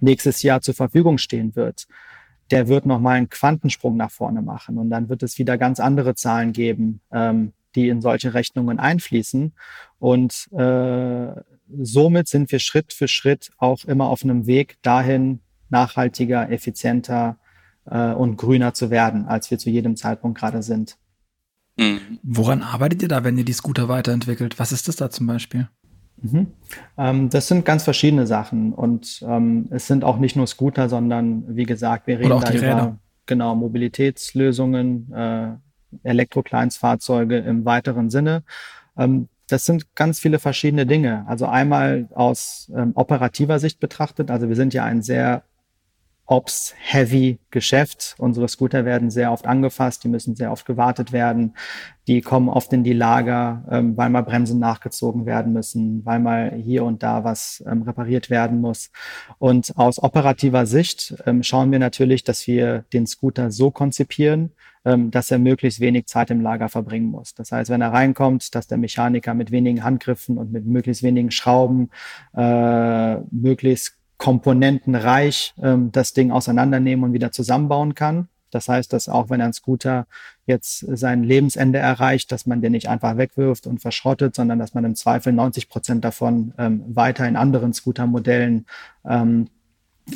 nächstes 0.00 0.42
Jahr 0.42 0.60
zur 0.60 0.74
Verfügung 0.74 1.18
stehen 1.18 1.56
wird, 1.56 1.86
der 2.50 2.68
wird 2.68 2.84
nochmal 2.84 3.16
einen 3.16 3.30
Quantensprung 3.30 3.96
nach 3.96 4.10
vorne 4.10 4.42
machen. 4.42 4.76
Und 4.76 4.90
dann 4.90 5.08
wird 5.08 5.22
es 5.22 5.38
wieder 5.38 5.56
ganz 5.56 5.80
andere 5.80 6.14
Zahlen 6.14 6.52
geben, 6.52 7.00
ähm, 7.12 7.52
die 7.74 7.88
in 7.88 8.00
solche 8.00 8.34
Rechnungen 8.34 8.78
einfließen. 8.78 9.52
Und 9.98 10.48
äh, 10.52 11.32
somit 11.82 12.28
sind 12.28 12.50
wir 12.52 12.58
Schritt 12.58 12.92
für 12.92 13.08
Schritt 13.08 13.50
auch 13.58 13.84
immer 13.84 14.08
auf 14.08 14.22
einem 14.22 14.46
Weg 14.46 14.78
dahin, 14.82 15.40
nachhaltiger, 15.68 16.50
effizienter 16.50 17.38
äh, 17.86 18.12
und 18.12 18.36
grüner 18.36 18.74
zu 18.74 18.90
werden, 18.90 19.26
als 19.26 19.50
wir 19.50 19.58
zu 19.58 19.70
jedem 19.70 19.96
Zeitpunkt 19.96 20.38
gerade 20.38 20.62
sind. 20.62 20.96
Mhm. 21.78 22.18
Woran 22.22 22.62
arbeitet 22.62 23.02
ihr 23.02 23.08
da, 23.08 23.24
wenn 23.24 23.38
ihr 23.38 23.44
die 23.44 23.52
Scooter 23.52 23.88
weiterentwickelt? 23.88 24.58
Was 24.58 24.72
ist 24.72 24.88
das 24.88 24.96
da 24.96 25.10
zum 25.10 25.26
Beispiel? 25.26 25.68
Mhm. 26.22 26.48
Ähm, 26.98 27.30
das 27.30 27.48
sind 27.48 27.64
ganz 27.64 27.84
verschiedene 27.84 28.26
Sachen 28.26 28.72
und 28.72 29.24
ähm, 29.26 29.68
es 29.70 29.86
sind 29.86 30.04
auch 30.04 30.18
nicht 30.18 30.36
nur 30.36 30.46
Scooter, 30.46 30.88
sondern 30.88 31.56
wie 31.56 31.64
gesagt, 31.64 32.06
wir 32.06 32.18
reden 32.18 32.40
da 32.40 32.52
über 32.52 32.98
genau 33.26 33.54
Mobilitätslösungen, 33.54 35.12
äh, 35.12 35.52
Elektrokleinstfahrzeuge 36.02 37.38
im 37.38 37.64
weiteren 37.64 38.10
Sinne. 38.10 38.42
Ähm, 38.96 39.28
das 39.52 39.64
sind 39.64 39.94
ganz 39.94 40.20
viele 40.20 40.38
verschiedene 40.38 40.86
Dinge. 40.86 41.24
Also 41.26 41.46
einmal 41.46 42.08
aus 42.14 42.70
ähm, 42.76 42.92
operativer 42.94 43.58
Sicht 43.58 43.80
betrachtet. 43.80 44.30
Also 44.30 44.48
wir 44.48 44.56
sind 44.56 44.74
ja 44.74 44.84
ein 44.84 45.02
sehr 45.02 45.44
Ops-heavy 46.30 47.40
Geschäft. 47.50 48.14
Unsere 48.18 48.46
Scooter 48.46 48.84
werden 48.84 49.10
sehr 49.10 49.32
oft 49.32 49.46
angefasst, 49.46 50.04
die 50.04 50.08
müssen 50.08 50.36
sehr 50.36 50.52
oft 50.52 50.64
gewartet 50.64 51.10
werden. 51.10 51.56
Die 52.06 52.20
kommen 52.20 52.48
oft 52.48 52.72
in 52.72 52.84
die 52.84 52.92
Lager, 52.92 53.64
ähm, 53.68 53.96
weil 53.96 54.10
mal 54.10 54.22
Bremsen 54.22 54.60
nachgezogen 54.60 55.26
werden 55.26 55.52
müssen, 55.52 56.06
weil 56.06 56.20
mal 56.20 56.52
hier 56.54 56.84
und 56.84 57.02
da 57.02 57.24
was 57.24 57.64
ähm, 57.66 57.82
repariert 57.82 58.30
werden 58.30 58.60
muss. 58.60 58.92
Und 59.38 59.76
aus 59.76 60.00
operativer 60.00 60.66
Sicht 60.66 61.16
ähm, 61.26 61.42
schauen 61.42 61.72
wir 61.72 61.80
natürlich, 61.80 62.22
dass 62.22 62.46
wir 62.46 62.84
den 62.92 63.08
Scooter 63.08 63.50
so 63.50 63.72
konzipieren, 63.72 64.52
ähm, 64.84 65.10
dass 65.10 65.32
er 65.32 65.40
möglichst 65.40 65.80
wenig 65.80 66.06
Zeit 66.06 66.30
im 66.30 66.40
Lager 66.40 66.68
verbringen 66.68 67.10
muss. 67.10 67.34
Das 67.34 67.50
heißt, 67.50 67.70
wenn 67.70 67.80
er 67.80 67.92
reinkommt, 67.92 68.54
dass 68.54 68.68
der 68.68 68.78
Mechaniker 68.78 69.34
mit 69.34 69.50
wenigen 69.50 69.82
Handgriffen 69.82 70.38
und 70.38 70.52
mit 70.52 70.64
möglichst 70.64 71.02
wenigen 71.02 71.32
Schrauben 71.32 71.90
äh, 72.36 73.16
möglichst 73.32 73.99
komponentenreich 74.20 75.54
ähm, 75.62 75.90
das 75.92 76.12
Ding 76.12 76.30
auseinandernehmen 76.30 77.06
und 77.06 77.12
wieder 77.14 77.32
zusammenbauen 77.32 77.94
kann. 77.94 78.28
Das 78.50 78.68
heißt, 78.68 78.92
dass 78.92 79.08
auch 79.08 79.30
wenn 79.30 79.40
ein 79.40 79.54
Scooter 79.54 80.06
jetzt 80.44 80.80
sein 80.80 81.22
Lebensende 81.22 81.78
erreicht, 81.78 82.30
dass 82.30 82.44
man 82.44 82.60
den 82.60 82.72
nicht 82.72 82.88
einfach 82.88 83.16
wegwirft 83.16 83.66
und 83.66 83.80
verschrottet, 83.80 84.34
sondern 84.34 84.58
dass 84.58 84.74
man 84.74 84.84
im 84.84 84.94
Zweifel 84.94 85.32
90 85.32 85.70
Prozent 85.70 86.04
davon 86.04 86.52
ähm, 86.58 86.84
weiter 86.86 87.26
in 87.26 87.36
anderen 87.36 87.72
Scootermodellen 87.72 88.66
ähm, 89.08 89.48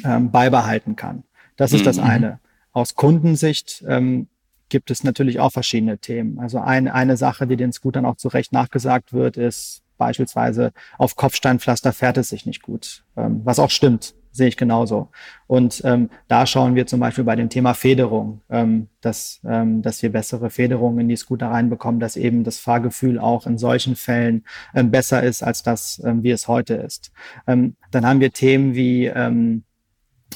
ähm, 0.04 0.30
beibehalten 0.30 0.96
kann. 0.96 1.22
Das 1.56 1.72
ist 1.72 1.86
das 1.86 1.96
mhm. 1.96 2.04
eine. 2.04 2.40
Aus 2.72 2.96
Kundensicht 2.96 3.84
ähm, 3.88 4.28
gibt 4.68 4.90
es 4.90 5.02
natürlich 5.02 5.40
auch 5.40 5.52
verschiedene 5.52 5.96
Themen. 5.96 6.40
Also 6.40 6.58
ein, 6.58 6.88
eine 6.88 7.16
Sache, 7.16 7.46
die 7.46 7.56
den 7.56 7.72
Scootern 7.72 8.04
auch 8.04 8.16
zu 8.16 8.28
Recht 8.28 8.52
nachgesagt 8.52 9.14
wird, 9.14 9.38
ist, 9.38 9.83
beispielsweise 9.96 10.72
auf 10.98 11.16
Kopfsteinpflaster 11.16 11.92
fährt 11.92 12.18
es 12.18 12.28
sich 12.28 12.46
nicht 12.46 12.62
gut, 12.62 13.04
ähm, 13.16 13.40
was 13.44 13.58
auch 13.58 13.70
stimmt, 13.70 14.14
sehe 14.30 14.48
ich 14.48 14.56
genauso. 14.56 15.10
Und 15.46 15.82
ähm, 15.84 16.10
da 16.28 16.46
schauen 16.46 16.74
wir 16.74 16.86
zum 16.86 17.00
Beispiel 17.00 17.24
bei 17.24 17.36
dem 17.36 17.48
Thema 17.48 17.74
Federung, 17.74 18.40
ähm, 18.50 18.88
dass, 19.00 19.40
ähm, 19.46 19.82
dass 19.82 20.02
wir 20.02 20.10
bessere 20.10 20.50
Federungen 20.50 21.00
in 21.00 21.08
die 21.08 21.16
Scooter 21.16 21.48
reinbekommen, 21.48 22.00
dass 22.00 22.16
eben 22.16 22.42
das 22.42 22.58
Fahrgefühl 22.58 23.18
auch 23.18 23.46
in 23.46 23.58
solchen 23.58 23.94
Fällen 23.96 24.44
ähm, 24.74 24.90
besser 24.90 25.22
ist, 25.22 25.42
als 25.42 25.62
das, 25.62 26.02
ähm, 26.04 26.22
wie 26.22 26.30
es 26.32 26.48
heute 26.48 26.74
ist. 26.74 27.12
Ähm, 27.46 27.76
dann 27.92 28.04
haben 28.04 28.20
wir 28.20 28.32
Themen 28.32 28.74
wie 28.74 29.06
ähm, 29.06 29.64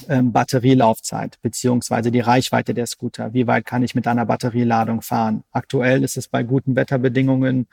ähm, 0.07 0.31
Batterielaufzeit 0.31 1.39
beziehungsweise 1.41 2.11
die 2.11 2.21
Reichweite 2.21 2.73
der 2.73 2.85
Scooter. 2.85 3.33
Wie 3.33 3.47
weit 3.47 3.65
kann 3.65 3.83
ich 3.83 3.95
mit 3.95 4.07
einer 4.07 4.25
Batterieladung 4.25 5.01
fahren? 5.01 5.43
Aktuell 5.51 6.03
ist 6.03 6.15
es 6.15 6.27
bei 6.29 6.43
guten 6.43 6.75
Wetterbedingungen 6.75 7.67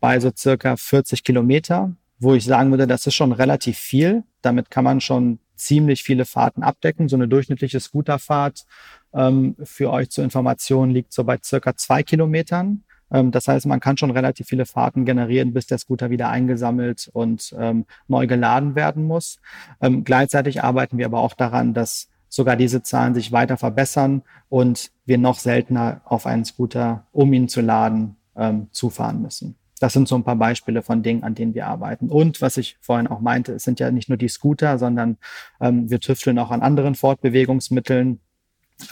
bei 0.00 0.18
so 0.18 0.30
circa 0.36 0.76
40 0.76 1.22
Kilometer, 1.24 1.94
wo 2.18 2.34
ich 2.34 2.44
sagen 2.44 2.70
würde, 2.70 2.86
das 2.86 3.06
ist 3.06 3.14
schon 3.14 3.32
relativ 3.32 3.78
viel. 3.78 4.24
Damit 4.42 4.70
kann 4.70 4.84
man 4.84 5.00
schon 5.00 5.38
ziemlich 5.56 6.02
viele 6.02 6.24
Fahrten 6.24 6.62
abdecken. 6.62 7.08
So 7.08 7.16
eine 7.16 7.28
durchschnittliche 7.28 7.80
Scooterfahrt 7.80 8.64
ähm, 9.12 9.56
für 9.62 9.90
euch 9.90 10.10
zur 10.10 10.24
Information 10.24 10.90
liegt 10.90 11.12
so 11.12 11.24
bei 11.24 11.38
circa 11.42 11.76
zwei 11.76 12.02
Kilometern. 12.02 12.84
Ähm, 13.12 13.30
das 13.30 13.48
heißt, 13.48 13.66
man 13.66 13.80
kann 13.80 13.96
schon 13.96 14.10
relativ 14.10 14.46
viele 14.48 14.66
Fahrten 14.66 15.04
generieren, 15.04 15.52
bis 15.52 15.66
der 15.66 15.78
Scooter 15.78 16.10
wieder 16.10 16.28
eingesammelt 16.30 17.10
und 17.12 17.54
ähm, 17.58 17.84
neu 18.08 18.26
geladen 18.26 18.74
werden 18.74 19.04
muss. 19.04 19.38
Ähm, 19.80 20.04
gleichzeitig 20.04 20.62
arbeiten 20.62 20.98
wir 20.98 21.06
aber 21.06 21.20
auch 21.20 21.34
daran, 21.34 21.74
dass 21.74 22.08
sogar 22.28 22.56
diese 22.56 22.82
Zahlen 22.82 23.14
sich 23.14 23.32
weiter 23.32 23.56
verbessern 23.56 24.22
und 24.48 24.92
wir 25.04 25.18
noch 25.18 25.38
seltener 25.38 26.00
auf 26.04 26.26
einen 26.26 26.44
Scooter, 26.44 27.06
um 27.12 27.32
ihn 27.32 27.48
zu 27.48 27.60
laden, 27.60 28.16
ähm, 28.36 28.68
zufahren 28.70 29.20
müssen. 29.20 29.56
Das 29.80 29.94
sind 29.94 30.06
so 30.06 30.14
ein 30.14 30.22
paar 30.22 30.36
Beispiele 30.36 30.82
von 30.82 31.02
Dingen, 31.02 31.24
an 31.24 31.34
denen 31.34 31.54
wir 31.54 31.66
arbeiten. 31.66 32.08
Und 32.08 32.40
was 32.40 32.56
ich 32.58 32.76
vorhin 32.80 33.08
auch 33.08 33.20
meinte, 33.20 33.54
es 33.54 33.64
sind 33.64 33.80
ja 33.80 33.90
nicht 33.90 34.08
nur 34.08 34.18
die 34.18 34.28
Scooter, 34.28 34.78
sondern 34.78 35.16
ähm, 35.60 35.90
wir 35.90 35.98
tüfteln 35.98 36.38
auch 36.38 36.52
an 36.52 36.62
anderen 36.62 36.94
Fortbewegungsmitteln, 36.94 38.20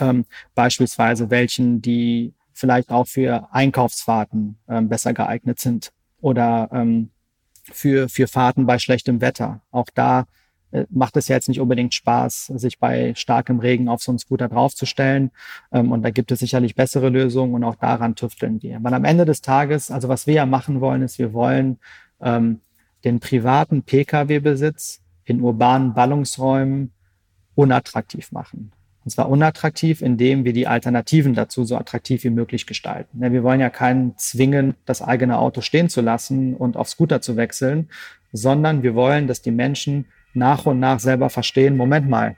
ähm, 0.01 0.25
beispielsweise 0.55 1.31
welchen, 1.31 1.81
die 1.83 2.35
vielleicht 2.55 2.91
auch 2.91 3.07
für 3.07 3.49
Einkaufsfahrten 3.53 4.59
ähm, 4.69 4.89
besser 4.89 5.13
geeignet 5.13 5.61
sind 5.61 5.93
oder 6.21 6.69
ähm, 6.73 7.11
für, 7.71 8.09
für 8.09 8.27
Fahrten 8.27 8.67
bei 8.67 8.79
schlechtem 8.79 9.21
Wetter. 9.21 9.61
Auch 9.71 9.89
da 9.95 10.25
macht 10.91 11.17
es 11.17 11.29
ja 11.29 11.37
jetzt 11.37 11.49
nicht 11.49 11.61
unbedingt 11.61 11.95
Spaß, 11.95 12.47
sich 12.57 12.79
bei 12.79 13.15
starkem 13.15 13.59
Regen 13.59 13.89
auf 13.89 14.03
so 14.03 14.13
einen 14.13 14.19
Scooter 14.19 14.49
draufzustellen. 14.49 15.31
Ähm, 15.73 15.93
und 15.93 16.03
da 16.03 16.11
gibt 16.11 16.31
es 16.31 16.41
sicherlich 16.41 16.75
bessere 16.75 17.09
Lösungen 17.09 17.55
und 17.55 17.65
auch 17.65 17.77
daran 17.77 18.15
tüfteln 18.15 18.63
wir. 18.63 18.79
Weil 18.83 18.95
am 18.95 19.05
Ende 19.05 19.25
des 19.25 19.41
Tages, 19.41 19.91
also 19.91 20.09
was 20.09 20.27
wir 20.27 20.35
ja 20.35 20.47
machen 20.47 20.81
wollen, 20.81 21.03
ist, 21.03 21.19
wir 21.19 21.33
wollen 21.33 21.79
ähm, 22.21 22.61
den 23.05 23.21
privaten 23.21 23.83
Pkw-Besitz 23.83 25.01
in 25.25 25.41
urbanen 25.41 25.95
Ballungsräumen 25.95 26.93
unattraktiv 27.55 28.33
machen. 28.33 28.73
Und 29.05 29.13
zwar 29.13 29.31
unattraktiv, 29.31 30.03
indem 30.03 30.45
wir 30.45 30.53
die 30.53 30.67
Alternativen 30.67 31.33
dazu 31.33 31.65
so 31.65 31.77
attraktiv 31.77 32.25
wie 32.25 32.31
möglich 32.31 32.67
gestalten. 32.67 33.21
Wir 33.21 33.43
wollen 33.43 33.61
ja 33.61 33.71
keinen 33.71 34.19
zwingen, 34.19 34.75
das 34.85 35.01
eigene 35.01 35.39
Auto 35.39 35.63
stehen 35.63 35.89
zu 35.89 36.03
lassen 36.03 36.55
und 36.55 36.77
auf 36.77 36.91
Scooter 36.91 37.23
zu 37.23 37.37
wechseln, 37.37 37.89
sondern 38.33 38.83
wir 38.83 38.95
wollen, 38.95 39.27
dass 39.27 39.41
die 39.41 39.51
Menschen 39.51 40.07
nach 40.39 40.67
und 40.67 40.81
nach 40.81 41.01
selber 41.01 41.31
verstehen, 41.31 41.77
Moment 41.77 42.09
mal, 42.09 42.37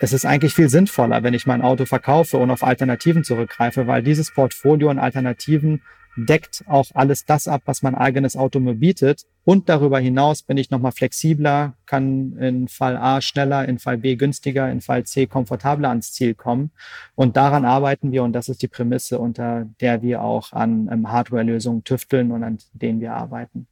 es 0.00 0.12
ist 0.12 0.24
eigentlich 0.24 0.54
viel 0.54 0.68
sinnvoller, 0.68 1.22
wenn 1.24 1.34
ich 1.34 1.46
mein 1.46 1.62
Auto 1.62 1.84
verkaufe 1.84 2.36
und 2.36 2.50
auf 2.50 2.62
Alternativen 2.62 3.24
zurückgreife, 3.24 3.86
weil 3.88 4.02
dieses 4.02 4.32
Portfolio 4.32 4.90
an 4.90 4.98
Alternativen 4.98 5.82
deckt 6.26 6.64
auch 6.66 6.86
alles 6.94 7.24
das 7.24 7.46
ab, 7.46 7.62
was 7.64 7.82
mein 7.82 7.94
eigenes 7.94 8.36
Auto 8.36 8.60
mir 8.60 8.74
bietet. 8.74 9.24
Und 9.44 9.68
darüber 9.68 9.98
hinaus 9.98 10.42
bin 10.42 10.56
ich 10.56 10.70
nochmal 10.70 10.92
flexibler, 10.92 11.74
kann 11.86 12.36
in 12.38 12.68
Fall 12.68 12.96
A 12.96 13.20
schneller, 13.20 13.66
in 13.68 13.78
Fall 13.78 13.98
B 13.98 14.16
günstiger, 14.16 14.70
in 14.70 14.80
Fall 14.80 15.04
C 15.04 15.26
komfortabler 15.26 15.88
ans 15.88 16.12
Ziel 16.12 16.34
kommen. 16.34 16.70
Und 17.14 17.36
daran 17.36 17.64
arbeiten 17.64 18.12
wir 18.12 18.24
und 18.24 18.32
das 18.32 18.48
ist 18.48 18.62
die 18.62 18.68
Prämisse, 18.68 19.18
unter 19.18 19.66
der 19.80 20.02
wir 20.02 20.22
auch 20.22 20.52
an 20.52 20.88
ähm, 20.92 21.10
Hardware-Lösungen 21.10 21.84
tüfteln 21.84 22.32
und 22.32 22.42
an 22.42 22.58
denen 22.72 23.00
wir 23.00 23.14
arbeiten. 23.14 23.68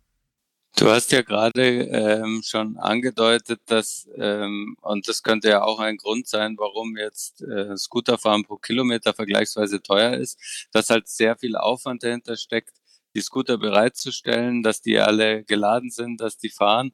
Du 0.78 0.90
hast 0.90 1.10
ja 1.10 1.22
gerade 1.22 1.62
ähm, 1.62 2.42
schon 2.44 2.76
angedeutet, 2.76 3.60
dass, 3.64 4.06
ähm, 4.16 4.76
und 4.82 5.08
das 5.08 5.22
könnte 5.22 5.48
ja 5.48 5.62
auch 5.62 5.78
ein 5.80 5.96
Grund 5.96 6.28
sein, 6.28 6.56
warum 6.58 6.98
jetzt 6.98 7.40
äh, 7.40 7.74
Scooterfahren 7.78 8.44
pro 8.44 8.56
Kilometer 8.58 9.14
vergleichsweise 9.14 9.82
teuer 9.82 10.12
ist, 10.18 10.38
dass 10.72 10.90
halt 10.90 11.08
sehr 11.08 11.34
viel 11.36 11.56
Aufwand 11.56 12.02
dahinter 12.02 12.36
steckt, 12.36 12.72
die 13.14 13.22
Scooter 13.22 13.56
bereitzustellen, 13.56 14.62
dass 14.62 14.82
die 14.82 14.98
alle 14.98 15.44
geladen 15.44 15.90
sind, 15.90 16.20
dass 16.20 16.36
die 16.36 16.50
fahren. 16.50 16.92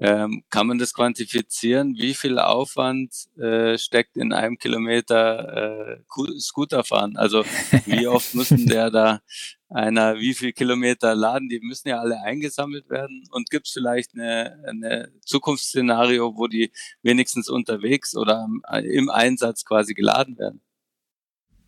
Ähm, 0.00 0.44
kann 0.48 0.68
man 0.68 0.78
das 0.78 0.94
quantifizieren? 0.94 1.96
Wie 1.96 2.14
viel 2.14 2.38
Aufwand 2.38 3.12
äh, 3.36 3.76
steckt 3.78 4.16
in 4.16 4.32
einem 4.32 4.56
Kilometer 4.56 5.96
äh, 5.96 6.38
Scooter 6.38 6.84
fahren? 6.84 7.16
Also 7.16 7.44
wie 7.84 8.06
oft 8.06 8.32
müssen 8.34 8.66
der 8.66 8.90
da 8.90 9.20
einer, 9.68 10.16
wie 10.16 10.34
viel 10.34 10.52
Kilometer 10.52 11.16
laden? 11.16 11.48
Die 11.48 11.58
müssen 11.60 11.88
ja 11.88 11.98
alle 11.98 12.22
eingesammelt 12.22 12.88
werden. 12.90 13.24
Und 13.32 13.50
gibt 13.50 13.66
es 13.66 13.72
vielleicht 13.72 14.14
eine, 14.14 14.62
eine 14.66 15.12
Zukunftsszenario, 15.24 16.36
wo 16.36 16.46
die 16.46 16.70
wenigstens 17.02 17.48
unterwegs 17.48 18.16
oder 18.16 18.48
im 18.84 19.10
Einsatz 19.10 19.64
quasi 19.64 19.94
geladen 19.94 20.38
werden? 20.38 20.60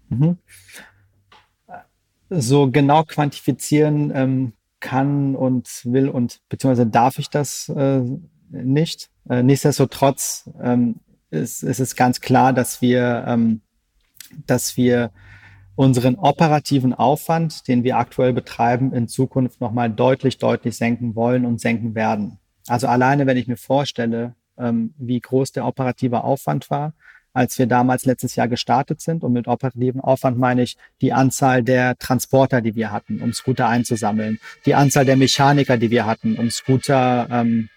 Mhm. 0.09 0.39
So 2.29 2.71
genau 2.71 3.03
quantifizieren 3.03 4.13
ähm, 4.15 4.53
kann 4.81 5.37
und 5.37 5.83
will 5.85 6.09
und 6.09 6.41
beziehungsweise 6.49 6.87
darf 6.87 7.19
ich 7.19 7.31
das 7.31 7.69
äh, 7.69 8.03
nicht. 8.51 9.11
Äh, 9.29 9.43
nichtsdestotrotz 9.43 10.51
ähm, 10.63 10.97
ist, 11.31 11.63
ist 11.63 11.81
es 11.81 11.97
ganz 11.97 12.21
klar, 12.21 12.53
dass 12.53 12.83
wir, 12.83 13.25
ähm, 13.27 13.61
dass 14.47 14.77
wir 14.77 15.11
unseren 15.77 16.17
operativen 16.17 16.93
Aufwand, 16.93 17.67
den 17.69 17.85
wir 17.85 17.97
aktuell 17.97 18.33
betreiben, 18.33 18.93
in 18.93 19.09
Zukunft 19.09 19.61
nochmal 19.61 19.91
deutlich, 19.91 20.39
deutlich 20.39 20.77
senken 20.77 21.15
wollen 21.15 21.47
und 21.47 21.61
senken 21.61 21.95
werden. 21.95 22.39
Also 22.67 22.87
alleine, 22.87 23.27
wenn 23.27 23.37
ich 23.37 23.49
mir 23.49 23.57
vorstelle, 23.57 24.35
ähm, 24.59 24.95
wie 24.99 25.21
groß 25.21 25.53
der 25.53 25.67
operative 25.67 26.23
Aufwand 26.23 26.71
war, 26.71 26.93
als 27.33 27.59
wir 27.59 27.67
damals 27.67 28.05
letztes 28.05 28.37
Jahr 28.37 28.49
gestartet 28.49 29.01
sind. 29.01 29.23
Und 29.23 29.33
mit 29.33 29.47
operativen 29.47 30.01
Aufwand 30.01 30.39
meine 30.39 30.63
ich 30.63 30.77
die 31.01 31.13
Anzahl 31.13 31.63
der 31.63 31.97
Transporter, 31.99 32.61
die 32.61 32.75
wir 32.75 32.91
hatten, 32.91 33.21
um 33.21 33.33
Scooter 33.33 33.69
einzusammeln, 33.69 34.39
die 34.67 34.75
Anzahl 34.75 35.05
der 35.05 35.17
Mechaniker, 35.17 35.77
die 35.77 35.91
wir 35.91 36.07
hatten, 36.07 36.37
um 36.37 36.51
Scooter 36.51 37.29
ähm, 37.31 37.69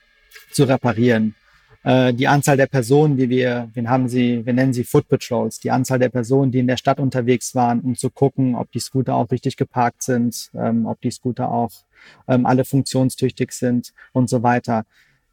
zu 0.51 0.63
reparieren, 0.63 1.35
äh, 1.83 2.13
die 2.13 2.27
Anzahl 2.27 2.57
der 2.57 2.67
Personen, 2.67 3.17
die 3.17 3.29
wir, 3.29 3.69
wir 3.73 3.89
haben 3.89 4.07
sie, 4.07 4.45
wir 4.45 4.53
nennen 4.53 4.73
sie 4.73 4.83
Foot 4.83 5.07
Patrols, 5.07 5.59
die 5.59 5.71
Anzahl 5.71 5.99
der 5.99 6.09
Personen, 6.09 6.51
die 6.51 6.59
in 6.59 6.67
der 6.67 6.77
Stadt 6.77 6.99
unterwegs 6.99 7.55
waren, 7.55 7.81
um 7.81 7.95
zu 7.95 8.09
gucken, 8.09 8.55
ob 8.55 8.71
die 8.71 8.79
Scooter 8.79 9.15
auch 9.15 9.29
richtig 9.31 9.57
geparkt 9.57 10.01
sind, 10.01 10.49
ähm, 10.55 10.85
ob 10.85 11.01
die 11.01 11.11
Scooter 11.11 11.51
auch 11.51 11.71
ähm, 12.27 12.45
alle 12.45 12.65
funktionstüchtig 12.65 13.51
sind 13.51 13.93
und 14.13 14.29
so 14.29 14.43
weiter. 14.43 14.85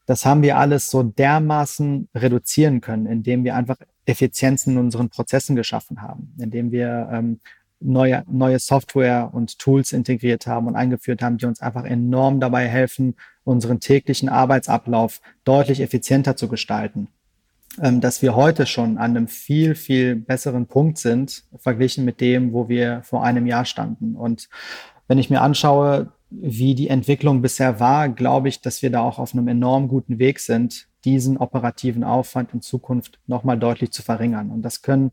Das 0.06 0.26
haben 0.26 0.42
wir 0.42 0.58
alles 0.58 0.90
so 0.90 1.04
dermaßen 1.04 2.08
reduzieren 2.14 2.80
können, 2.80 3.06
indem 3.06 3.44
wir 3.44 3.54
einfach 3.54 3.76
Effizienzen 4.10 4.74
in 4.74 4.78
unseren 4.78 5.08
Prozessen 5.08 5.56
geschaffen 5.56 6.02
haben, 6.02 6.34
indem 6.38 6.70
wir 6.70 7.08
ähm, 7.12 7.40
neue, 7.80 8.24
neue 8.30 8.58
Software 8.58 9.30
und 9.32 9.58
Tools 9.58 9.92
integriert 9.92 10.46
haben 10.46 10.66
und 10.66 10.76
eingeführt 10.76 11.22
haben, 11.22 11.38
die 11.38 11.46
uns 11.46 11.60
einfach 11.60 11.84
enorm 11.84 12.40
dabei 12.40 12.68
helfen, 12.68 13.16
unseren 13.44 13.80
täglichen 13.80 14.28
Arbeitsablauf 14.28 15.20
deutlich 15.44 15.80
effizienter 15.80 16.36
zu 16.36 16.48
gestalten. 16.48 17.08
Ähm, 17.80 18.00
dass 18.00 18.20
wir 18.20 18.34
heute 18.34 18.66
schon 18.66 18.98
an 18.98 19.16
einem 19.16 19.28
viel, 19.28 19.74
viel 19.74 20.16
besseren 20.16 20.66
Punkt 20.66 20.98
sind, 20.98 21.44
verglichen 21.56 22.04
mit 22.04 22.20
dem, 22.20 22.52
wo 22.52 22.68
wir 22.68 23.02
vor 23.02 23.24
einem 23.24 23.46
Jahr 23.46 23.64
standen. 23.64 24.16
Und 24.16 24.48
wenn 25.06 25.18
ich 25.18 25.30
mir 25.30 25.40
anschaue, 25.40 26.12
wie 26.30 26.74
die 26.74 26.88
Entwicklung 26.88 27.42
bisher 27.42 27.80
war, 27.80 28.08
glaube 28.08 28.48
ich, 28.48 28.60
dass 28.60 28.82
wir 28.82 28.90
da 28.90 29.00
auch 29.00 29.18
auf 29.18 29.34
einem 29.34 29.48
enorm 29.48 29.88
guten 29.88 30.18
Weg 30.18 30.40
sind, 30.40 30.88
diesen 31.04 31.36
operativen 31.36 32.04
Aufwand 32.04 32.52
in 32.52 32.60
Zukunft 32.60 33.20
nochmal 33.26 33.58
deutlich 33.58 33.90
zu 33.90 34.02
verringern. 34.02 34.50
Und 34.50 34.62
das 34.62 34.82
können, 34.82 35.12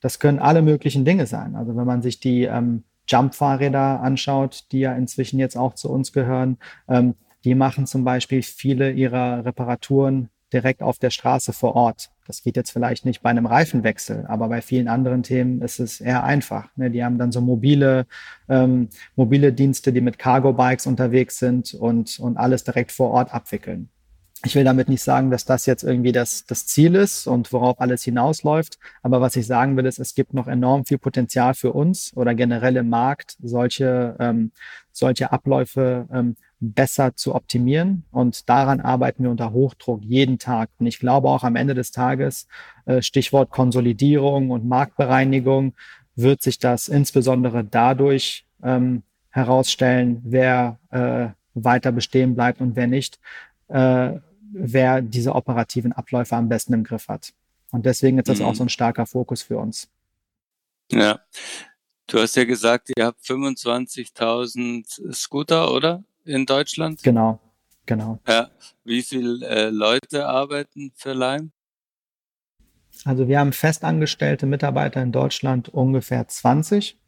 das 0.00 0.18
können 0.18 0.38
alle 0.38 0.62
möglichen 0.62 1.04
Dinge 1.04 1.26
sein. 1.26 1.54
Also 1.54 1.76
wenn 1.76 1.86
man 1.86 2.02
sich 2.02 2.20
die 2.20 2.44
ähm, 2.44 2.84
Jump-Fahrräder 3.06 4.00
anschaut, 4.00 4.64
die 4.72 4.80
ja 4.80 4.94
inzwischen 4.94 5.38
jetzt 5.38 5.56
auch 5.56 5.74
zu 5.74 5.90
uns 5.90 6.12
gehören, 6.12 6.58
ähm, 6.88 7.14
die 7.44 7.54
machen 7.54 7.86
zum 7.86 8.04
Beispiel 8.04 8.42
viele 8.42 8.90
ihrer 8.90 9.44
Reparaturen 9.44 10.28
direkt 10.52 10.82
auf 10.82 10.98
der 10.98 11.10
Straße 11.10 11.52
vor 11.52 11.76
Ort. 11.76 12.10
Das 12.26 12.42
geht 12.42 12.56
jetzt 12.56 12.70
vielleicht 12.70 13.04
nicht 13.04 13.22
bei 13.22 13.30
einem 13.30 13.46
Reifenwechsel, 13.46 14.26
aber 14.26 14.48
bei 14.48 14.60
vielen 14.60 14.88
anderen 14.88 15.22
Themen 15.22 15.62
ist 15.62 15.78
es 15.78 16.00
eher 16.00 16.24
einfach. 16.24 16.68
Ne? 16.76 16.90
Die 16.90 17.04
haben 17.04 17.18
dann 17.18 17.32
so 17.32 17.40
mobile, 17.40 18.06
ähm, 18.48 18.88
mobile 19.14 19.52
Dienste, 19.52 19.92
die 19.92 20.00
mit 20.00 20.18
Cargo-Bikes 20.18 20.86
unterwegs 20.86 21.38
sind 21.38 21.74
und, 21.74 22.18
und 22.18 22.36
alles 22.36 22.64
direkt 22.64 22.92
vor 22.92 23.10
Ort 23.10 23.32
abwickeln. 23.32 23.90
Ich 24.44 24.54
will 24.54 24.62
damit 24.62 24.88
nicht 24.88 25.02
sagen, 25.02 25.32
dass 25.32 25.44
das 25.44 25.66
jetzt 25.66 25.82
irgendwie 25.82 26.12
das, 26.12 26.44
das 26.46 26.66
Ziel 26.66 26.94
ist 26.94 27.26
und 27.26 27.52
worauf 27.52 27.80
alles 27.80 28.04
hinausläuft. 28.04 28.78
Aber 29.02 29.20
was 29.20 29.34
ich 29.34 29.46
sagen 29.46 29.76
will, 29.76 29.84
ist, 29.84 29.98
es 29.98 30.14
gibt 30.14 30.32
noch 30.32 30.46
enorm 30.46 30.84
viel 30.84 30.98
Potenzial 30.98 31.54
für 31.54 31.72
uns 31.72 32.16
oder 32.16 32.34
generell 32.34 32.76
im 32.76 32.88
Markt, 32.88 33.36
solche, 33.42 34.14
ähm, 34.20 34.52
solche 34.92 35.32
Abläufe 35.32 36.06
ähm, 36.12 36.36
besser 36.60 37.16
zu 37.16 37.34
optimieren. 37.34 38.04
Und 38.12 38.48
daran 38.48 38.80
arbeiten 38.80 39.24
wir 39.24 39.30
unter 39.30 39.52
Hochdruck 39.52 40.04
jeden 40.04 40.38
Tag. 40.38 40.70
Und 40.78 40.86
ich 40.86 41.00
glaube 41.00 41.28
auch 41.28 41.42
am 41.42 41.56
Ende 41.56 41.74
des 41.74 41.90
Tages, 41.90 42.46
äh, 42.86 43.02
Stichwort 43.02 43.50
Konsolidierung 43.50 44.50
und 44.50 44.64
Marktbereinigung, 44.64 45.74
wird 46.14 46.42
sich 46.42 46.58
das 46.58 46.88
insbesondere 46.88 47.64
dadurch 47.64 48.44
ähm, 48.62 49.02
herausstellen, 49.30 50.20
wer 50.24 50.78
äh, 50.90 51.28
weiter 51.54 51.92
bestehen 51.92 52.34
bleibt 52.34 52.60
und 52.60 52.76
wer 52.76 52.86
nicht. 52.86 53.18
Äh, 53.68 54.18
wer 54.52 55.02
diese 55.02 55.34
operativen 55.34 55.92
Abläufe 55.92 56.36
am 56.36 56.48
besten 56.48 56.74
im 56.74 56.84
Griff 56.84 57.08
hat. 57.08 57.32
Und 57.70 57.86
deswegen 57.86 58.18
ist 58.18 58.28
das 58.28 58.38
mhm. 58.38 58.46
auch 58.46 58.54
so 58.54 58.64
ein 58.64 58.68
starker 58.68 59.06
Fokus 59.06 59.42
für 59.42 59.58
uns. 59.58 59.88
Ja. 60.90 61.20
Du 62.06 62.18
hast 62.18 62.36
ja 62.36 62.44
gesagt, 62.44 62.90
ihr 62.96 63.04
habt 63.04 63.22
25.000 63.22 65.12
Scooter, 65.12 65.72
oder? 65.72 66.02
In 66.24 66.46
Deutschland? 66.46 67.02
Genau, 67.02 67.38
genau. 67.84 68.18
Ja. 68.26 68.50
Wie 68.84 69.02
viele 69.02 69.46
äh, 69.46 69.68
Leute 69.68 70.26
arbeiten 70.26 70.92
für 70.94 71.12
Lime? 71.12 71.50
Also 73.04 73.28
wir 73.28 73.38
haben 73.38 73.52
festangestellte 73.52 74.46
Mitarbeiter 74.46 75.02
in 75.02 75.12
Deutschland 75.12 75.68
ungefähr 75.68 76.26
20. 76.26 76.98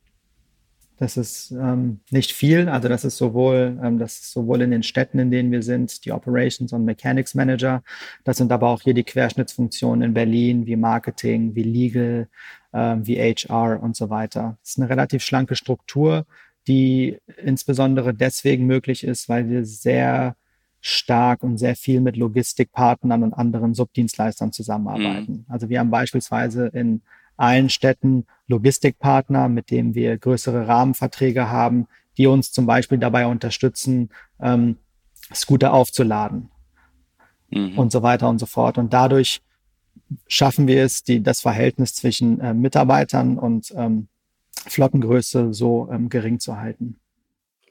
Das 1.00 1.16
ist 1.16 1.50
ähm, 1.52 2.00
nicht 2.10 2.32
viel. 2.32 2.68
Also 2.68 2.88
das 2.88 3.06
ist 3.06 3.16
sowohl, 3.16 3.80
ähm, 3.82 3.98
das 3.98 4.20
ist 4.20 4.32
sowohl 4.32 4.60
in 4.60 4.70
den 4.70 4.82
Städten, 4.82 5.18
in 5.18 5.30
denen 5.30 5.50
wir 5.50 5.62
sind, 5.62 6.04
die 6.04 6.12
Operations 6.12 6.74
und 6.74 6.84
Mechanics 6.84 7.34
Manager. 7.34 7.82
Das 8.22 8.36
sind 8.36 8.52
aber 8.52 8.68
auch 8.68 8.82
hier 8.82 8.92
die 8.92 9.02
Querschnittsfunktionen 9.02 10.02
in 10.02 10.12
Berlin, 10.14 10.66
wie 10.66 10.76
Marketing, 10.76 11.54
wie 11.54 11.62
Legal, 11.62 12.28
ähm, 12.74 13.06
wie 13.06 13.16
HR 13.16 13.82
und 13.82 13.96
so 13.96 14.10
weiter. 14.10 14.58
Das 14.60 14.72
ist 14.72 14.78
eine 14.78 14.90
relativ 14.90 15.22
schlanke 15.22 15.56
Struktur, 15.56 16.26
die 16.68 17.16
insbesondere 17.42 18.12
deswegen 18.12 18.66
möglich 18.66 19.02
ist, 19.02 19.26
weil 19.30 19.48
wir 19.48 19.64
sehr 19.64 20.36
stark 20.82 21.42
und 21.42 21.56
sehr 21.56 21.76
viel 21.76 22.02
mit 22.02 22.18
Logistikpartnern 22.18 23.22
und 23.22 23.32
anderen 23.32 23.72
Subdienstleistern 23.72 24.52
zusammenarbeiten. 24.52 25.32
Mhm. 25.32 25.44
Also 25.48 25.70
wir 25.70 25.80
haben 25.80 25.90
beispielsweise 25.90 26.66
in 26.66 27.00
allen 27.40 27.70
Städten 27.70 28.26
Logistikpartner, 28.46 29.48
mit 29.48 29.70
denen 29.70 29.94
wir 29.94 30.18
größere 30.18 30.68
Rahmenverträge 30.68 31.48
haben, 31.48 31.86
die 32.16 32.26
uns 32.26 32.52
zum 32.52 32.66
Beispiel 32.66 32.98
dabei 32.98 33.26
unterstützen, 33.26 34.10
ähm, 34.40 34.76
Scooter 35.32 35.72
aufzuladen 35.72 36.50
mhm. 37.50 37.78
und 37.78 37.92
so 37.92 38.02
weiter 38.02 38.28
und 38.28 38.38
so 38.38 38.46
fort. 38.46 38.76
Und 38.76 38.92
dadurch 38.92 39.40
schaffen 40.26 40.66
wir 40.66 40.84
es, 40.84 41.02
die, 41.02 41.22
das 41.22 41.40
Verhältnis 41.40 41.94
zwischen 41.94 42.40
äh, 42.40 42.52
Mitarbeitern 42.52 43.38
und 43.38 43.72
ähm, 43.76 44.08
Flottengröße 44.66 45.54
so 45.54 45.88
ähm, 45.90 46.08
gering 46.08 46.40
zu 46.40 46.58
halten. 46.58 46.98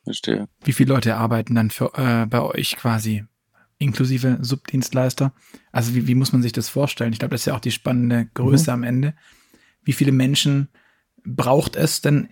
Verstehe. 0.03 0.47
Wie 0.63 0.74
viele 0.74 0.93
Leute 0.93 1.15
arbeiten 1.15 1.53
dann 1.53 1.70
für, 1.70 1.91
äh, 1.95 2.26
bei 2.26 2.41
euch 2.41 2.76
quasi 2.76 3.26
inklusive 3.78 4.39
Subdienstleister? 4.41 5.34
Also 5.72 5.93
wie, 5.93 6.07
wie 6.07 6.15
muss 6.15 6.34
man 6.34 6.41
sich 6.41 6.53
das 6.53 6.70
vorstellen? 6.70 7.13
Ich 7.13 7.20
glaube, 7.20 7.34
das 7.34 7.41
ist 7.41 7.45
ja 7.45 7.55
auch 7.55 7.59
die 7.59 7.72
spannende 7.72 8.30
Größe 8.34 8.72
mhm. 8.72 8.74
am 8.74 8.84
Ende 8.84 9.13
wie 9.84 9.93
viele 9.93 10.11
Menschen 10.11 10.69
braucht 11.23 11.75
es 11.75 12.01
denn 12.01 12.30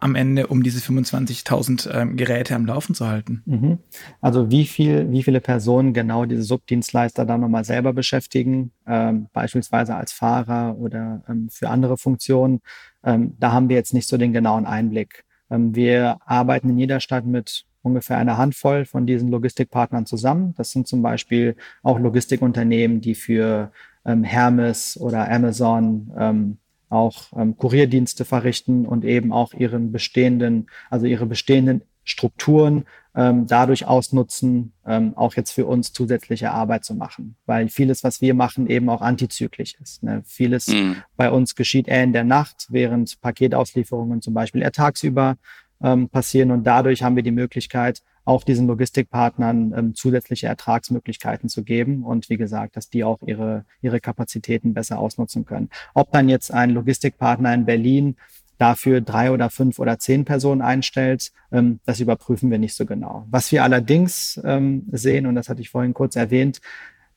am 0.00 0.14
Ende, 0.14 0.46
um 0.46 0.62
diese 0.62 0.78
25.000 0.78 1.90
ähm, 1.92 2.16
Geräte 2.16 2.54
am 2.54 2.66
Laufen 2.66 2.94
zu 2.94 3.08
halten? 3.08 3.42
Mhm. 3.46 3.78
Also 4.20 4.50
wie 4.50 4.64
viel, 4.64 5.10
wie 5.10 5.22
viele 5.22 5.40
Personen 5.40 5.92
genau 5.92 6.24
diese 6.24 6.44
Subdienstleister 6.44 7.24
da 7.26 7.36
nochmal 7.36 7.64
selber 7.64 7.92
beschäftigen, 7.92 8.72
ähm, 8.86 9.26
beispielsweise 9.32 9.96
als 9.96 10.12
Fahrer 10.12 10.76
oder 10.78 11.24
ähm, 11.28 11.48
für 11.50 11.68
andere 11.68 11.96
Funktionen, 11.98 12.60
ähm, 13.02 13.34
da 13.40 13.52
haben 13.52 13.68
wir 13.68 13.76
jetzt 13.76 13.92
nicht 13.92 14.08
so 14.08 14.16
den 14.16 14.32
genauen 14.32 14.66
Einblick. 14.66 15.24
Ähm, 15.50 15.74
wir 15.74 16.18
arbeiten 16.24 16.70
in 16.70 16.78
jeder 16.78 17.00
Stadt 17.00 17.26
mit 17.26 17.64
ungefähr 17.82 18.18
einer 18.18 18.36
Handvoll 18.36 18.84
von 18.84 19.06
diesen 19.06 19.30
Logistikpartnern 19.30 20.06
zusammen. 20.06 20.54
Das 20.56 20.70
sind 20.70 20.86
zum 20.86 21.02
Beispiel 21.02 21.56
auch 21.82 21.98
Logistikunternehmen, 21.98 23.00
die 23.00 23.14
für 23.16 23.72
ähm, 24.04 24.22
Hermes 24.22 24.96
oder 25.00 25.28
Amazon 25.28 26.52
auch 26.88 27.32
ähm, 27.36 27.56
Kurierdienste 27.56 28.24
verrichten 28.24 28.86
und 28.86 29.04
eben 29.04 29.32
auch 29.32 29.54
ihren 29.54 29.92
bestehenden, 29.92 30.68
also 30.90 31.06
ihre 31.06 31.26
bestehenden 31.26 31.82
Strukturen 32.04 32.86
ähm, 33.14 33.46
dadurch 33.46 33.86
ausnutzen, 33.86 34.72
ähm, 34.86 35.12
auch 35.16 35.34
jetzt 35.34 35.50
für 35.50 35.66
uns 35.66 35.92
zusätzliche 35.92 36.50
Arbeit 36.52 36.84
zu 36.84 36.94
machen. 36.94 37.36
Weil 37.44 37.68
vieles, 37.68 38.02
was 38.02 38.20
wir 38.20 38.32
machen, 38.32 38.66
eben 38.66 38.88
auch 38.88 39.02
antizyklisch 39.02 39.74
ist. 39.82 40.02
Ne? 40.02 40.22
Vieles 40.24 40.68
mhm. 40.68 40.96
bei 41.16 41.30
uns 41.30 41.54
geschieht 41.54 41.88
eher 41.88 42.04
in 42.04 42.12
der 42.12 42.24
Nacht, 42.24 42.68
während 42.70 43.20
Paketauslieferungen 43.20 44.22
zum 44.22 44.34
Beispiel 44.34 44.62
eher 44.62 44.72
tagsüber 44.72 45.36
ähm, 45.82 46.08
passieren 46.08 46.50
und 46.50 46.64
dadurch 46.64 47.02
haben 47.02 47.16
wir 47.16 47.22
die 47.22 47.30
Möglichkeit, 47.30 48.02
auch 48.28 48.44
diesen 48.44 48.66
Logistikpartnern 48.66 49.72
ähm, 49.74 49.94
zusätzliche 49.94 50.48
Ertragsmöglichkeiten 50.48 51.48
zu 51.48 51.64
geben 51.64 52.04
und 52.04 52.28
wie 52.28 52.36
gesagt, 52.36 52.76
dass 52.76 52.90
die 52.90 53.02
auch 53.02 53.22
ihre, 53.24 53.64
ihre 53.80 54.00
Kapazitäten 54.00 54.74
besser 54.74 54.98
ausnutzen 54.98 55.46
können. 55.46 55.70
Ob 55.94 56.12
dann 56.12 56.28
jetzt 56.28 56.52
ein 56.52 56.68
Logistikpartner 56.70 57.54
in 57.54 57.64
Berlin 57.64 58.16
dafür 58.58 59.00
drei 59.00 59.30
oder 59.30 59.48
fünf 59.48 59.78
oder 59.78 59.98
zehn 59.98 60.26
Personen 60.26 60.60
einstellt, 60.60 61.32
ähm, 61.52 61.80
das 61.86 62.00
überprüfen 62.00 62.50
wir 62.50 62.58
nicht 62.58 62.74
so 62.74 62.84
genau. 62.84 63.26
Was 63.30 63.50
wir 63.50 63.64
allerdings 63.64 64.38
ähm, 64.44 64.86
sehen, 64.92 65.24
und 65.24 65.34
das 65.34 65.48
hatte 65.48 65.62
ich 65.62 65.70
vorhin 65.70 65.94
kurz 65.94 66.14
erwähnt, 66.14 66.60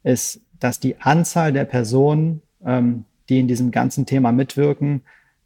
ist, 0.03 0.39
dass 0.61 0.79
die 0.79 0.95
Anzahl 1.01 1.51
der 1.51 1.65
Personen, 1.65 2.41
ähm, 2.63 3.03
die 3.27 3.41
in 3.41 3.49
diesem 3.49 3.71
ganzen 3.71 4.05
Thema 4.05 4.31
mitwirken, 4.31 5.01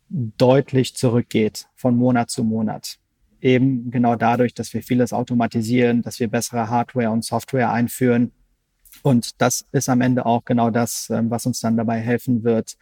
deutlich 0.10 0.96
zurückgeht 0.96 1.66
von 1.74 1.96
Monat 1.96 2.30
zu 2.30 2.44
Monat. 2.44 3.00
Eben 3.42 3.92
genau 3.92 4.16
dadurch, 4.16 4.54
dass 4.54 4.74
wir 4.74 4.84
vieles 4.84 5.14
automatisieren, 5.14 6.02
dass 6.02 6.20
wir 6.20 6.28
bessere 6.28 6.70
Hardware 6.70 7.12
und 7.12 7.24
Software 7.24 7.72
einführen. 7.72 8.32
Und 9.04 9.42
das 9.42 9.66
ist 9.72 9.90
am 9.90 10.02
Ende 10.02 10.26
auch 10.26 10.46
genau 10.46 10.70
das, 10.70 11.10
ähm, 11.10 11.30
was 11.30 11.46
uns 11.46 11.60
dann 11.60 11.78
dabei 11.78 12.00
helfen 12.00 12.44
wird, 12.44 12.78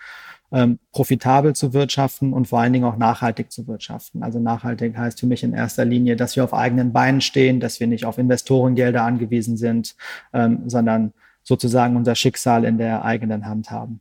ähm, 0.51 0.79
profitabel 0.91 1.53
zu 1.55 1.73
wirtschaften 1.73 2.33
und 2.33 2.47
vor 2.47 2.59
allen 2.59 2.73
Dingen 2.73 2.85
auch 2.85 2.97
nachhaltig 2.97 3.51
zu 3.51 3.67
wirtschaften. 3.67 4.21
Also 4.21 4.39
nachhaltig 4.39 4.95
heißt 4.95 5.19
für 5.19 5.25
mich 5.25 5.43
in 5.43 5.53
erster 5.53 5.85
Linie, 5.85 6.15
dass 6.15 6.35
wir 6.35 6.43
auf 6.43 6.53
eigenen 6.53 6.93
Beinen 6.93 7.21
stehen, 7.21 7.59
dass 7.59 7.79
wir 7.79 7.87
nicht 7.87 8.05
auf 8.05 8.17
Investorengelder 8.17 9.03
angewiesen 9.03 9.57
sind, 9.57 9.95
ähm, 10.31 10.63
sondern 10.67 11.13
sozusagen 11.41 11.95
unser 11.95 12.15
Schicksal 12.15 12.63
in 12.63 12.77
der 12.77 13.03
eigenen 13.03 13.45
Hand 13.45 13.71
haben. 13.71 13.99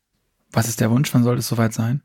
Was 0.53 0.68
ist 0.68 0.80
der 0.80 0.90
Wunsch? 0.90 1.12
Wann 1.14 1.24
soll 1.24 1.38
es 1.38 1.48
soweit 1.48 1.72
sein? 1.72 2.03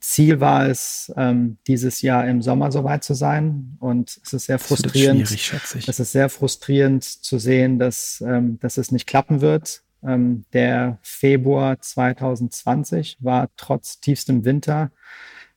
Ziel 0.00 0.40
war 0.40 0.66
es, 0.66 1.12
ähm, 1.16 1.58
dieses 1.66 2.00
Jahr 2.00 2.26
im 2.26 2.40
Sommer 2.40 2.72
soweit 2.72 3.04
zu 3.04 3.14
sein. 3.14 3.76
Und 3.80 4.18
es 4.24 4.32
ist 4.32 4.46
sehr 4.46 4.58
frustrierend. 4.58 5.28
schwierig, 5.28 5.44
schätze 5.44 5.78
ich. 5.78 5.88
Es 5.88 6.00
ist 6.00 6.12
sehr 6.12 6.30
frustrierend 6.30 7.04
zu 7.04 7.38
sehen, 7.38 7.78
dass, 7.78 8.22
ähm, 8.26 8.58
dass 8.60 8.78
es 8.78 8.92
nicht 8.92 9.06
klappen 9.06 9.40
wird. 9.40 9.82
Ähm, 10.02 10.44
der 10.54 10.98
Februar 11.02 11.80
2020 11.80 13.18
war 13.20 13.50
trotz 13.56 14.00
tiefstem 14.00 14.44
Winter 14.44 14.90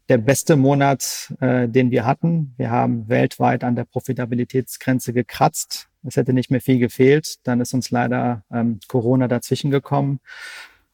der 0.09 0.17
beste 0.17 0.57
Monat, 0.57 1.33
äh, 1.39 1.69
den 1.69 1.89
wir 1.89 2.05
hatten. 2.05 2.53
Wir 2.57 2.69
haben 2.69 3.07
weltweit 3.07 3.63
an 3.63 3.75
der 3.75 3.85
Profitabilitätsgrenze 3.85 5.13
gekratzt. 5.13 5.87
Es 6.05 6.17
hätte 6.17 6.33
nicht 6.33 6.51
mehr 6.51 6.59
viel 6.59 6.79
gefehlt. 6.79 7.37
Dann 7.43 7.61
ist 7.61 7.73
uns 7.73 7.89
leider 7.89 8.43
ähm, 8.51 8.79
Corona 8.89 9.29
dazwischen 9.29 9.71
gekommen. 9.71 10.19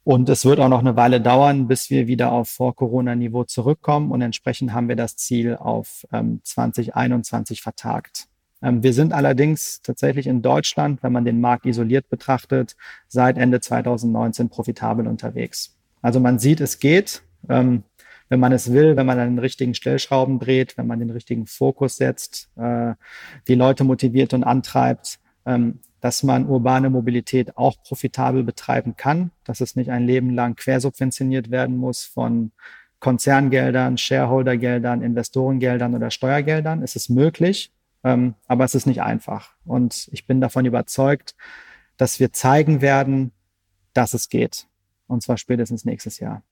Und 0.10 0.28
es 0.28 0.44
wird 0.44 0.60
auch 0.60 0.70
noch 0.70 0.80
eine 0.80 0.96
Weile 0.96 1.22
dauern, 1.22 1.68
bis 1.68 1.92
wir 1.92 2.08
wieder 2.08 2.32
auf 2.32 2.50
Vor-Corona-Niveau 2.50 3.44
zurückkommen. 3.44 4.10
Und 4.10 4.24
entsprechend 4.24 4.74
haben 4.74 4.88
wir 4.88 4.96
das 4.96 5.18
Ziel 5.18 5.56
auf 5.56 6.08
ähm, 6.12 6.42
2021 6.44 7.62
vertagt. 7.62 8.28
Ähm, 8.64 8.82
wir 8.82 8.94
sind 8.94 9.14
allerdings 9.14 9.84
tatsächlich 9.84 10.26
in 10.26 10.42
Deutschland, 10.42 11.04
wenn 11.04 11.12
man 11.12 11.26
den 11.26 11.40
Markt 11.40 11.68
isoliert 11.68 12.10
betrachtet, 12.10 12.76
seit 13.08 13.38
Ende 13.38 13.60
2019 13.60 14.50
profitabel 14.50 15.06
unterwegs. 15.06 15.78
Also 16.02 16.20
man 16.20 16.40
sieht, 16.40 16.60
es 16.60 16.80
geht. 16.80 17.22
Ähm, 17.48 17.84
wenn 18.30 18.40
man 18.40 18.52
es 18.52 18.74
will, 18.74 18.96
wenn 18.98 19.06
man 19.06 19.20
an 19.20 19.36
den 19.36 19.40
richtigen 19.40 19.76
Stellschrauben 19.76 20.40
dreht, 20.40 20.76
wenn 20.76 20.88
man 20.88 20.98
den 20.98 21.12
richtigen 21.12 21.46
Fokus 21.46 21.98
setzt, 21.98 22.50
äh, 22.56 22.96
die 23.48 23.54
Leute 23.54 23.84
motiviert 23.84 24.34
und 24.34 24.44
antreibt, 24.44 25.20
ähm, 25.46 25.82
dass 26.02 26.24
man 26.24 26.48
urbane 26.48 26.90
Mobilität 26.90 27.58
auch 27.58 27.82
profitabel 27.84 28.44
betreiben 28.44 28.96
kann, 28.96 29.32
dass 29.44 29.62
es 29.62 29.76
nicht 29.76 29.90
ein 29.90 30.06
Leben 30.06 30.34
lang 30.34 30.56
quersubventioniert 30.56 31.52
werden 31.52 31.78
muss 31.78 32.04
von 32.04 32.52
Konzerngeldern, 33.00 33.98
Shareholdergeldern, 33.98 35.02
Investorengeldern 35.02 35.96
oder 35.96 36.12
Steuergeldern. 36.12 36.84
Es 36.84 36.96
ist 36.96 37.10
möglich, 37.10 37.72
ähm, 38.04 38.36
aber 38.48 38.66
es 38.66 38.76
ist 38.76 38.86
nicht 38.86 39.02
einfach. 39.02 39.54
Und 39.66 40.10
ich 40.12 40.26
bin 40.26 40.42
davon 40.42 40.66
überzeugt, 40.66 41.36
dass 41.98 42.20
wir 42.20 42.34
zeigen 42.34 42.82
werden, 42.82 43.32
dass 43.94 44.14
es 44.14 44.30
geht. 44.30 44.68
Und 45.08 45.24
zwar 45.24 45.38
spätestens 45.38 45.86
nächstes 45.86 46.20
Jahr. 46.20 46.44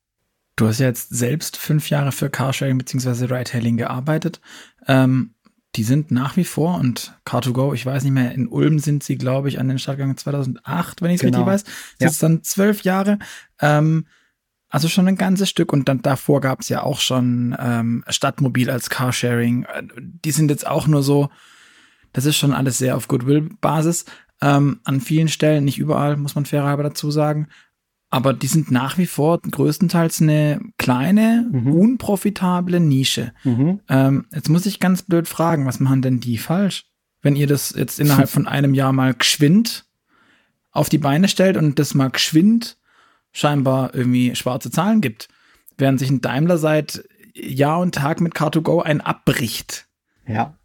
Du 0.56 0.68
hast 0.68 0.80
jetzt 0.80 1.10
selbst 1.10 1.56
fünf 1.56 1.90
Jahre 1.90 2.12
für 2.12 2.32
Carsharing 2.32 2.80
bzw. 2.80 3.26
Ride-Hailing 3.26 3.78
gearbeitet. 3.78 4.42
Ähm, 4.88 5.36
die 5.78 5.84
sind 5.84 6.10
nach 6.10 6.38
wie 6.38 6.44
vor 6.44 6.80
und 6.80 7.14
Car2Go, 7.24 7.74
ich 7.76 7.86
weiß 7.86 8.04
nicht 8.04 8.12
mehr, 8.12 8.32
in 8.32 8.48
Ulm 8.48 8.80
sind 8.80 9.04
sie, 9.04 9.16
glaube 9.16 9.48
ich, 9.48 9.60
an 9.60 9.68
den 9.68 9.78
Start 9.78 9.98
gegangen 9.98 10.18
2008, 10.18 11.04
wenn 11.04 11.12
ich 11.12 11.18
es 11.18 11.22
genau. 11.22 11.44
richtig 11.44 11.54
weiß. 11.54 11.64
Das 12.00 12.20
ja. 12.20 12.28
dann 12.28 12.44
zwölf 12.44 12.82
Jahre. 12.82 13.20
Ähm, 13.62 14.08
also 14.70 14.88
schon 14.88 15.08
ein 15.08 15.18
ganzes 15.18 15.50
Stück 15.50 15.72
und 15.72 15.88
dann 15.88 16.02
davor 16.02 16.42
gab 16.42 16.62
es 16.62 16.70
ja 16.70 16.82
auch 16.82 17.00
schon 17.00 17.56
ähm, 17.60 18.04
Stadtmobil 18.10 18.72
als 18.72 18.90
Carsharing. 18.90 19.68
Die 19.94 20.32
sind 20.32 20.50
jetzt 20.50 20.66
auch 20.66 20.88
nur 20.88 21.04
so, 21.04 21.30
das 22.12 22.26
ist 22.26 22.38
schon 22.38 22.54
alles 22.54 22.80
sehr 22.80 22.98
auf 22.98 23.08
Goodwill-Basis. 23.08 24.06
Ähm, 24.42 24.82
an 24.84 25.00
vielen 25.00 25.28
Stellen, 25.28 25.64
nicht 25.64 25.78
überall, 25.78 26.18
muss 26.18 26.34
man 26.34 26.46
fairerhalber 26.46 26.84
dazu 26.84 27.12
sagen. 27.12 27.50
Aber 28.10 28.34
die 28.34 28.48
sind 28.48 28.72
nach 28.72 28.98
wie 28.98 29.06
vor 29.06 29.40
größtenteils 29.42 30.22
eine 30.22 30.62
kleine, 30.78 31.48
mhm. 31.52 31.74
unprofitable 31.74 32.80
Nische. 32.80 33.34
Mhm. 33.44 33.82
Ähm, 33.90 34.26
jetzt 34.34 34.50
muss 34.50 34.66
ich 34.66 34.80
ganz 34.80 35.02
blöd 35.02 35.28
fragen, 35.28 35.66
was 35.66 35.80
machen 35.80 36.02
denn 36.02 36.20
die 36.20 36.38
falsch? 36.38 36.86
Wenn 37.22 37.36
ihr 37.36 37.48
das 37.48 37.74
jetzt 37.76 38.00
innerhalb 38.00 38.30
von 38.30 38.48
einem 38.48 38.74
Jahr 38.74 38.94
mal 38.94 39.14
geschwind 39.14 39.86
auf 40.72 40.90
die 40.90 41.00
Beine 41.00 41.28
stellt 41.28 41.58
und 41.58 41.80
das 41.80 41.96
mal 41.96 42.10
geschwind 42.10 42.78
scheinbar 43.34 43.94
irgendwie 43.94 44.36
schwarze 44.36 44.72
Zahlen 44.72 45.02
gibt, 45.02 45.28
während 45.78 46.00
sich 46.00 46.10
ein 46.10 46.22
Daimler 46.22 46.58
seit 46.58 47.04
Jahr 47.36 47.80
und 47.80 47.94
Tag 47.94 48.22
mit 48.22 48.34
Car2Go 48.34 48.82
ein 48.82 49.02
abbricht. 49.02 49.88
Ja. 50.26 50.56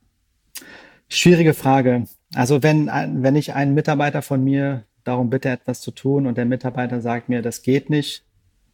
Schwierige 1.08 1.54
Frage. 1.54 2.06
Also 2.34 2.62
wenn, 2.62 2.86
wenn 2.86 3.36
ich 3.36 3.54
einen 3.54 3.74
Mitarbeiter 3.74 4.22
von 4.22 4.42
mir 4.42 4.84
darum 5.04 5.30
bitte 5.30 5.48
etwas 5.48 5.80
zu 5.80 5.90
tun 5.90 6.26
und 6.26 6.36
der 6.38 6.44
Mitarbeiter 6.44 7.00
sagt 7.00 7.28
mir, 7.28 7.42
das 7.42 7.62
geht 7.62 7.90
nicht, 7.90 8.24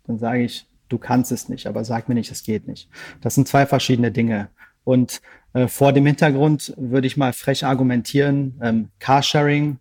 dann 0.06 0.18
sage 0.18 0.42
ich, 0.42 0.66
du 0.88 0.98
kannst 0.98 1.32
es 1.32 1.48
nicht, 1.48 1.66
aber 1.66 1.84
sag 1.84 2.08
mir 2.08 2.14
nicht, 2.14 2.30
es 2.30 2.42
geht 2.42 2.66
nicht. 2.66 2.88
Das 3.20 3.34
sind 3.34 3.48
zwei 3.48 3.66
verschiedene 3.66 4.10
Dinge. 4.10 4.48
Und 4.84 5.20
äh, 5.52 5.68
vor 5.68 5.92
dem 5.92 6.06
Hintergrund 6.06 6.74
würde 6.76 7.06
ich 7.06 7.16
mal 7.16 7.32
frech 7.32 7.64
argumentieren, 7.64 8.58
ähm, 8.62 8.88
Carsharing 8.98 9.78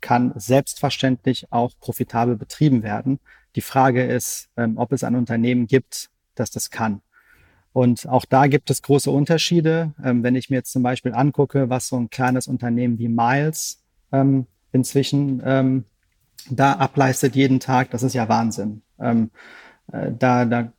kann 0.00 0.32
selbstverständlich 0.36 1.46
auch 1.50 1.72
profitabel 1.80 2.36
betrieben 2.36 2.82
werden. 2.82 3.20
Die 3.56 3.62
Frage 3.62 4.04
ist, 4.04 4.50
ähm, 4.56 4.76
ob 4.76 4.92
es 4.92 5.02
ein 5.02 5.14
Unternehmen 5.14 5.66
gibt, 5.66 6.10
das 6.34 6.50
das 6.50 6.70
kann. 6.70 7.00
Und 7.72 8.06
auch 8.06 8.24
da 8.24 8.46
gibt 8.46 8.70
es 8.70 8.82
große 8.82 9.10
Unterschiede. 9.10 9.94
Ähm, 10.02 10.22
wenn 10.22 10.34
ich 10.34 10.50
mir 10.50 10.56
jetzt 10.56 10.72
zum 10.72 10.82
Beispiel 10.82 11.14
angucke, 11.14 11.70
was 11.70 11.88
so 11.88 11.96
ein 11.96 12.10
kleines 12.10 12.46
Unternehmen 12.46 12.98
wie 12.98 13.08
Miles 13.08 13.82
ähm, 14.12 14.46
inzwischen 14.74 15.42
ähm, 15.44 15.84
da 16.50 16.74
ableistet 16.74 17.36
jeden 17.36 17.60
Tag, 17.60 17.90
das 17.90 18.02
ist 18.02 18.14
ja 18.14 18.28
Wahnsinn. 18.28 18.82
Ähm, 18.98 19.30
äh, 19.92 20.12
da, 20.18 20.44
da 20.44 20.72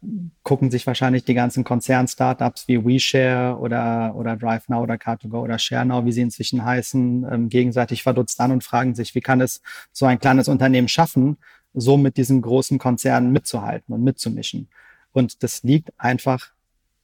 gucken 0.43 0.69
sich 0.69 0.85
wahrscheinlich 0.85 1.23
die 1.23 1.33
ganzen 1.33 1.63
Konzern-Startups 1.63 2.67
wie 2.67 2.83
WeShare 2.85 3.57
oder, 3.57 4.15
oder 4.15 4.35
DriveNow 4.35 4.83
oder 4.83 4.95
Car2Go 4.95 5.41
oder 5.41 5.57
ShareNow, 5.57 6.05
wie 6.05 6.11
sie 6.11 6.21
inzwischen 6.21 6.63
heißen, 6.63 7.25
ähm, 7.31 7.49
gegenseitig 7.49 8.03
verdutzt 8.03 8.39
an 8.41 8.51
und 8.51 8.63
fragen 8.63 8.95
sich, 8.95 9.15
wie 9.15 9.21
kann 9.21 9.41
es 9.41 9.61
so 9.91 10.05
ein 10.05 10.19
kleines 10.19 10.47
Unternehmen 10.47 10.87
schaffen, 10.87 11.37
so 11.73 11.97
mit 11.97 12.17
diesen 12.17 12.41
großen 12.41 12.77
Konzernen 12.77 13.31
mitzuhalten 13.31 13.93
und 13.93 14.03
mitzumischen. 14.03 14.69
Und 15.11 15.43
das 15.43 15.63
liegt 15.63 15.91
einfach 15.97 16.51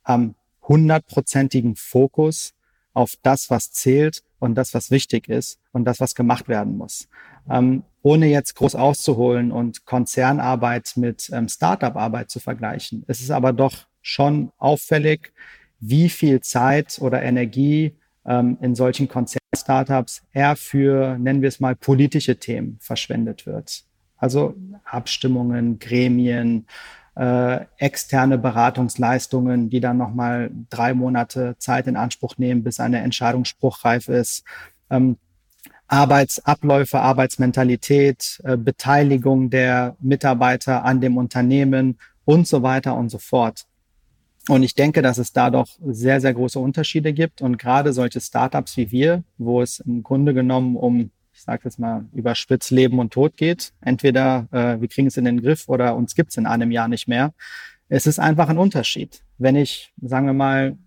am 0.03 0.35
hundertprozentigen 0.67 1.75
Fokus 1.75 2.53
auf 2.93 3.15
das, 3.21 3.49
was 3.49 3.71
zählt 3.71 4.23
und 4.41 4.55
das, 4.55 4.73
was 4.73 4.91
wichtig 4.91 5.29
ist 5.29 5.59
und 5.71 5.85
das, 5.85 5.99
was 5.99 6.15
gemacht 6.15 6.47
werden 6.47 6.77
muss. 6.77 7.07
Ähm, 7.49 7.83
ohne 8.01 8.25
jetzt 8.25 8.55
groß 8.55 8.75
auszuholen 8.75 9.51
und 9.51 9.85
Konzernarbeit 9.85 10.93
mit 10.95 11.29
ähm, 11.31 11.47
Startup-Arbeit 11.47 12.31
zu 12.31 12.39
vergleichen. 12.39 13.03
Es 13.07 13.21
ist 13.21 13.31
aber 13.31 13.53
doch 13.53 13.87
schon 14.01 14.51
auffällig, 14.57 15.31
wie 15.79 16.09
viel 16.09 16.41
Zeit 16.41 16.97
oder 16.99 17.21
Energie 17.21 17.95
ähm, 18.25 18.57
in 18.61 18.73
solchen 18.73 19.07
Konzern-Startups 19.07 20.23
eher 20.33 20.55
für, 20.55 21.17
nennen 21.19 21.41
wir 21.41 21.49
es 21.49 21.59
mal, 21.59 21.75
politische 21.75 22.37
Themen 22.37 22.77
verschwendet 22.81 23.45
wird. 23.45 23.83
Also 24.17 24.55
Abstimmungen, 24.83 25.77
Gremien, 25.77 26.65
äh, 27.15 27.65
externe 27.77 28.37
Beratungsleistungen, 28.37 29.69
die 29.69 29.79
dann 29.79 29.97
nochmal 29.97 30.51
drei 30.69 30.93
Monate 30.93 31.55
Zeit 31.59 31.87
in 31.87 31.95
Anspruch 31.95 32.37
nehmen, 32.37 32.63
bis 32.63 32.79
eine 32.79 32.99
Entscheidung 32.99 33.45
spruchreif 33.45 34.07
ist. 34.07 34.43
Ähm, 34.89 35.17
Arbeitsabläufe, 35.87 36.99
Arbeitsmentalität, 36.99 38.39
äh, 38.45 38.55
Beteiligung 38.55 39.49
der 39.49 39.97
Mitarbeiter 39.99 40.85
an 40.85 41.01
dem 41.01 41.17
Unternehmen 41.17 41.99
und 42.23 42.47
so 42.47 42.63
weiter 42.63 42.95
und 42.95 43.09
so 43.09 43.17
fort. 43.17 43.65
Und 44.47 44.63
ich 44.63 44.73
denke, 44.73 45.01
dass 45.01 45.17
es 45.17 45.33
da 45.33 45.49
doch 45.49 45.67
sehr, 45.85 46.21
sehr 46.21 46.33
große 46.33 46.59
Unterschiede 46.59 47.13
gibt. 47.13 47.41
Und 47.41 47.57
gerade 47.57 47.93
solche 47.93 48.21
Startups 48.21 48.77
wie 48.77 48.91
wir, 48.91 49.23
wo 49.37 49.61
es 49.61 49.79
im 49.81 50.01
Grunde 50.01 50.33
genommen 50.33 50.75
um 50.75 51.11
ich 51.41 51.45
sage 51.45 51.61
jetzt 51.63 51.79
mal, 51.79 52.05
überspitzt 52.13 52.69
Leben 52.69 52.99
und 52.99 53.13
Tod 53.13 53.35
geht. 53.35 53.73
Entweder 53.81 54.47
äh, 54.51 54.79
wir 54.79 54.87
kriegen 54.87 55.07
es 55.07 55.17
in 55.17 55.25
den 55.25 55.41
Griff 55.41 55.67
oder 55.69 55.95
uns 55.95 56.13
gibt 56.13 56.29
es 56.29 56.37
in 56.37 56.45
einem 56.45 56.69
Jahr 56.69 56.87
nicht 56.87 57.07
mehr. 57.07 57.33
Es 57.89 58.05
ist 58.05 58.19
einfach 58.19 58.47
ein 58.47 58.59
Unterschied. 58.59 59.23
Wenn 59.39 59.55
ich, 59.55 59.91
sagen 60.03 60.27
wir 60.27 60.33
mal, 60.33 60.77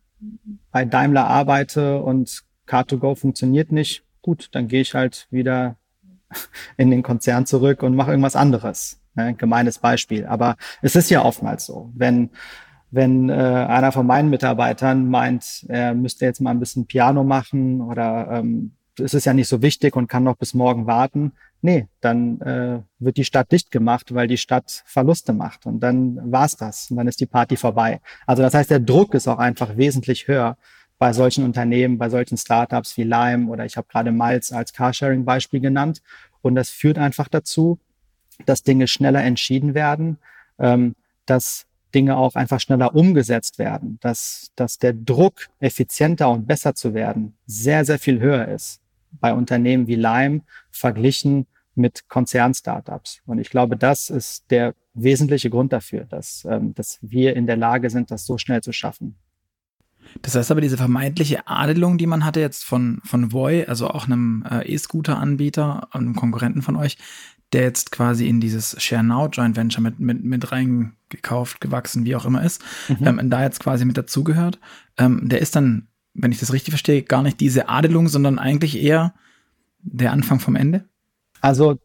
bei 0.71 0.85
Daimler 0.85 1.27
arbeite 1.27 2.01
und 2.01 2.45
Car2Go 2.69 3.17
funktioniert 3.17 3.73
nicht, 3.73 4.05
gut, 4.23 4.49
dann 4.53 4.69
gehe 4.69 4.81
ich 4.81 4.95
halt 4.95 5.27
wieder 5.33 5.77
in 6.77 6.93
den 6.93 7.03
Konzern 7.03 7.47
zurück 7.47 7.83
und 7.83 7.97
mache 7.97 8.13
irgendwas 8.13 8.37
anderes. 8.37 9.01
Ne? 9.17 9.35
Gemeines 9.35 9.81
Beispiel. 9.81 10.25
Aber 10.25 10.55
es 10.83 10.95
ist 10.95 11.11
ja 11.11 11.25
oftmals 11.25 11.67
so. 11.67 11.91
Wenn, 11.97 12.31
wenn 12.93 13.29
äh, 13.29 13.33
einer 13.33 13.91
von 13.91 14.07
meinen 14.07 14.31
Mitarbeitern 14.31 15.09
meint, 15.09 15.67
er 15.67 15.95
müsste 15.95 16.27
jetzt 16.27 16.41
mal 16.41 16.53
ein 16.53 16.61
bisschen 16.61 16.87
Piano 16.87 17.25
machen 17.25 17.81
oder 17.81 18.29
ähm, 18.31 18.77
es 18.99 19.14
ist 19.14 19.24
ja 19.24 19.34
nicht 19.34 19.49
so 19.49 19.62
wichtig 19.62 19.97
und 19.97 20.09
kann 20.09 20.24
noch 20.24 20.36
bis 20.36 20.55
morgen 20.55 20.86
warten. 20.86 21.32
Nee, 21.62 21.88
dann 22.01 22.40
äh, 22.40 22.80
wird 22.99 23.16
die 23.16 23.24
Stadt 23.24 23.51
dicht 23.51 23.70
gemacht, 23.70 24.14
weil 24.14 24.28
die 24.28 24.36
Stadt 24.36 24.82
Verluste 24.86 25.32
macht. 25.32 25.66
Und 25.66 25.80
dann 25.80 26.20
war's 26.30 26.57
das. 26.57 26.90
Und 26.90 26.99
dann 26.99 27.09
ist 27.09 27.20
die 27.20 27.26
Party 27.26 27.57
vorbei. 27.57 28.01
Also 28.26 28.42
das 28.42 28.55
heißt, 28.55 28.70
der 28.70 28.80
Druck 28.80 29.14
ist 29.14 29.28
auch 29.28 29.38
einfach 29.38 29.76
wesentlich 29.76 30.28
höher 30.28 30.57
bei 30.99 31.12
solchen 31.12 31.45
Unternehmen, 31.45 31.99
bei 31.99 32.09
solchen 32.09 32.36
Startups 32.36 32.97
wie 32.97 33.03
Lime 33.03 33.51
oder 33.51 33.64
ich 33.64 33.76
habe 33.76 33.88
gerade 33.90 34.12
Miles 34.12 34.53
als 34.53 34.72
Carsharing-Beispiel 34.72 35.61
genannt. 35.61 36.03
Und 36.42 36.55
das 36.55 36.70
führt 36.70 36.99
einfach 36.99 37.28
dazu, 37.28 37.78
dass 38.47 38.62
Dinge 38.62 38.86
schneller 38.86 39.22
entschieden 39.22 39.74
werden, 39.74 40.18
ähm, 40.59 40.95
dass 41.26 41.66
Dinge 41.95 42.16
auch 42.16 42.34
einfach 42.34 42.61
schneller 42.61 42.95
umgesetzt 42.95 43.59
werden, 43.59 43.99
dass, 44.01 44.51
dass 44.57 44.78
der 44.78 44.92
Druck, 44.92 45.49
effizienter 45.61 46.28
und 46.28 46.47
besser 46.47 46.74
zu 46.74 46.92
werden, 46.92 47.36
sehr, 47.47 47.84
sehr 47.84 47.99
viel 47.99 48.20
höher 48.20 48.49
ist 48.49 48.80
bei 49.21 49.33
Unternehmen 49.33 49.87
wie 49.87 49.97
Lime 49.97 50.43
verglichen 50.71 51.47
mit 51.75 52.09
Konzernstartups. 52.09 53.21
Und 53.27 53.39
ich 53.39 53.51
glaube, 53.51 53.77
das 53.77 54.11
ist 54.11 54.51
der 54.51 54.75
wesentliche 54.95 55.51
Grund 55.51 55.73
dafür, 55.73 56.05
dass, 56.05 56.47
ähm, 56.49 56.75
dass 56.75 56.99
wir 57.03 57.35
in 57.37 57.47
der 57.47 57.57
Lage 57.57 57.91
sind, 57.91 58.11
das 58.11 58.27
so 58.27 58.39
schnell 58.39 58.62
zu 58.62 58.73
schaffen. 58.73 59.17
Das 60.23 60.35
heißt 60.35 60.51
aber, 60.51 60.61
diese 60.61 60.77
vermeintliche 60.77 61.47
Adelung, 61.49 61.99
die 61.99 62.07
man 62.07 62.25
hatte 62.25 62.41
jetzt 62.41 62.65
von, 62.65 63.01
von 63.05 63.33
Voy, 63.33 63.65
also 63.65 63.89
auch 63.89 64.07
einem 64.07 64.45
äh, 64.49 64.73
E-Scooter-Anbieter, 64.73 65.89
einem 65.93 66.15
Konkurrenten 66.15 66.62
von 66.62 66.77
euch, 66.77 66.99
der 67.53 67.62
jetzt 67.62 67.91
quasi 67.91 68.29
in 68.29 68.41
dieses 68.41 68.81
Share 68.83 69.03
Now 69.03 69.29
Joint 69.29 69.57
Venture 69.57 69.83
mit, 69.83 70.01
mit, 70.01 70.25
mit 70.25 70.53
reingekauft, 70.53 71.61
gewachsen, 71.61 72.05
wie 72.05 72.17
auch 72.17 72.27
immer 72.27 72.43
ist, 72.43 72.62
mhm. 72.89 73.07
ähm, 73.07 73.31
da 73.31 73.43
jetzt 73.43 73.61
quasi 73.61 73.85
mit 73.85 73.97
dazugehört, 73.97 74.59
ähm, 74.99 75.29
der 75.29 75.41
ist 75.41 75.57
dann 75.57 75.89
wenn 76.15 76.33
ich 76.33 76.41
das 76.41 76.53
richtig 76.53 76.73
verstehe, 76.73 77.03
gar 77.03 77.23
nicht 77.23 77.41
diese 77.41 77.69
Adelung, 77.69 78.09
sondern 78.09 78.39
eigentlich 78.39 78.81
eher 78.81 79.15
der 79.81 80.12
Anfang 80.12 80.41
vom 80.41 80.57
Ende? 80.57 80.89
Also 81.41 81.79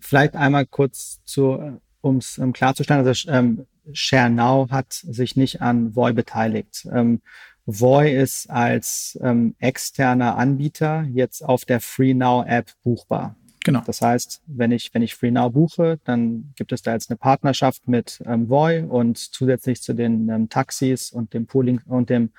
vielleicht 0.00 0.34
einmal 0.34 0.66
kurz 0.66 1.20
zu, 1.24 1.80
um 2.00 2.18
es 2.18 2.38
um 2.38 2.52
klarzustellen, 2.52 3.06
also 3.06 3.30
ähm, 3.30 3.66
ShareNow 3.92 4.70
hat 4.70 4.92
sich 4.92 5.36
nicht 5.36 5.62
an 5.62 5.94
Voy 5.94 6.12
beteiligt. 6.12 6.86
Ähm, 6.92 7.22
Voy 7.66 8.12
ist 8.12 8.50
als 8.50 9.18
ähm, 9.22 9.54
externer 9.58 10.36
Anbieter 10.36 11.04
jetzt 11.12 11.42
auf 11.42 11.64
der 11.64 11.80
FreeNow 11.80 12.44
App 12.46 12.72
buchbar. 12.82 13.36
Genau. 13.66 13.82
Das 13.84 14.00
heißt, 14.00 14.42
wenn 14.46 14.70
ich, 14.70 14.94
wenn 14.94 15.02
ich 15.02 15.16
FreeNow 15.16 15.52
buche, 15.52 15.98
dann 16.04 16.52
gibt 16.54 16.70
es 16.70 16.82
da 16.82 16.92
jetzt 16.92 17.10
eine 17.10 17.16
Partnerschaft 17.16 17.88
mit 17.88 18.22
ähm, 18.24 18.48
Voy 18.48 18.84
und 18.88 19.18
zusätzlich 19.18 19.82
zu 19.82 19.92
den 19.92 20.28
ähm, 20.28 20.48
Taxis 20.48 21.10
und 21.10 21.34
dem 21.34 21.46
Pooling 21.46 21.80
und 21.84 22.08
dem 22.08 22.30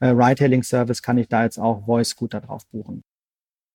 äh, 0.00 0.08
Ride-Hailing-Service 0.08 1.00
kann 1.00 1.16
ich 1.16 1.28
da 1.28 1.44
jetzt 1.44 1.56
auch 1.56 1.86
Voy-Scooter 1.86 2.42
drauf 2.42 2.66
buchen. 2.66 3.02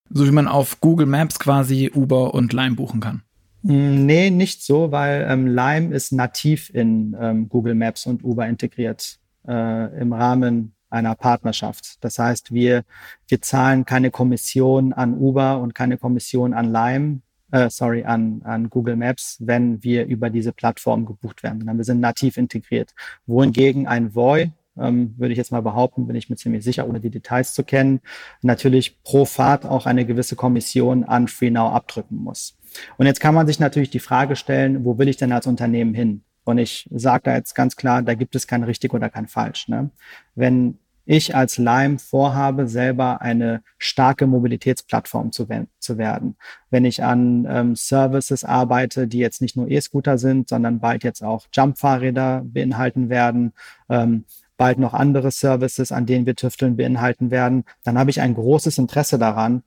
So 0.08 0.24
wie 0.24 0.30
man 0.30 0.46
auf 0.46 0.80
Google 0.80 1.06
Maps 1.06 1.40
quasi 1.40 1.90
Uber 1.92 2.32
und 2.32 2.52
Lime 2.52 2.76
buchen 2.76 3.00
kann. 3.00 3.22
Mm, 3.62 4.06
nee, 4.06 4.30
nicht 4.30 4.62
so, 4.62 4.92
weil 4.92 5.26
ähm, 5.28 5.48
Lime 5.48 5.92
ist 5.92 6.12
nativ 6.12 6.70
in 6.72 7.16
ähm, 7.20 7.48
Google 7.48 7.74
Maps 7.74 8.06
und 8.06 8.22
Uber 8.22 8.46
integriert 8.46 9.18
äh, 9.48 10.00
im 10.00 10.12
Rahmen 10.12 10.76
einer 10.90 11.14
Partnerschaft. 11.14 12.02
Das 12.04 12.18
heißt, 12.18 12.52
wir, 12.52 12.84
wir 13.28 13.40
zahlen 13.40 13.84
keine 13.84 14.10
Kommission 14.10 14.92
an 14.92 15.16
Uber 15.16 15.58
und 15.58 15.74
keine 15.74 15.98
Kommission 15.98 16.52
an 16.52 16.72
Lime, 16.72 17.20
äh, 17.52 17.70
sorry, 17.70 18.04
an, 18.04 18.42
an 18.44 18.70
Google 18.70 18.96
Maps, 18.96 19.38
wenn 19.40 19.82
wir 19.82 20.06
über 20.06 20.30
diese 20.30 20.52
Plattform 20.52 21.06
gebucht 21.06 21.42
werden. 21.42 21.66
wir 21.66 21.84
sind 21.84 22.00
nativ 22.00 22.36
integriert. 22.36 22.94
Wohingegen 23.26 23.86
ein 23.86 24.14
Voy, 24.14 24.52
ähm, 24.78 25.14
würde 25.18 25.32
ich 25.32 25.38
jetzt 25.38 25.52
mal 25.52 25.62
behaupten, 25.62 26.06
bin 26.06 26.16
ich 26.16 26.30
mir 26.30 26.36
ziemlich 26.36 26.64
sicher, 26.64 26.88
ohne 26.88 27.00
die 27.00 27.10
Details 27.10 27.54
zu 27.54 27.64
kennen, 27.64 28.00
natürlich 28.42 29.02
pro 29.02 29.24
Fahrt 29.24 29.66
auch 29.66 29.86
eine 29.86 30.06
gewisse 30.06 30.36
Kommission 30.36 31.04
an 31.04 31.28
FreeNow 31.28 31.72
abdrücken 31.72 32.16
muss. 32.16 32.56
Und 32.96 33.06
jetzt 33.06 33.20
kann 33.20 33.34
man 33.34 33.46
sich 33.46 33.58
natürlich 33.58 33.90
die 33.90 33.98
Frage 33.98 34.36
stellen, 34.36 34.84
wo 34.84 34.98
will 34.98 35.08
ich 35.08 35.16
denn 35.16 35.32
als 35.32 35.46
Unternehmen 35.46 35.94
hin? 35.94 36.22
Und 36.44 36.58
ich 36.58 36.88
sage 36.92 37.22
da 37.24 37.34
jetzt 37.34 37.54
ganz 37.54 37.76
klar, 37.76 38.02
da 38.02 38.14
gibt 38.14 38.34
es 38.34 38.46
kein 38.46 38.64
richtig 38.64 38.94
oder 38.94 39.10
kein 39.10 39.28
falsch. 39.28 39.68
Ne? 39.68 39.90
Wenn 40.34 40.78
ich 41.10 41.34
als 41.34 41.58
Lime 41.58 41.98
vorhabe, 41.98 42.68
selber 42.68 43.20
eine 43.20 43.62
starke 43.78 44.28
Mobilitätsplattform 44.28 45.32
zu, 45.32 45.48
zu 45.80 45.98
werden. 45.98 46.36
Wenn 46.70 46.84
ich 46.84 47.02
an 47.02 47.48
ähm, 47.50 47.74
Services 47.74 48.44
arbeite, 48.44 49.08
die 49.08 49.18
jetzt 49.18 49.42
nicht 49.42 49.56
nur 49.56 49.68
E-Scooter 49.68 50.18
sind, 50.18 50.48
sondern 50.48 50.78
bald 50.78 51.02
jetzt 51.02 51.24
auch 51.24 51.46
Jump-Fahrräder 51.52 52.42
beinhalten 52.44 53.08
werden, 53.08 53.54
ähm, 53.88 54.24
bald 54.56 54.78
noch 54.78 54.94
andere 54.94 55.32
Services, 55.32 55.90
an 55.90 56.06
denen 56.06 56.26
wir 56.26 56.36
tüfteln, 56.36 56.76
beinhalten 56.76 57.32
werden, 57.32 57.64
dann 57.82 57.98
habe 57.98 58.10
ich 58.10 58.20
ein 58.20 58.34
großes 58.34 58.78
Interesse 58.78 59.18
daran, 59.18 59.64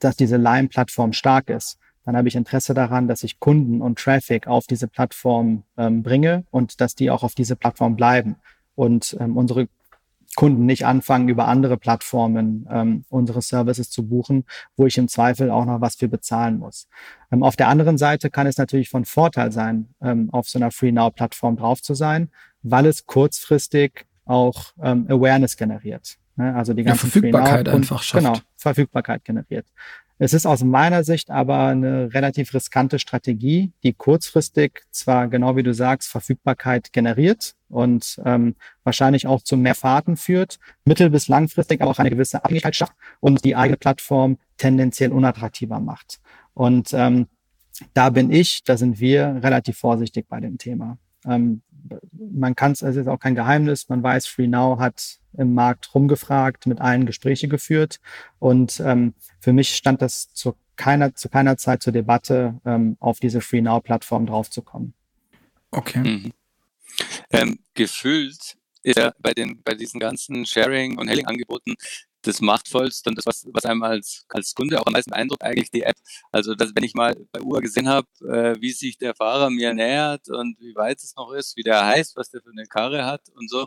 dass 0.00 0.16
diese 0.16 0.36
Lime-Plattform 0.36 1.14
stark 1.14 1.48
ist 1.48 1.78
dann 2.06 2.16
habe 2.16 2.28
ich 2.28 2.36
Interesse 2.36 2.72
daran, 2.72 3.08
dass 3.08 3.24
ich 3.24 3.40
Kunden 3.40 3.82
und 3.82 3.98
Traffic 3.98 4.46
auf 4.46 4.66
diese 4.66 4.86
Plattform 4.86 5.64
ähm, 5.76 6.02
bringe 6.02 6.44
und 6.50 6.80
dass 6.80 6.94
die 6.94 7.10
auch 7.10 7.24
auf 7.24 7.34
diese 7.34 7.56
Plattform 7.56 7.96
bleiben 7.96 8.36
und 8.76 9.16
ähm, 9.20 9.36
unsere 9.36 9.68
Kunden 10.36 10.66
nicht 10.66 10.86
anfangen, 10.86 11.28
über 11.28 11.48
andere 11.48 11.76
Plattformen 11.76 12.68
ähm, 12.70 13.04
unsere 13.08 13.42
Services 13.42 13.90
zu 13.90 14.06
buchen, 14.06 14.44
wo 14.76 14.86
ich 14.86 14.98
im 14.98 15.08
Zweifel 15.08 15.50
auch 15.50 15.64
noch 15.64 15.80
was 15.80 15.96
für 15.96 16.08
bezahlen 16.08 16.58
muss. 16.58 16.88
Ähm, 17.32 17.42
auf 17.42 17.56
der 17.56 17.68
anderen 17.68 17.98
Seite 17.98 18.30
kann 18.30 18.46
es 18.46 18.58
natürlich 18.58 18.88
von 18.88 19.04
Vorteil 19.04 19.50
sein, 19.50 19.88
ähm, 20.00 20.28
auf 20.30 20.48
so 20.48 20.58
einer 20.58 20.70
FreeNow-Plattform 20.70 21.56
drauf 21.56 21.82
zu 21.82 21.94
sein, 21.94 22.30
weil 22.62 22.86
es 22.86 23.06
kurzfristig 23.06 24.06
auch 24.26 24.72
ähm, 24.80 25.06
Awareness 25.08 25.56
generiert. 25.56 26.18
Ne? 26.36 26.54
Also 26.54 26.74
die 26.74 26.84
ganze 26.84 27.06
ja, 27.06 27.10
Verfügbarkeit 27.10 27.68
einfach 27.68 28.02
schafft. 28.02 28.24
Genau, 28.24 28.38
Verfügbarkeit 28.56 29.24
generiert. 29.24 29.66
Es 30.18 30.32
ist 30.32 30.46
aus 30.46 30.64
meiner 30.64 31.04
Sicht 31.04 31.30
aber 31.30 31.66
eine 31.66 32.14
relativ 32.14 32.54
riskante 32.54 32.98
Strategie, 32.98 33.72
die 33.82 33.92
kurzfristig 33.92 34.82
zwar 34.90 35.28
genau 35.28 35.56
wie 35.56 35.62
du 35.62 35.74
sagst 35.74 36.08
Verfügbarkeit 36.08 36.92
generiert 36.92 37.54
und 37.68 38.20
ähm, 38.24 38.54
wahrscheinlich 38.82 39.26
auch 39.26 39.42
zu 39.42 39.58
mehr 39.58 39.74
Fahrten 39.74 40.16
führt, 40.16 40.58
mittel- 40.86 41.10
bis 41.10 41.28
langfristig 41.28 41.82
aber 41.82 41.90
auch 41.90 41.98
eine 41.98 42.10
gewisse 42.10 42.42
Abhängigkeit 42.42 42.76
schafft 42.76 42.94
und 43.20 43.44
die 43.44 43.56
eigene 43.56 43.76
Plattform 43.76 44.38
tendenziell 44.56 45.12
unattraktiver 45.12 45.80
macht. 45.80 46.18
Und 46.54 46.94
ähm, 46.94 47.26
da 47.92 48.08
bin 48.08 48.30
ich, 48.30 48.64
da 48.64 48.78
sind 48.78 49.00
wir 49.00 49.40
relativ 49.42 49.76
vorsichtig 49.76 50.26
bei 50.28 50.40
dem 50.40 50.56
Thema. 50.56 50.96
Ähm, 51.26 51.60
man 52.12 52.54
kann 52.54 52.72
es, 52.72 52.82
es 52.82 52.96
ist 52.96 53.08
auch 53.08 53.18
kein 53.18 53.34
Geheimnis, 53.34 53.88
man 53.88 54.02
weiß, 54.02 54.26
FreeNow 54.26 54.78
hat 54.78 55.18
im 55.36 55.54
Markt 55.54 55.94
rumgefragt, 55.94 56.66
mit 56.66 56.80
allen 56.80 57.06
Gespräche 57.06 57.48
geführt. 57.48 58.00
Und 58.38 58.80
ähm, 58.80 59.14
für 59.40 59.52
mich 59.52 59.74
stand 59.74 60.02
das 60.02 60.32
zu 60.32 60.56
keiner, 60.76 61.14
zu 61.14 61.28
keiner 61.28 61.56
Zeit 61.56 61.82
zur 61.82 61.92
Debatte, 61.92 62.60
ähm, 62.64 62.96
auf 63.00 63.20
diese 63.20 63.40
FreeNow-Plattform 63.40 64.26
draufzukommen. 64.26 64.94
Okay. 65.70 65.98
Mhm. 65.98 66.32
Ähm, 67.30 67.58
gefühlt 67.74 68.56
ist 68.82 68.98
ja 68.98 69.12
bei 69.18 69.32
den 69.32 69.62
bei 69.62 69.74
diesen 69.74 70.00
ganzen 70.00 70.46
Sharing- 70.46 70.96
und 70.98 71.08
Hailing-Angeboten 71.08 71.74
das 72.26 72.40
Machtvollste 72.40 73.10
und 73.10 73.16
das, 73.16 73.26
was, 73.26 73.46
was 73.52 73.64
einem 73.64 73.82
als, 73.82 74.24
als 74.28 74.54
Kunde 74.54 74.80
auch 74.80 74.86
am 74.86 74.92
meisten 74.92 75.12
Eindruck 75.12 75.42
eigentlich 75.42 75.70
die 75.70 75.82
App. 75.82 75.96
Also, 76.32 76.54
dass, 76.54 76.74
wenn 76.74 76.84
ich 76.84 76.94
mal 76.94 77.16
bei 77.32 77.40
Uber 77.40 77.60
gesehen 77.60 77.88
habe, 77.88 78.08
äh, 78.28 78.60
wie 78.60 78.72
sich 78.72 78.98
der 78.98 79.14
Fahrer 79.14 79.50
mir 79.50 79.74
nähert 79.74 80.28
und 80.28 80.58
wie 80.60 80.74
weit 80.74 80.98
es 80.98 81.14
noch 81.16 81.32
ist, 81.32 81.56
wie 81.56 81.62
der 81.62 81.86
heißt, 81.86 82.16
was 82.16 82.30
der 82.30 82.42
für 82.42 82.50
eine 82.50 82.66
Karre 82.66 83.04
hat 83.04 83.28
und 83.34 83.50
so, 83.50 83.66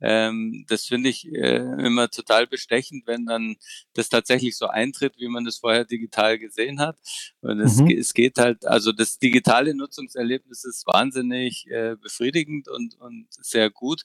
ähm, 0.00 0.64
das 0.68 0.84
finde 0.84 1.08
ich 1.08 1.26
äh, 1.32 1.56
immer 1.56 2.08
total 2.10 2.46
bestechend, 2.46 3.06
wenn 3.06 3.26
dann 3.26 3.56
das 3.94 4.08
tatsächlich 4.08 4.56
so 4.56 4.66
eintritt, 4.66 5.14
wie 5.18 5.28
man 5.28 5.44
das 5.44 5.58
vorher 5.58 5.84
digital 5.84 6.38
gesehen 6.38 6.80
hat. 6.80 6.98
Und 7.40 7.60
es, 7.60 7.76
mhm. 7.76 7.90
es 7.90 8.12
geht 8.12 8.38
halt, 8.38 8.66
also 8.66 8.92
das 8.92 9.18
digitale 9.18 9.74
Nutzungserlebnis 9.74 10.64
ist 10.64 10.86
wahnsinnig 10.86 11.66
äh, 11.68 11.96
befriedigend 11.96 12.68
und, 12.68 12.94
und 13.00 13.26
sehr 13.30 13.70
gut 13.70 14.02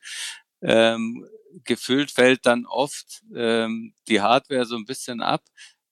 ähm, 0.61 1.25
gefühlt 1.63 2.11
fällt 2.11 2.45
dann 2.45 2.65
oft 2.65 3.23
ähm, 3.35 3.93
die 4.07 4.21
Hardware 4.21 4.65
so 4.65 4.75
ein 4.75 4.85
bisschen 4.85 5.21
ab. 5.21 5.43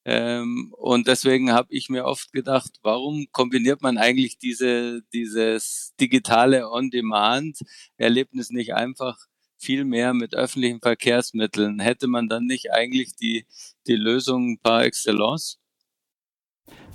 Ähm, 0.05 0.74
und 0.78 1.07
deswegen 1.07 1.51
habe 1.51 1.67
ich 1.72 1.89
mir 1.89 2.05
oft 2.05 2.32
gedacht, 2.32 2.72
warum 2.82 3.28
kombiniert 3.32 3.82
man 3.82 3.97
eigentlich 3.97 4.38
diese, 4.38 5.01
dieses 5.13 5.93
digitale 5.99 6.70
On-Demand-Erlebnis 6.72 8.49
nicht 8.49 8.74
einfach 8.74 9.17
viel 9.57 9.84
mehr 9.84 10.13
mit 10.13 10.36
öffentlichen 10.36 10.80
Verkehrsmitteln? 10.80 11.80
Hätte 11.80 12.07
man 12.07 12.30
dann 12.30 12.45
nicht 12.45 12.72
eigentlich 12.72 13.15
die, 13.15 13.45
die 13.88 13.95
Lösung 13.95 14.57
par 14.59 14.84
excellence? 14.84 15.59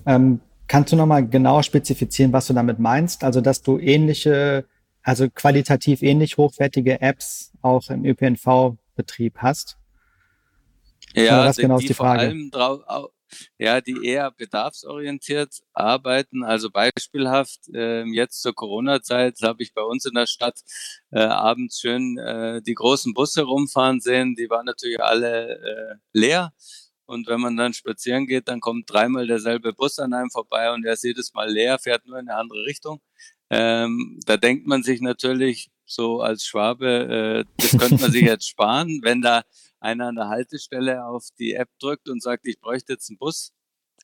Ähm, 0.06 0.40
kannst 0.66 0.92
du 0.92 0.96
nochmal 0.96 1.28
genau 1.28 1.62
spezifizieren, 1.62 2.32
was 2.32 2.46
du 2.46 2.54
damit 2.54 2.78
meinst? 2.78 3.22
Also, 3.22 3.40
dass 3.40 3.62
du 3.62 3.78
ähnliche 3.78 4.66
also 5.04 5.28
qualitativ 5.30 6.02
ähnlich 6.02 6.36
hochwertige 6.36 7.00
Apps 7.00 7.52
auch 7.62 7.88
im 7.90 8.04
ÖPNV-Betrieb 8.04 9.38
hast? 9.38 9.76
Ja, 11.14 11.44
was 11.44 11.56
genau 11.56 11.78
ist 11.78 11.88
die 11.88 11.94
Frage? 11.94 12.20
Vor 12.20 12.28
allem 12.28 12.50
drauf, 12.50 13.10
ja, 13.58 13.80
die 13.80 14.04
eher 14.04 14.30
bedarfsorientiert 14.30 15.60
arbeiten. 15.72 16.44
Also 16.44 16.70
beispielhaft, 16.70 17.68
äh, 17.72 18.04
jetzt 18.04 18.42
zur 18.42 18.54
Corona-Zeit 18.54 19.38
habe 19.42 19.62
ich 19.62 19.74
bei 19.74 19.82
uns 19.82 20.04
in 20.04 20.14
der 20.14 20.26
Stadt 20.26 20.60
äh, 21.10 21.20
abends 21.20 21.80
schön 21.80 22.18
äh, 22.18 22.62
die 22.62 22.74
großen 22.74 23.12
Busse 23.14 23.42
rumfahren 23.42 24.00
sehen. 24.00 24.34
Die 24.36 24.48
waren 24.50 24.66
natürlich 24.66 25.00
alle 25.00 25.58
äh, 25.58 25.94
leer. 26.12 26.52
Und 27.06 27.26
wenn 27.26 27.40
man 27.40 27.56
dann 27.56 27.74
spazieren 27.74 28.26
geht, 28.26 28.48
dann 28.48 28.60
kommt 28.60 28.90
dreimal 28.90 29.26
derselbe 29.26 29.74
Bus 29.74 29.98
an 29.98 30.14
einem 30.14 30.30
vorbei 30.30 30.72
und 30.72 30.86
er 30.86 30.94
ist 30.94 31.04
jedes 31.04 31.34
Mal 31.34 31.50
leer, 31.50 31.78
fährt 31.78 32.06
nur 32.06 32.18
in 32.18 32.28
eine 32.30 32.38
andere 32.38 32.64
Richtung. 32.64 33.02
Ähm, 33.56 34.18
da 34.26 34.36
denkt 34.36 34.66
man 34.66 34.82
sich 34.82 35.00
natürlich 35.00 35.70
so 35.86 36.20
als 36.20 36.44
Schwabe, 36.44 37.44
äh, 37.46 37.62
das 37.62 37.78
könnte 37.78 38.00
man 38.00 38.10
sich 38.10 38.22
jetzt 38.22 38.48
sparen, 38.48 38.98
wenn 39.04 39.22
da 39.22 39.42
einer 39.78 40.08
an 40.08 40.16
der 40.16 40.28
Haltestelle 40.28 41.04
auf 41.06 41.28
die 41.38 41.54
App 41.54 41.68
drückt 41.78 42.08
und 42.08 42.20
sagt, 42.20 42.48
ich 42.48 42.58
bräuchte 42.60 42.94
jetzt 42.94 43.10
einen 43.10 43.18
Bus, 43.18 43.52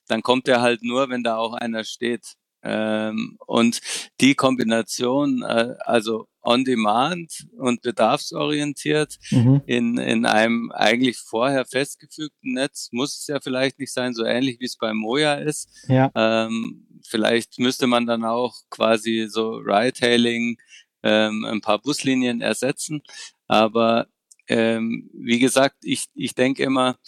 dann 0.06 0.22
kommt 0.22 0.46
er 0.46 0.60
halt 0.60 0.84
nur, 0.84 1.08
wenn 1.08 1.24
da 1.24 1.36
auch 1.36 1.54
einer 1.54 1.82
steht. 1.82 2.34
Ähm, 2.62 3.38
und 3.46 3.80
die 4.20 4.34
Kombination, 4.34 5.42
äh, 5.42 5.74
also 5.80 6.28
on 6.42 6.64
demand 6.64 7.46
und 7.58 7.82
bedarfsorientiert 7.82 9.16
mhm. 9.30 9.62
in, 9.66 9.98
in 9.98 10.26
einem 10.26 10.70
eigentlich 10.70 11.18
vorher 11.18 11.64
festgefügten 11.64 12.54
Netz, 12.54 12.90
muss 12.92 13.18
es 13.18 13.26
ja 13.26 13.40
vielleicht 13.40 13.78
nicht 13.78 13.92
sein, 13.92 14.14
so 14.14 14.24
ähnlich 14.24 14.60
wie 14.60 14.66
es 14.66 14.76
bei 14.76 14.92
Moja 14.92 15.34
ist. 15.34 15.70
Ja. 15.88 16.10
Ähm, 16.14 16.86
vielleicht 17.06 17.58
müsste 17.58 17.86
man 17.86 18.06
dann 18.06 18.24
auch 18.24 18.54
quasi 18.70 19.26
so 19.28 19.56
Ride-Hailing 19.56 20.58
ähm, 21.02 21.44
ein 21.44 21.60
paar 21.60 21.80
Buslinien 21.80 22.40
ersetzen. 22.40 23.02
Aber 23.46 24.06
ähm, 24.48 25.10
wie 25.12 25.38
gesagt, 25.38 25.76
ich, 25.82 26.06
ich 26.14 26.34
denke 26.34 26.62
immer, 26.62 26.98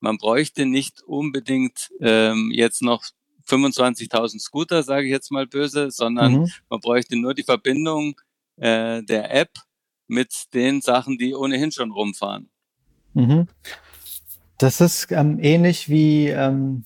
man 0.00 0.18
bräuchte 0.18 0.66
nicht 0.66 1.02
unbedingt 1.02 1.90
ähm, 2.00 2.50
jetzt 2.52 2.82
noch 2.82 3.04
25.000 3.46 4.40
Scooter, 4.40 4.82
sage 4.82 5.06
ich 5.06 5.12
jetzt 5.12 5.30
mal 5.30 5.46
böse, 5.46 5.90
sondern 5.90 6.32
mhm. 6.32 6.50
man 6.68 6.80
bräuchte 6.80 7.16
nur 7.16 7.34
die 7.34 7.42
Verbindung 7.42 8.20
äh, 8.56 9.02
der 9.02 9.34
App 9.34 9.50
mit 10.06 10.54
den 10.54 10.80
Sachen, 10.80 11.18
die 11.18 11.34
ohnehin 11.34 11.72
schon 11.72 11.90
rumfahren. 11.90 12.50
Mhm. 13.14 13.48
Das 14.58 14.80
ist 14.80 15.10
ähm, 15.10 15.38
ähnlich 15.40 15.88
wie 15.88 16.28
ähm, 16.28 16.84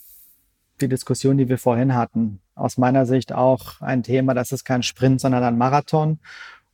die 0.80 0.88
Diskussion, 0.88 1.36
die 1.36 1.48
wir 1.48 1.58
vorhin 1.58 1.94
hatten. 1.94 2.40
Aus 2.56 2.78
meiner 2.78 3.06
Sicht 3.06 3.32
auch 3.32 3.80
ein 3.80 4.02
Thema, 4.02 4.34
das 4.34 4.50
ist 4.50 4.64
kein 4.64 4.82
Sprint, 4.82 5.20
sondern 5.20 5.44
ein 5.44 5.58
Marathon. 5.58 6.18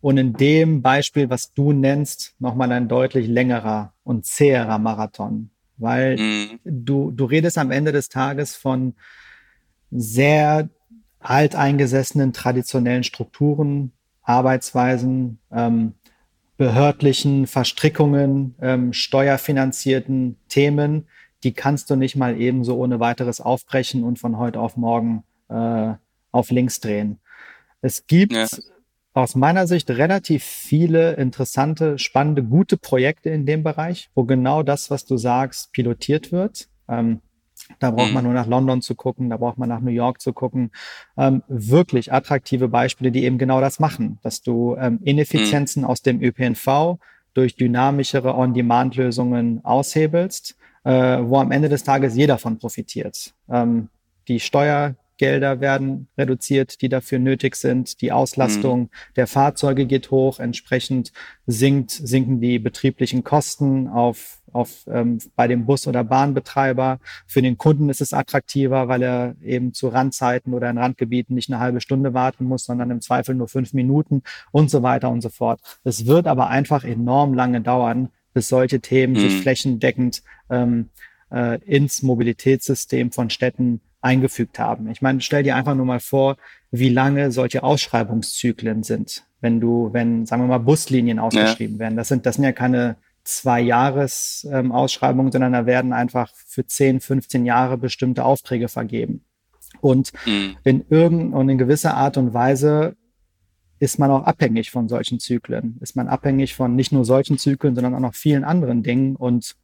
Und 0.01 0.17
in 0.17 0.33
dem 0.33 0.81
Beispiel, 0.81 1.29
was 1.29 1.53
du 1.53 1.73
nennst, 1.73 2.35
nochmal 2.39 2.73
ein 2.73 2.89
deutlich 2.89 3.29
längerer 3.29 3.93
und 4.03 4.25
zäherer 4.25 4.79
Marathon. 4.79 5.51
Weil 5.77 6.17
mhm. 6.17 6.61
du, 6.65 7.11
du 7.11 7.25
redest 7.25 7.59
am 7.59 7.71
Ende 7.71 7.93
des 7.93 8.09
Tages 8.09 8.57
von 8.57 8.95
sehr 9.91 10.71
alteingesessenen 11.21 12.33
traditionellen 12.33 13.05
Strukturen, 13.05 13.93
Arbeitsweisen, 14.23 15.39
ähm, 15.53 15.95
behördlichen 16.57 17.47
Verstrickungen, 17.47 18.55
ähm, 18.61 18.93
steuerfinanzierten 18.93 20.37
Themen, 20.49 21.07
die 21.43 21.53
kannst 21.53 21.91
du 21.91 21.97
nicht 21.97 22.17
mal 22.17 22.41
eben 22.41 22.65
so 22.65 22.77
ohne 22.77 23.01
weiteres 23.01 23.41
aufbrechen 23.41 24.05
und 24.05 24.19
von 24.19 24.39
heute 24.39 24.61
auf 24.61 24.77
morgen 24.77 25.25
äh, 25.53 25.95
auf 26.31 26.51
links 26.51 26.81
drehen. 26.81 27.21
Es 27.81 28.07
gibt 28.07 28.33
ja 28.33 28.47
aus 29.15 29.35
meiner 29.35 29.67
Sicht 29.67 29.91
relativ 29.91 30.43
viele 30.43 31.15
interessante, 31.15 31.99
spannende, 31.99 32.43
gute 32.43 32.77
Projekte 32.77 33.31
in 33.31 33.45
dem 33.45 33.63
Bereich, 33.63 34.11
wo 34.15 34.25
genau 34.25 34.63
das, 34.63 34.91
was 34.91 35.05
du 35.05 35.17
sagst, 35.17 35.73
pilotiert 35.73 36.33
wird. 36.33 36.69
Ähm, 36.89 37.21
da 37.79 37.91
braucht 37.91 38.09
mhm. 38.09 38.15
man 38.15 38.25
nur 38.25 38.33
nach 38.33 38.47
London 38.47 38.83
zu 38.83 38.95
gucken, 38.95 39.31
da 39.31 39.37
braucht 39.37 39.59
man 39.59 39.69
nach 39.69 39.81
New 39.81 39.91
York 39.91 40.21
zu 40.21 40.33
gucken. 40.33 40.73
Ähm, 41.17 41.43
wirklich 41.47 42.13
attraktive 42.13 42.69
Beispiele, 42.69 43.13
die 43.13 43.25
eben 43.25 43.39
genau 43.39 43.61
das 43.61 43.79
machen, 43.79 44.19
dass 44.23 44.43
du 44.43 44.77
ähm, 44.77 44.99
Ineffizienzen 45.05 45.83
mhm. 45.83 45.89
aus 45.89 46.03
dem 46.03 46.23
ÖPNV 46.23 46.99
durch 47.35 47.57
dynamischere 47.57 48.35
On-Demand-Lösungen 48.35 49.65
aushebelst, 49.65 50.57
äh, 50.85 50.91
wo 50.91 51.39
am 51.39 51.53
Ende 51.53 51.69
des 51.69 51.85
Tages 51.85 52.17
jeder 52.17 52.39
von 52.39 52.59
profitiert. 52.59 53.35
Ähm, 53.49 53.89
die 54.29 54.41
Steuer 54.41 54.97
Gelder 55.23 55.61
werden 55.61 56.09
reduziert, 56.19 56.83
die 56.83 56.89
dafür 56.89 57.21
nötig 57.21 57.55
sind. 57.55 58.01
Die 58.01 58.11
Auslastung 58.11 58.81
mhm. 58.81 58.89
der 59.15 59.29
Fahrzeuge 59.29 59.87
geht 59.87 60.11
hoch. 60.11 60.41
Entsprechend 60.41 61.13
sinkt, 61.47 61.93
sinken 61.93 62.41
die 62.41 62.59
betrieblichen 62.59 63.23
Kosten 63.23 63.87
auf, 63.87 64.43
auf, 64.53 64.85
ähm, 64.89 65.19
bei 65.37 65.47
dem 65.47 65.65
Bus- 65.65 65.87
oder 65.87 66.03
Bahnbetreiber. 66.03 66.99
Für 67.29 67.41
den 67.41 67.57
Kunden 67.57 67.89
ist 67.89 68.01
es 68.01 68.13
attraktiver, 68.13 68.89
weil 68.89 69.01
er 69.01 69.37
eben 69.41 69.75
zu 69.75 69.87
Randzeiten 69.87 70.55
oder 70.55 70.69
in 70.69 70.79
Randgebieten 70.79 71.37
nicht 71.37 71.53
eine 71.53 71.61
halbe 71.61 71.81
Stunde 71.81 72.15
warten 72.15 72.45
muss, 72.45 72.65
sondern 72.65 72.91
im 72.91 73.01
Zweifel 73.01 73.37
nur 73.37 73.47
fünf 73.47 73.75
Minuten 73.75 74.25
und 74.51 74.73
so 74.73 74.83
weiter 74.83 75.09
und 75.09 75.21
so 75.21 75.29
fort. 75.29 75.61
Es 75.85 76.05
wird 76.07 76.27
aber 76.27 76.49
einfach 76.49 76.83
enorm 76.83 77.33
lange 77.35 77.61
dauern, 77.61 78.09
bis 78.35 78.49
solche 78.49 78.81
Themen 78.81 79.13
mhm. 79.13 79.21
sich 79.21 79.41
flächendeckend 79.41 80.25
ähm, 80.51 80.89
äh, 81.31 81.61
ins 81.65 82.03
Mobilitätssystem 82.03 83.13
von 83.13 83.31
Städten 83.31 83.83
eingefügt 84.03 84.59
haben. 84.59 84.91
Ich 84.91 85.01
meine, 85.01 85.21
stell 85.21 85.43
dir 85.43 85.57
einfach 85.57 85.75
nur 85.75 85.87
mal 85.87 86.01
vor, 86.01 86.37
wie 86.71 86.89
lange 86.89 87.31
solche 87.31 87.63
Ausschreibungszyklen 87.63 88.83
sind. 88.83 89.25
Wenn 89.41 89.61
du, 89.61 89.91
wenn, 89.93 90.27
sagen 90.27 90.43
wir 90.43 90.49
mal, 90.49 90.59
Buslinien 90.59 91.19
ausgeschrieben 91.19 91.77
ja. 91.77 91.81
werden. 91.81 91.97
Das 91.97 92.09
sind, 92.09 92.27
das 92.27 92.37
sind 92.37 92.45
ja 92.45 92.53
keine 92.53 92.97
zwei 93.25 93.61
Jahres 93.61 94.47
ähm, 94.51 94.73
Ausschreibungen, 94.73 95.33
sondern 95.33 95.53
da 95.53 95.67
werden 95.67 95.93
einfach 95.93 96.33
für 96.35 96.67
10, 96.67 97.01
15 97.01 97.47
Jahre 97.47 97.79
bestimmte 97.79 98.25
Aufträge 98.25 98.69
vergeben. 98.69 99.25
Und 99.81 100.13
mhm. 100.27 100.57
in 100.65 100.85
irgendeiner 100.91 101.37
und 101.37 101.49
in 101.49 101.59
gewisser 101.59 101.95
Art 101.95 102.17
und 102.17 102.35
Weise 102.35 102.97
ist 103.79 103.99
man 103.99 104.11
auch 104.11 104.25
abhängig 104.25 104.71
von 104.71 104.89
solchen 104.89 105.19
Zyklen. 105.19 105.79
Ist 105.81 105.97
man 105.97 106.09
abhängig 106.09 106.55
von 106.55 106.77
nicht 106.77 106.93
nur 106.93 107.05
solchen 107.05 107.39
Zyklen, 107.39 107.75
sondern 107.75 107.95
auch 107.95 108.01
noch 108.01 108.15
vielen 108.15 108.45
anderen 108.45 108.83
Dingen. 108.83 109.17
Und 109.17 109.57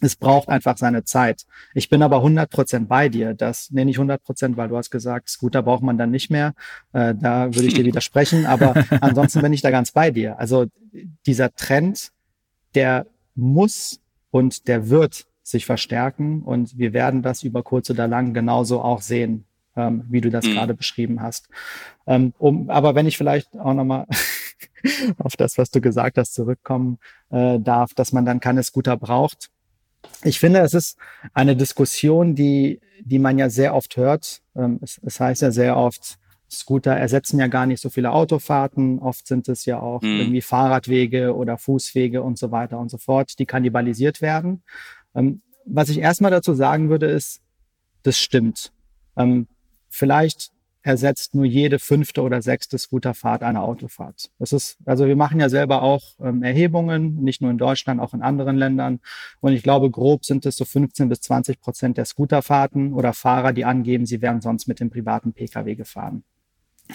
es 0.00 0.16
braucht 0.16 0.48
einfach 0.48 0.76
seine 0.76 1.04
Zeit. 1.04 1.46
Ich 1.74 1.88
bin 1.88 2.02
aber 2.02 2.16
100 2.16 2.50
Prozent 2.50 2.88
bei 2.88 3.08
dir. 3.08 3.34
Das 3.34 3.70
nenne 3.70 3.90
ich 3.90 3.96
100 3.96 4.22
Prozent, 4.22 4.56
weil 4.56 4.68
du 4.68 4.76
hast 4.76 4.90
gesagt, 4.90 5.30
Scooter 5.30 5.62
braucht 5.62 5.82
man 5.82 5.96
dann 5.96 6.10
nicht 6.10 6.30
mehr. 6.30 6.54
Äh, 6.92 7.14
da 7.14 7.46
würde 7.54 7.66
ich 7.66 7.74
dir 7.74 7.84
widersprechen. 7.86 8.46
Aber 8.46 8.74
ansonsten 9.00 9.40
bin 9.40 9.52
ich 9.52 9.62
da 9.62 9.70
ganz 9.70 9.92
bei 9.92 10.10
dir. 10.10 10.38
Also 10.38 10.66
dieser 11.26 11.54
Trend, 11.54 12.10
der 12.74 13.06
muss 13.34 14.00
und 14.30 14.68
der 14.68 14.90
wird 14.90 15.26
sich 15.42 15.64
verstärken 15.64 16.42
und 16.42 16.76
wir 16.76 16.92
werden 16.92 17.22
das 17.22 17.42
über 17.42 17.62
kurz 17.62 17.88
oder 17.88 18.08
lang 18.08 18.34
genauso 18.34 18.82
auch 18.82 19.00
sehen, 19.00 19.44
ähm, 19.76 20.04
wie 20.08 20.20
du 20.20 20.28
das 20.28 20.44
mhm. 20.44 20.54
gerade 20.54 20.74
beschrieben 20.74 21.22
hast. 21.22 21.48
Ähm, 22.06 22.34
um, 22.38 22.68
aber 22.68 22.94
wenn 22.96 23.06
ich 23.06 23.16
vielleicht 23.16 23.56
auch 23.56 23.72
nochmal 23.72 24.06
auf 25.18 25.36
das, 25.36 25.56
was 25.56 25.70
du 25.70 25.80
gesagt 25.80 26.18
hast, 26.18 26.34
zurückkommen 26.34 26.98
äh, 27.30 27.60
darf, 27.60 27.94
dass 27.94 28.12
man 28.12 28.26
dann 28.26 28.40
keine 28.40 28.62
Scooter 28.62 28.96
braucht 28.96 29.50
ich 30.22 30.40
finde, 30.40 30.60
es 30.60 30.74
ist 30.74 30.98
eine 31.34 31.56
Diskussion, 31.56 32.34
die, 32.34 32.80
die 33.00 33.18
man 33.18 33.38
ja 33.38 33.48
sehr 33.50 33.74
oft 33.74 33.96
hört. 33.96 34.42
Ähm, 34.54 34.78
es, 34.82 35.00
es 35.04 35.20
heißt 35.20 35.42
ja 35.42 35.50
sehr 35.50 35.76
oft, 35.76 36.18
Scooter 36.50 36.92
ersetzen 36.92 37.40
ja 37.40 37.48
gar 37.48 37.66
nicht 37.66 37.80
so 37.80 37.90
viele 37.90 38.12
Autofahrten. 38.12 39.00
Oft 39.00 39.26
sind 39.26 39.48
es 39.48 39.64
ja 39.64 39.80
auch 39.80 40.02
mhm. 40.02 40.20
irgendwie 40.20 40.42
Fahrradwege 40.42 41.34
oder 41.34 41.58
Fußwege 41.58 42.22
und 42.22 42.38
so 42.38 42.50
weiter 42.50 42.78
und 42.78 42.90
so 42.90 42.98
fort, 42.98 43.38
die 43.38 43.46
kannibalisiert 43.46 44.22
werden. 44.22 44.62
Ähm, 45.14 45.42
was 45.64 45.88
ich 45.88 45.98
erstmal 45.98 46.30
dazu 46.30 46.54
sagen 46.54 46.88
würde, 46.88 47.06
ist, 47.06 47.40
das 48.02 48.18
stimmt. 48.18 48.72
Ähm, 49.16 49.48
vielleicht 49.88 50.52
ersetzt 50.86 51.34
nur 51.34 51.44
jede 51.44 51.80
fünfte 51.80 52.22
oder 52.22 52.40
sechste 52.40 52.78
Scooterfahrt 52.78 53.42
eine 53.42 53.62
Autofahrt. 53.62 54.30
Das 54.38 54.52
ist, 54.52 54.78
also 54.84 55.08
wir 55.08 55.16
machen 55.16 55.40
ja 55.40 55.48
selber 55.48 55.82
auch 55.82 56.02
ähm, 56.20 56.44
Erhebungen, 56.44 57.16
nicht 57.24 57.42
nur 57.42 57.50
in 57.50 57.58
Deutschland, 57.58 58.00
auch 58.00 58.14
in 58.14 58.22
anderen 58.22 58.56
Ländern. 58.56 59.00
Und 59.40 59.52
ich 59.52 59.64
glaube, 59.64 59.90
grob 59.90 60.24
sind 60.24 60.46
es 60.46 60.56
so 60.56 60.64
15 60.64 61.08
bis 61.08 61.22
20 61.22 61.60
Prozent 61.60 61.96
der 61.98 62.04
Scooterfahrten 62.04 62.92
oder 62.92 63.12
Fahrer, 63.14 63.52
die 63.52 63.64
angeben, 63.64 64.06
sie 64.06 64.22
wären 64.22 64.40
sonst 64.40 64.68
mit 64.68 64.78
dem 64.78 64.88
privaten 64.88 65.32
Pkw 65.32 65.74
gefahren. 65.74 66.22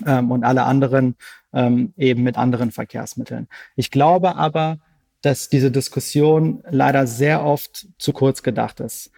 Ähm, 0.05 0.31
und 0.31 0.45
alle 0.45 0.63
anderen 0.63 1.17
ähm, 1.51 1.93
eben 1.97 2.23
mit 2.23 2.37
anderen 2.37 2.71
Verkehrsmitteln. 2.71 3.49
Ich 3.75 3.91
glaube 3.91 4.37
aber, 4.37 4.77
dass 5.21 5.49
diese 5.49 5.69
Diskussion 5.69 6.63
leider 6.69 7.07
sehr 7.07 7.43
oft 7.43 7.89
zu 7.97 8.13
kurz 8.13 8.41
gedacht 8.41 8.79
ist. 8.79 9.11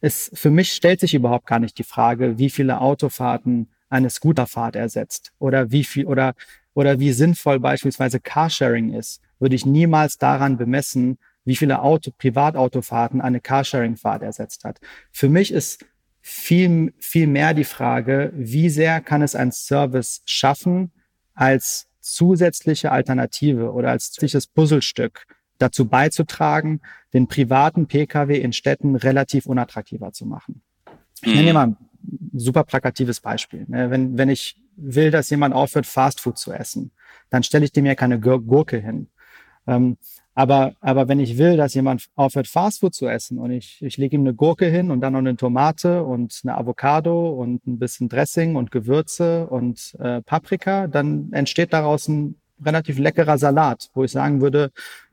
Es, 0.00 0.30
für 0.34 0.50
mich 0.50 0.72
stellt 0.72 1.00
sich 1.00 1.14
überhaupt 1.14 1.46
gar 1.46 1.58
nicht 1.58 1.78
die 1.78 1.84
Frage, 1.84 2.38
wie 2.38 2.48
viele 2.48 2.80
Autofahrten 2.80 3.70
eine 3.90 4.08
Scooterfahrt 4.08 4.76
ersetzt 4.76 5.32
oder 5.38 5.70
wie 5.70 5.84
viel 5.84 6.06
oder 6.06 6.34
oder 6.72 7.00
wie 7.00 7.12
sinnvoll 7.12 7.60
beispielsweise 7.60 8.20
Carsharing 8.20 8.94
ist, 8.94 9.20
würde 9.38 9.54
ich 9.54 9.66
niemals 9.66 10.18
daran 10.18 10.56
bemessen, 10.56 11.18
wie 11.44 11.56
viele 11.56 11.82
Auto, 11.82 12.12
Privatautofahrten 12.16 13.20
eine 13.20 13.40
Carsharing-Fahrt 13.40 14.22
ersetzt 14.22 14.64
hat. 14.64 14.80
Für 15.10 15.28
mich 15.28 15.52
ist 15.52 15.84
viel, 16.20 16.94
viel 16.98 17.26
mehr 17.26 17.54
die 17.54 17.64
Frage, 17.64 18.32
wie 18.34 18.68
sehr 18.68 19.00
kann 19.00 19.22
es 19.22 19.34
ein 19.34 19.52
Service 19.52 20.22
schaffen 20.26 20.92
als 21.34 21.88
zusätzliche 22.00 22.92
Alternative 22.92 23.72
oder 23.72 23.90
als 23.90 24.12
zusätzliches 24.12 24.46
Puzzlestück 24.46 25.26
dazu 25.58 25.86
beizutragen, 25.86 26.80
den 27.12 27.26
privaten 27.26 27.86
Pkw 27.86 28.38
in 28.38 28.52
Städten 28.52 28.96
relativ 28.96 29.46
unattraktiver 29.46 30.12
zu 30.12 30.26
machen. 30.26 30.62
Ich 31.22 31.34
nenne 31.34 31.48
dir 31.48 31.54
mal 31.54 31.66
ein 31.68 31.76
super 32.32 32.64
plakatives 32.64 33.20
Beispiel. 33.20 33.64
Ne? 33.68 33.90
Wenn, 33.90 34.16
wenn 34.16 34.28
ich 34.28 34.60
will, 34.76 35.10
dass 35.10 35.30
jemand 35.30 35.54
aufhört, 35.54 35.86
Fastfood 35.86 36.38
zu 36.38 36.52
essen, 36.52 36.90
dann 37.28 37.42
stelle 37.42 37.64
ich 37.64 37.72
dem 37.72 37.86
ja 37.86 37.94
keine 37.94 38.18
Gurke 38.18 38.78
hin. 38.78 39.08
Ähm, 39.66 39.96
aber, 40.34 40.74
aber 40.80 41.08
wenn 41.08 41.20
ich 41.20 41.38
will, 41.38 41.56
dass 41.56 41.74
jemand 41.74 42.06
aufhört, 42.14 42.46
Fastfood 42.46 42.94
zu 42.94 43.08
essen 43.08 43.38
und 43.38 43.50
ich, 43.50 43.82
ich 43.82 43.96
lege 43.98 44.16
ihm 44.16 44.22
eine 44.22 44.32
Gurke 44.32 44.66
hin 44.66 44.90
und 44.90 45.00
dann 45.00 45.12
noch 45.12 45.18
eine 45.18 45.36
Tomate 45.36 46.04
und 46.04 46.40
eine 46.44 46.56
Avocado 46.56 47.30
und 47.30 47.66
ein 47.66 47.78
bisschen 47.78 48.08
Dressing 48.08 48.56
und 48.56 48.70
Gewürze 48.70 49.46
und 49.48 49.94
äh, 49.98 50.22
Paprika, 50.22 50.86
dann 50.86 51.32
entsteht 51.32 51.72
daraus 51.72 52.08
ein 52.08 52.36
relativ 52.64 52.98
leckerer 52.98 53.38
Salat, 53.38 53.90
wo 53.94 54.04
ich 54.04 54.12
sagen 54.12 54.40
würde, 54.40 54.70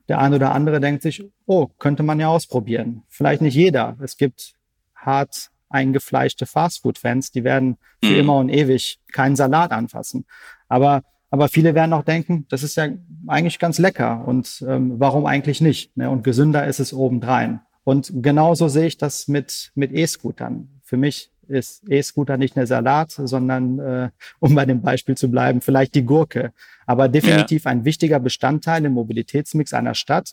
der 0.08 0.20
eine 0.20 0.36
oder 0.36 0.52
andere 0.52 0.80
denkt 0.80 1.02
sich, 1.02 1.24
oh, 1.46 1.66
könnte 1.78 2.02
man 2.02 2.20
ja 2.20 2.28
ausprobieren. 2.28 3.02
Vielleicht 3.08 3.42
nicht 3.42 3.54
jeder. 3.54 3.96
Es 4.00 4.16
gibt 4.16 4.54
hart 4.94 5.50
eingefleischte 5.68 6.46
Fastfood-Fans, 6.46 7.30
die 7.30 7.44
werden 7.44 7.78
für 8.02 8.12
mhm. 8.12 8.20
immer 8.20 8.36
und 8.36 8.48
ewig 8.48 8.98
keinen 9.12 9.36
Salat 9.36 9.72
anfassen. 9.72 10.26
Aber 10.68 11.02
aber 11.30 11.48
viele 11.48 11.74
werden 11.74 11.92
auch 11.92 12.04
denken, 12.04 12.46
das 12.48 12.62
ist 12.62 12.76
ja 12.76 12.88
eigentlich 13.26 13.58
ganz 13.58 13.78
lecker 13.78 14.26
und 14.26 14.64
ähm, 14.66 14.94
warum 14.98 15.26
eigentlich 15.26 15.60
nicht? 15.60 15.94
Ne? 15.94 16.08
Und 16.08 16.24
gesünder 16.24 16.66
ist 16.66 16.80
es 16.80 16.94
obendrein. 16.94 17.60
Und 17.84 18.10
genauso 18.22 18.68
sehe 18.68 18.86
ich 18.86 18.96
das 18.96 19.28
mit 19.28 19.70
mit 19.74 19.92
E-Scootern. 19.92 20.80
Für 20.82 20.96
mich 20.96 21.30
ist 21.48 21.82
E-Scooter 21.88 22.36
nicht 22.36 22.56
eine 22.56 22.66
Salat, 22.66 23.10
sondern, 23.10 23.78
äh, 23.78 24.10
um 24.38 24.54
bei 24.54 24.66
dem 24.66 24.82
Beispiel 24.82 25.16
zu 25.16 25.30
bleiben, 25.30 25.60
vielleicht 25.60 25.94
die 25.94 26.04
Gurke. 26.04 26.52
Aber 26.86 27.08
definitiv 27.08 27.64
ja. 27.64 27.70
ein 27.70 27.84
wichtiger 27.84 28.20
Bestandteil 28.20 28.84
im 28.84 28.92
Mobilitätsmix 28.92 29.72
einer 29.72 29.94
Stadt, 29.94 30.32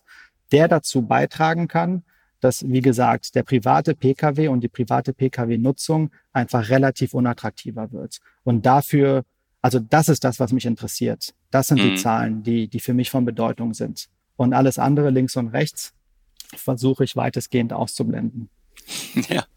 der 0.51 0.67
dazu 0.67 1.01
beitragen 1.01 1.67
kann, 1.67 2.03
dass, 2.45 2.67
wie 2.67 2.81
gesagt, 2.81 3.35
der 3.35 3.43
private 3.43 3.95
Pkw 3.95 4.47
und 4.47 4.61
die 4.61 4.69
private 4.69 5.13
Pkw-Nutzung 5.13 6.11
einfach 6.31 6.69
relativ 6.69 7.13
unattraktiver 7.13 7.91
wird. 7.91 8.19
Und 8.43 8.65
dafür 8.65 9.25
also 9.65 9.79
das 9.79 10.09
ist 10.09 10.23
das, 10.23 10.39
was 10.39 10.51
mich 10.51 10.67
interessiert. 10.67 11.33
Das 11.49 11.69
sind 11.69 11.83
mhm. 11.83 11.89
die 11.89 11.95
Zahlen, 11.95 12.43
die, 12.43 12.67
die 12.67 12.79
für 12.79 12.93
mich 12.93 13.09
von 13.09 13.25
Bedeutung 13.25 13.73
sind. 13.73 14.09
Und 14.35 14.53
alles 14.53 14.77
andere 14.77 15.09
links 15.09 15.35
und 15.37 15.47
rechts 15.47 15.91
versuche 16.55 17.03
ich 17.03 17.15
weitestgehend 17.15 17.73
auszublenden. 17.73 18.49
Ja, 19.29 19.47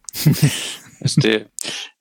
verstehe. 0.97 1.51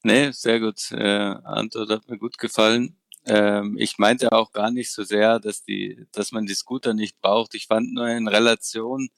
nee, 0.03 0.31
sehr 0.31 0.61
gut. 0.61 0.89
Äh, 0.93 1.35
Antwort 1.43 1.89
hat 1.89 2.09
mir 2.09 2.17
gut 2.17 2.38
gefallen. 2.38 2.95
Ähm, 3.25 3.75
ich 3.77 3.97
meinte 3.97 4.31
auch 4.31 4.53
gar 4.53 4.71
nicht 4.71 4.89
so 4.93 5.03
sehr, 5.03 5.41
dass 5.41 5.65
die, 5.65 6.05
dass 6.13 6.31
man 6.31 6.45
die 6.45 6.53
Scooter 6.53 6.93
nicht 6.93 7.19
braucht. 7.19 7.55
Ich 7.55 7.67
fand 7.67 7.93
nur 7.93 8.07
in 8.07 8.29
Relation 8.29 9.09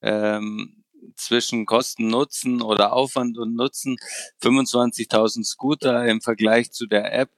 ähm, 0.00 0.79
zwischen 1.16 1.66
Kosten, 1.66 2.08
Nutzen 2.08 2.62
oder 2.62 2.92
Aufwand 2.92 3.38
und 3.38 3.54
Nutzen 3.54 3.96
25.000 4.42 5.44
Scooter 5.44 6.06
im 6.06 6.20
Vergleich 6.20 6.72
zu 6.72 6.86
der 6.86 7.12
App 7.12 7.30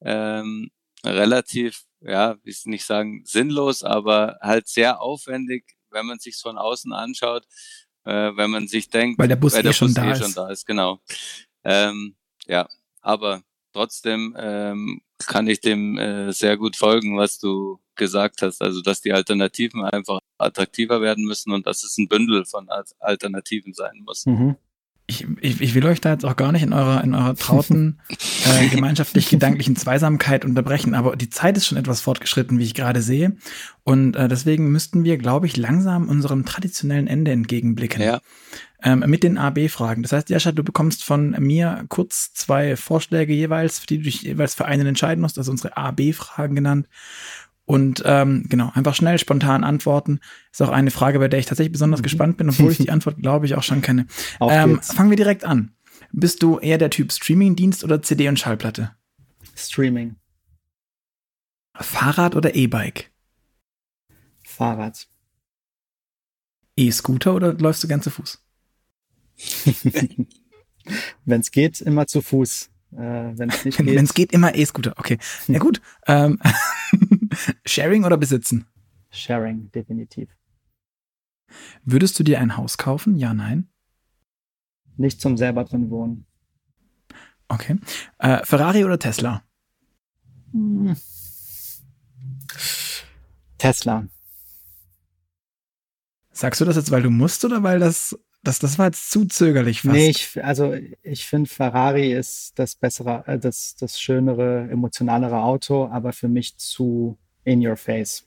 ähm, 0.00 0.70
relativ, 1.04 1.84
ja, 2.00 2.36
wie 2.42 2.50
es 2.50 2.66
nicht 2.66 2.84
sagen, 2.84 3.22
sinnlos, 3.24 3.82
aber 3.82 4.38
halt 4.40 4.68
sehr 4.68 5.00
aufwendig, 5.00 5.64
wenn 5.90 6.06
man 6.06 6.18
sich 6.18 6.36
von 6.36 6.58
außen 6.58 6.92
anschaut, 6.92 7.46
äh, 8.04 8.36
wenn 8.36 8.50
man 8.50 8.68
sich 8.68 8.90
denkt, 8.90 9.18
weil 9.18 9.28
der 9.28 9.36
Bus, 9.36 9.54
weil 9.54 9.62
der 9.62 9.70
eh, 9.70 9.74
schon, 9.74 9.88
Bus 9.88 9.94
da 9.94 10.08
eh 10.08 10.12
ist. 10.12 10.18
schon 10.18 10.34
da 10.34 10.50
ist, 10.50 10.66
genau. 10.66 11.00
Ähm, 11.64 12.16
ja, 12.46 12.68
aber 13.00 13.42
trotzdem 13.72 14.36
ähm, 14.38 15.02
kann 15.26 15.46
ich 15.46 15.60
dem 15.60 15.98
äh, 15.98 16.32
sehr 16.32 16.56
gut 16.56 16.76
folgen, 16.76 17.16
was 17.16 17.38
du 17.38 17.80
gesagt 17.96 18.42
hast. 18.42 18.62
Also, 18.62 18.82
dass 18.82 19.00
die 19.00 19.12
Alternativen 19.12 19.84
einfach 19.84 20.20
attraktiver 20.38 21.00
werden 21.00 21.24
müssen 21.24 21.52
und 21.52 21.66
dass 21.66 21.82
es 21.84 21.96
ein 21.98 22.08
Bündel 22.08 22.44
von 22.44 22.68
Alternativen 23.00 23.72
sein 23.74 24.02
muss. 24.04 24.26
Mhm 24.26 24.56
ich, 25.08 25.26
ich, 25.40 25.60
ich 25.60 25.74
will 25.74 25.86
euch 25.86 26.00
da 26.00 26.12
jetzt 26.12 26.24
auch 26.24 26.36
gar 26.36 26.50
nicht 26.50 26.62
in 26.62 26.72
eurer, 26.72 27.02
in 27.04 27.14
eurer 27.14 27.36
trauten, 27.36 28.00
äh, 28.10 28.66
gemeinschaftlich-gedanklichen 28.68 29.76
Zweisamkeit 29.76 30.44
unterbrechen, 30.44 30.94
aber 30.94 31.16
die 31.16 31.30
Zeit 31.30 31.56
ist 31.56 31.66
schon 31.66 31.78
etwas 31.78 32.00
fortgeschritten, 32.00 32.58
wie 32.58 32.64
ich 32.64 32.74
gerade 32.74 33.00
sehe. 33.02 33.36
Und 33.84 34.16
äh, 34.16 34.26
deswegen 34.26 34.70
müssten 34.72 35.04
wir, 35.04 35.16
glaube 35.16 35.46
ich, 35.46 35.56
langsam 35.56 36.08
unserem 36.08 36.44
traditionellen 36.44 37.06
Ende 37.06 37.30
entgegenblicken. 37.30 38.02
Ja. 38.02 38.20
Ähm, 38.82 39.04
mit 39.06 39.22
den 39.22 39.38
AB-Fragen. 39.38 40.02
Das 40.02 40.12
heißt, 40.12 40.28
Jascha, 40.28 40.52
du 40.52 40.62
bekommst 40.62 41.02
von 41.02 41.30
mir 41.38 41.84
kurz 41.88 42.34
zwei 42.34 42.76
Vorschläge 42.76 43.32
jeweils, 43.32 43.78
für 43.78 43.86
die 43.86 43.98
du 43.98 44.04
dich 44.04 44.22
jeweils 44.22 44.54
für 44.54 44.66
einen 44.66 44.86
entscheiden 44.86 45.22
musst, 45.22 45.38
also 45.38 45.50
unsere 45.50 45.76
AB-Fragen 45.76 46.56
genannt. 46.56 46.88
Und 47.66 48.02
ähm, 48.06 48.44
genau, 48.48 48.70
einfach 48.74 48.94
schnell, 48.94 49.18
spontan 49.18 49.64
antworten. 49.64 50.20
Ist 50.52 50.62
auch 50.62 50.68
eine 50.68 50.92
Frage, 50.92 51.18
bei 51.18 51.26
der 51.28 51.40
ich 51.40 51.46
tatsächlich 51.46 51.72
besonders 51.72 52.00
mhm. 52.00 52.04
gespannt 52.04 52.36
bin, 52.36 52.48
obwohl 52.48 52.70
ich 52.70 52.78
die 52.78 52.90
Antwort, 52.92 53.18
glaube 53.18 53.46
ich, 53.46 53.56
auch 53.56 53.64
schon 53.64 53.82
kenne. 53.82 54.06
Ähm, 54.40 54.80
fangen 54.80 55.10
wir 55.10 55.16
direkt 55.16 55.44
an. 55.44 55.72
Bist 56.12 56.42
du 56.42 56.58
eher 56.58 56.78
der 56.78 56.90
Typ 56.90 57.12
Streaming-Dienst 57.12 57.82
oder 57.82 58.00
CD 58.02 58.28
und 58.28 58.38
Schallplatte? 58.38 58.92
Streaming. 59.56 60.16
Fahrrad 61.74 62.36
oder 62.36 62.54
E-Bike? 62.54 63.10
Fahrrad. 64.44 65.08
E-Scooter 66.76 67.34
oder 67.34 67.52
läufst 67.54 67.82
du 67.82 67.88
gern 67.88 68.02
zu 68.02 68.10
Fuß? 68.10 68.42
Wenn 71.24 71.40
es 71.40 71.50
geht, 71.50 71.80
immer 71.80 72.06
zu 72.06 72.22
Fuß. 72.22 72.70
Äh, 72.96 73.36
Wenn 73.36 73.50
es 73.50 73.64
nicht 73.64 73.76
geht. 73.78 73.86
Wenn 73.86 74.04
es 74.04 74.14
geht, 74.14 74.32
immer 74.32 74.54
E-Scooter. 74.54 74.94
Okay. 74.96 75.18
Ja 75.48 75.58
gut. 75.58 75.80
Ähm, 76.06 76.38
Sharing 77.66 78.04
oder 78.04 78.16
besitzen? 78.16 78.66
Sharing, 79.10 79.70
definitiv. 79.72 80.30
Würdest 81.84 82.18
du 82.18 82.24
dir 82.24 82.40
ein 82.40 82.56
Haus 82.56 82.78
kaufen? 82.78 83.16
Ja, 83.16 83.34
nein? 83.34 83.68
Nicht 84.96 85.20
zum 85.20 85.36
selber 85.36 85.64
drin 85.64 85.90
wohnen. 85.90 86.26
Okay. 87.48 87.78
Äh, 88.18 88.44
Ferrari 88.44 88.84
oder 88.84 88.98
Tesla? 88.98 89.42
Hm. 90.52 90.96
Tesla. 93.58 94.06
Sagst 96.32 96.60
du 96.60 96.64
das 96.64 96.76
jetzt, 96.76 96.90
weil 96.90 97.02
du 97.02 97.10
musst 97.10 97.44
oder 97.44 97.62
weil 97.62 97.78
das, 97.78 98.18
das, 98.46 98.58
das 98.58 98.78
war 98.78 98.86
jetzt 98.86 99.10
zu 99.10 99.24
zögerlich 99.24 99.82
fast? 99.82 99.94
Nee, 99.94 100.10
ich, 100.10 100.44
also 100.44 100.74
ich 101.02 101.26
finde 101.26 101.50
Ferrari 101.50 102.12
ist 102.12 102.58
das 102.58 102.74
bessere, 102.74 103.24
äh, 103.26 103.38
das, 103.38 103.76
das 103.76 104.00
schönere, 104.00 104.68
emotionalere 104.70 105.42
Auto, 105.42 105.86
aber 105.86 106.12
für 106.12 106.28
mich 106.28 106.56
zu 106.56 107.18
in 107.44 107.66
your 107.66 107.76
face. 107.76 108.26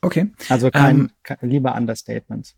Okay. 0.00 0.30
Also 0.48 0.70
kein, 0.70 0.96
ähm, 0.96 1.10
kein 1.22 1.38
lieber 1.42 1.74
Understatement. 1.74 2.54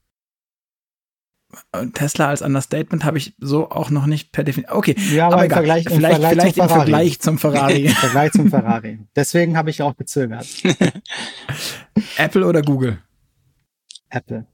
Tesla 1.94 2.28
als 2.28 2.42
Understatement 2.42 3.04
habe 3.04 3.18
ich 3.18 3.34
so 3.38 3.70
auch 3.70 3.90
noch 3.90 4.06
nicht 4.06 4.30
per 4.30 4.44
Definition. 4.44 4.76
Okay, 4.76 4.94
ja, 5.12 5.26
aber, 5.26 5.34
aber 5.36 5.44
im 5.46 5.50
Vergleich, 5.50 5.86
im 5.86 5.92
vielleicht, 5.92 6.20
Vergleich 6.20 6.32
vielleicht 6.32 6.58
im 6.58 6.68
Vergleich 6.68 7.20
zum 7.20 7.38
Ferrari. 7.38 7.84
Im 7.86 7.92
Vergleich 7.92 8.32
zum 8.32 8.50
Ferrari. 8.50 8.98
Deswegen 9.16 9.56
habe 9.56 9.70
ich 9.70 9.82
auch 9.82 9.96
gezögert. 9.96 10.46
Apple 12.18 12.46
oder 12.46 12.62
Google? 12.62 12.98
Apple. 14.10 14.46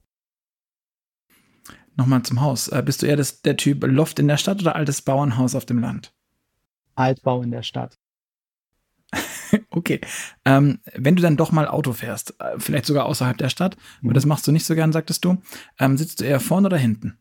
Nochmal 1.97 2.21
zum 2.21 2.41
Haus. 2.41 2.67
Äh, 2.67 2.83
bist 2.85 3.01
du 3.01 3.07
eher 3.07 3.17
das, 3.17 3.41
der 3.41 3.57
Typ 3.57 3.83
Loft 3.85 4.19
in 4.19 4.27
der 4.27 4.37
Stadt 4.37 4.61
oder 4.61 4.75
altes 4.75 5.01
Bauernhaus 5.01 5.55
auf 5.55 5.65
dem 5.65 5.79
Land? 5.79 6.13
Altbau 6.95 7.41
in 7.41 7.51
der 7.51 7.63
Stadt. 7.63 7.97
okay. 9.71 9.99
Ähm, 10.45 10.79
wenn 10.93 11.15
du 11.15 11.23
dann 11.23 11.37
doch 11.37 11.51
mal 11.51 11.67
Auto 11.67 11.93
fährst, 11.93 12.39
äh, 12.39 12.59
vielleicht 12.59 12.85
sogar 12.85 13.05
außerhalb 13.05 13.37
der 13.37 13.49
Stadt, 13.49 13.77
mhm. 14.01 14.09
aber 14.09 14.13
das 14.13 14.25
machst 14.25 14.45
du 14.47 14.51
nicht 14.51 14.65
so 14.65 14.75
gern, 14.75 14.93
sagtest 14.93 15.25
du, 15.25 15.41
ähm, 15.79 15.97
sitzt 15.97 16.21
du 16.21 16.25
eher 16.25 16.39
vorne 16.39 16.67
oder 16.67 16.77
hinten? 16.77 17.17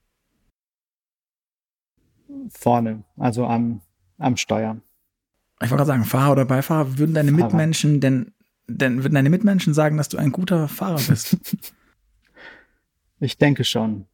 Vorne, 2.50 3.02
also 3.16 3.46
am, 3.46 3.80
am 4.18 4.36
Steuer. 4.36 4.76
Ich 5.62 5.70
wollte 5.70 5.76
gerade 5.76 5.86
sagen, 5.86 6.04
Fahrer 6.04 6.32
oder 6.32 6.44
Beifahrer, 6.44 6.98
würden 6.98 7.14
deine 7.14 7.30
Fahrer. 7.30 7.44
Mitmenschen 7.44 8.00
denn, 8.00 8.34
denn 8.66 9.02
würden 9.02 9.14
deine 9.14 9.30
Mitmenschen 9.30 9.72
sagen, 9.72 9.96
dass 9.96 10.10
du 10.10 10.18
ein 10.18 10.32
guter 10.32 10.68
Fahrer 10.68 11.00
bist? 11.08 11.38
ich 13.20 13.38
denke 13.38 13.64
schon. 13.64 14.06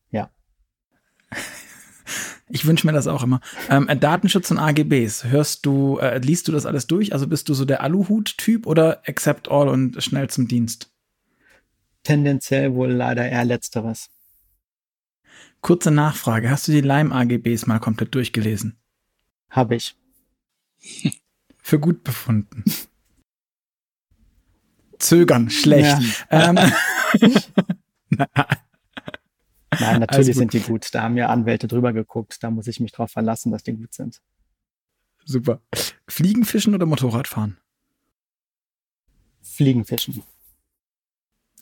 Ich 2.55 2.67
wünsche 2.67 2.87
mir 2.87 2.93
das 2.93 3.07
auch 3.07 3.23
immer. 3.23 3.41
Ähm, 3.71 3.89
äh, 3.89 3.97
Datenschutz 3.97 4.51
und 4.51 4.59
AGBs, 4.59 5.25
hörst 5.25 5.65
du, 5.65 5.97
äh, 5.99 6.19
liest 6.19 6.49
du 6.49 6.53
das 6.53 6.67
alles 6.67 6.87
durch? 6.87 7.15
Also 7.15 7.27
bist 7.27 7.49
du 7.49 7.55
so 7.55 7.65
der 7.65 7.83
Aluhut-Typ 7.83 8.67
oder 8.67 9.01
accept 9.07 9.51
all 9.51 9.69
und 9.69 10.03
schnell 10.03 10.29
zum 10.29 10.49
Dienst? 10.49 10.93
Tendenziell 12.03 12.75
wohl 12.75 12.91
leider 12.91 13.27
eher 13.27 13.47
letzteres. 13.47 14.11
Kurze 15.63 15.91
Nachfrage, 15.91 16.51
hast 16.51 16.69
du 16.69 16.73
die 16.73 16.83
Lime-AGBs 16.83 17.67
mal 17.67 17.79
komplett 17.79 18.15
durchgelesen? 18.15 18.77
Habe 19.49 19.77
ich. 19.77 19.97
Für 21.63 21.79
gut 21.79 22.05
befunden. 22.05 22.65
Zögern, 24.99 25.49
schlecht. 25.49 26.27
Ja. 26.31 26.51
Ähm, 26.51 26.73
Nein, 29.83 30.01
natürlich 30.09 30.37
sind 30.37 30.53
die 30.53 30.61
gut. 30.61 30.89
Da 30.93 31.03
haben 31.03 31.17
ja 31.17 31.29
Anwälte 31.29 31.69
drüber 31.69 31.93
geguckt. 31.93 32.43
Da 32.43 32.51
muss 32.51 32.67
ich 32.67 32.81
mich 32.81 32.93
drauf 32.93 33.11
verlassen, 33.11 33.53
dass 33.53 33.63
die 33.63 33.75
gut 33.75 33.93
sind. 33.93 34.21
Super. 35.25 35.61
Fliegen, 36.09 36.45
fischen 36.45 36.75
oder 36.75 36.87
Motorradfahren? 36.87 37.59
Fliegen, 39.43 39.85
fischen. 39.85 40.23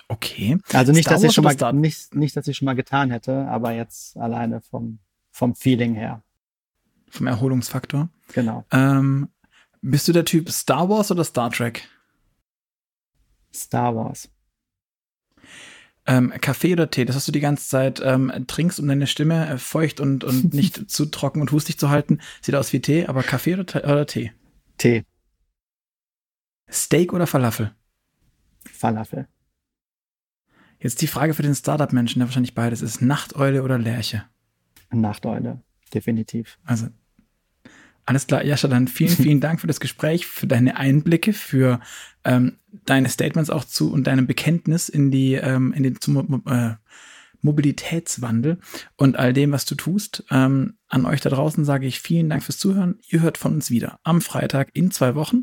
Okay. 0.08 0.58
Also 0.72 0.92
nicht, 0.92 1.04
Star 1.04 1.14
dass 1.14 1.24
ich 1.24 1.32
schon 1.32 1.44
mal, 1.44 1.72
nicht, 1.72 2.14
nicht, 2.14 2.36
dass 2.36 2.48
ich 2.48 2.56
schon 2.56 2.66
mal 2.66 2.74
getan 2.74 3.10
hätte, 3.10 3.46
aber 3.48 3.72
jetzt 3.72 4.16
alleine 4.16 4.60
vom, 4.60 4.98
vom 5.30 5.54
Feeling 5.54 5.94
her. 5.94 6.22
Vom 7.08 7.26
Erholungsfaktor. 7.26 8.08
Genau. 8.32 8.64
Ähm, 8.70 9.28
bist 9.82 10.08
du 10.08 10.12
der 10.12 10.24
Typ 10.24 10.50
Star 10.50 10.88
Wars 10.88 11.10
oder 11.10 11.24
Star 11.24 11.50
Trek? 11.50 11.88
Star 13.52 13.94
Wars. 13.94 14.28
Ähm, 16.10 16.32
Kaffee 16.40 16.72
oder 16.72 16.90
Tee, 16.90 17.04
das 17.04 17.14
hast 17.14 17.28
du 17.28 17.32
die 17.32 17.38
ganze 17.38 17.68
Zeit 17.68 18.02
ähm, 18.04 18.32
trinkst, 18.48 18.80
um 18.80 18.88
deine 18.88 19.06
Stimme 19.06 19.48
äh, 19.48 19.58
feucht 19.58 20.00
und, 20.00 20.24
und 20.24 20.52
nicht 20.54 20.90
zu 20.90 21.06
trocken 21.06 21.40
und 21.40 21.52
hustig 21.52 21.78
zu 21.78 21.88
halten. 21.88 22.18
Sieht 22.42 22.56
aus 22.56 22.72
wie 22.72 22.80
Tee, 22.80 23.06
aber 23.06 23.22
Kaffee 23.22 23.54
oder, 23.54 23.84
oder 23.84 24.06
Tee? 24.06 24.32
Tee. 24.76 25.04
Steak 26.68 27.12
oder 27.12 27.28
Falafel? 27.28 27.76
Falafel. 28.64 29.28
Jetzt 30.80 31.00
die 31.00 31.06
Frage 31.06 31.32
für 31.32 31.42
den 31.42 31.54
Startup-Menschen, 31.54 32.18
der 32.18 32.26
wahrscheinlich 32.26 32.56
beides 32.56 32.82
ist. 32.82 33.00
Nachteule 33.00 33.62
oder 33.62 33.78
Lerche? 33.78 34.24
Nachteule, 34.90 35.62
definitiv. 35.94 36.58
Also, 36.64 36.88
alles 38.10 38.26
klar, 38.26 38.44
Jascha, 38.44 38.66
dann 38.66 38.88
vielen, 38.88 39.16
vielen 39.16 39.40
Dank 39.40 39.60
für 39.60 39.68
das 39.68 39.78
Gespräch, 39.78 40.26
für 40.26 40.48
deine 40.48 40.76
Einblicke, 40.76 41.32
für 41.32 41.78
ähm, 42.24 42.56
deine 42.84 43.08
Statements 43.08 43.50
auch 43.50 43.64
zu 43.64 43.92
und 43.92 44.08
deinem 44.08 44.26
Bekenntnis 44.26 44.88
in 44.88 45.12
die, 45.12 45.34
ähm, 45.34 45.72
in 45.72 45.84
den 45.84 46.00
zum, 46.00 46.42
äh, 46.46 46.72
Mobilitätswandel 47.42 48.58
und 48.96 49.18
all 49.18 49.32
dem, 49.32 49.52
was 49.52 49.64
du 49.64 49.74
tust. 49.74 50.24
Ähm, 50.30 50.74
an 50.88 51.06
euch 51.06 51.20
da 51.20 51.30
draußen 51.30 51.64
sage 51.64 51.86
ich 51.86 52.00
vielen 52.00 52.28
Dank 52.28 52.42
fürs 52.42 52.58
Zuhören. 52.58 52.98
Ihr 53.08 53.22
hört 53.22 53.38
von 53.38 53.54
uns 53.54 53.70
wieder 53.70 54.00
am 54.02 54.20
Freitag 54.20 54.70
in 54.72 54.90
zwei 54.90 55.14
Wochen. 55.14 55.42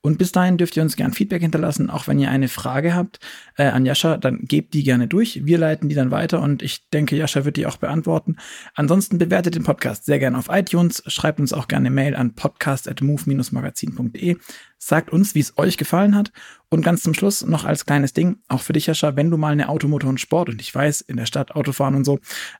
Und 0.00 0.18
bis 0.18 0.32
dahin 0.32 0.58
dürft 0.58 0.76
ihr 0.76 0.82
uns 0.82 0.96
gern 0.96 1.14
Feedback 1.14 1.40
hinterlassen, 1.40 1.90
auch 1.90 2.06
wenn 2.06 2.18
ihr 2.18 2.30
eine 2.30 2.48
Frage 2.48 2.94
habt 2.94 3.20
äh, 3.56 3.64
an 3.64 3.86
Jascha, 3.86 4.18
dann 4.18 4.40
gebt 4.42 4.74
die 4.74 4.84
gerne 4.84 5.08
durch. 5.08 5.46
Wir 5.46 5.56
leiten 5.56 5.88
die 5.88 5.94
dann 5.94 6.10
weiter 6.10 6.42
und 6.42 6.62
ich 6.62 6.90
denke, 6.90 7.16
Jascha 7.16 7.46
wird 7.46 7.56
die 7.56 7.66
auch 7.66 7.78
beantworten. 7.78 8.36
Ansonsten 8.74 9.16
bewertet 9.16 9.54
den 9.54 9.64
Podcast 9.64 10.04
sehr 10.04 10.18
gerne 10.18 10.38
auf 10.38 10.48
iTunes, 10.50 11.02
schreibt 11.06 11.40
uns 11.40 11.54
auch 11.54 11.68
gerne 11.68 11.86
eine 11.86 11.94
Mail 11.94 12.16
an 12.16 12.34
podcast.move-magazin.de, 12.34 14.36
sagt 14.78 15.10
uns, 15.10 15.34
wie 15.34 15.40
es 15.40 15.56
euch 15.56 15.78
gefallen 15.78 16.14
hat 16.14 16.32
und 16.74 16.82
ganz 16.82 17.02
zum 17.02 17.14
Schluss 17.14 17.46
noch 17.46 17.64
als 17.64 17.86
kleines 17.86 18.12
Ding, 18.12 18.38
auch 18.48 18.60
für 18.60 18.72
dich, 18.72 18.86
Jascha, 18.86 19.16
wenn 19.16 19.30
du 19.30 19.36
mal 19.36 19.52
eine 19.52 19.68
Automotor 19.68 20.10
und 20.10 20.20
Sport 20.20 20.50
und 20.50 20.60
ich 20.60 20.74
weiß, 20.74 21.00
in 21.02 21.16
der 21.16 21.26
Stadt 21.26 21.52
Autofahren 21.52 21.94
und 21.94 22.04
so, 22.04 22.18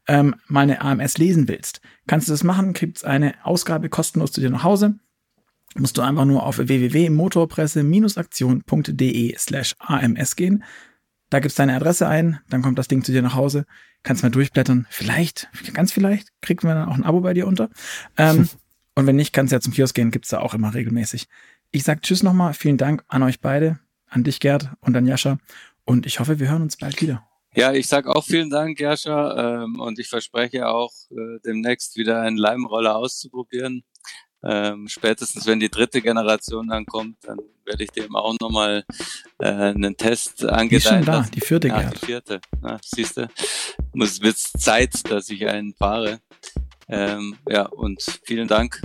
ähm, 0.09 0.37
mal 0.49 0.63
eine 0.63 0.81
AMS 0.81 1.19
lesen 1.19 1.49
willst, 1.49 1.81
kannst 2.07 2.29
du 2.29 2.33
das 2.33 2.45
machen, 2.45 2.73
kriegst 2.73 3.05
eine 3.05 3.35
Ausgabe 3.45 3.89
kostenlos 3.89 4.33
zu 4.33 4.41
dir 4.41 4.51
nach 4.51 4.65
Hause 4.65 4.97
musst 5.77 5.99
du 5.99 6.03
einfach 6.03 6.25
nur 6.25 6.45
auf 6.45 6.59
www.motorpresse-aktion.de 6.59 9.37
slash 9.37 9.75
ams 9.79 10.37
gehen. 10.37 10.63
Da 11.31 11.41
gibst 11.41 11.59
deine 11.59 11.75
Adresse 11.75 12.07
ein, 12.07 12.39
dann 12.49 12.63
kommt 12.63 12.79
das 12.79 12.87
Ding 12.89 13.03
zu 13.03 13.13
dir 13.13 13.23
nach 13.23 13.35
Hause, 13.35 13.65
kannst 14.03 14.23
mal 14.23 14.31
durchblättern. 14.31 14.87
Vielleicht, 14.89 15.49
ganz 15.73 15.91
vielleicht, 15.91 16.29
kriegt 16.43 16.63
man 16.63 16.77
dann 16.77 16.89
auch 16.89 16.95
ein 16.95 17.05
Abo 17.05 17.21
bei 17.21 17.35
dir 17.35 17.47
unter. 17.47 17.71
Ähm, 18.17 18.49
und 18.95 19.07
wenn 19.07 19.17
nicht, 19.17 19.33
kannst 19.33 19.51
du 19.51 19.57
ja 19.57 19.61
zum 19.61 19.73
Kiosk 19.73 19.97
gehen, 19.97 20.13
gibt's 20.13 20.29
da 20.29 20.39
auch 20.39 20.55
immer 20.55 20.75
regelmäßig. 20.75 21.27
Ich 21.73 21.83
sag 21.83 22.03
Tschüss 22.03 22.23
nochmal, 22.23 22.55
vielen 22.55 22.77
Dank 22.77 23.03
an 23.09 23.25
euch 23.25 23.41
beide, 23.41 23.81
an 24.15 24.25
dich 24.25 24.41
Gerd 24.41 24.71
und 24.81 24.97
an 24.97 25.07
Jascha. 25.07 25.39
Und 25.85 26.07
ich 26.07 26.21
hoffe, 26.21 26.39
wir 26.39 26.49
hören 26.49 26.63
uns 26.63 26.77
bald 26.77 27.01
wieder. 27.03 27.27
Ja, 27.57 27.73
ich 27.73 27.87
sag 27.87 28.07
auch 28.07 28.25
vielen 28.25 28.51
Dank, 28.51 28.81
Jascha. 28.81 29.65
Ähm, 29.65 29.81
und 29.81 29.99
ich 29.99 30.09
verspreche 30.09 30.69
auch, 30.69 30.93
äh, 31.11 31.41
demnächst 31.45 31.97
wieder 31.97 32.21
einen 32.21 32.37
Leimroller 32.37 32.97
auszuprobieren. 32.97 33.85
Ähm, 34.43 34.89
spätestens 34.89 35.47
wenn 35.47 35.59
die 35.59 35.71
dritte 35.71 36.03
Generation 36.03 36.69
dann 36.69 36.85
kommt, 36.85 37.17
dann 37.23 37.39
werde 37.65 37.83
ich 37.83 37.91
dem 37.91 38.15
auch 38.15 38.35
nochmal 38.41 38.85
äh, 39.39 39.47
einen 39.47 39.97
Test 39.97 40.45
angedeihen. 40.45 40.69
Die 40.69 40.77
ist 40.77 40.89
schon 40.89 41.05
da, 41.05 41.27
die 41.33 41.41
vierte, 41.41 41.69
ja, 41.69 41.83
Die 41.91 42.07
vierte, 42.07 42.41
Na, 42.61 42.79
siehst 42.85 43.17
du. 43.17 43.29
Es 44.01 44.21
wird 44.21 44.37
Zeit, 44.37 45.11
dass 45.11 45.31
ich 45.31 45.47
einen 45.47 45.75
fahre. 45.75 46.21
Ähm, 46.89 47.37
ja, 47.49 47.67
und 47.67 48.03
vielen 48.25 48.49
Dank. 48.49 48.83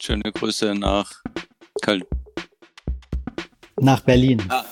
Schöne 0.00 0.30
Grüße 0.32 0.74
nach 0.74 1.12
Köln. 1.82 2.04
Nach 3.80 4.00
Berlin. 4.00 4.42
Ah. 4.48 4.64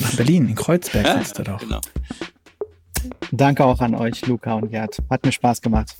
Nach 0.00 0.14
Berlin, 0.16 0.48
in 0.48 0.54
Kreuzberg 0.54 1.06
ja, 1.06 1.18
sitzt 1.18 1.38
er 1.38 1.44
doch. 1.44 1.60
Genau. 1.60 1.80
Danke 3.32 3.64
auch 3.64 3.80
an 3.80 3.94
euch, 3.94 4.26
Luca 4.26 4.54
und 4.54 4.70
Gerd. 4.70 4.98
Hat 5.08 5.24
mir 5.24 5.32
Spaß 5.32 5.62
gemacht. 5.62 5.94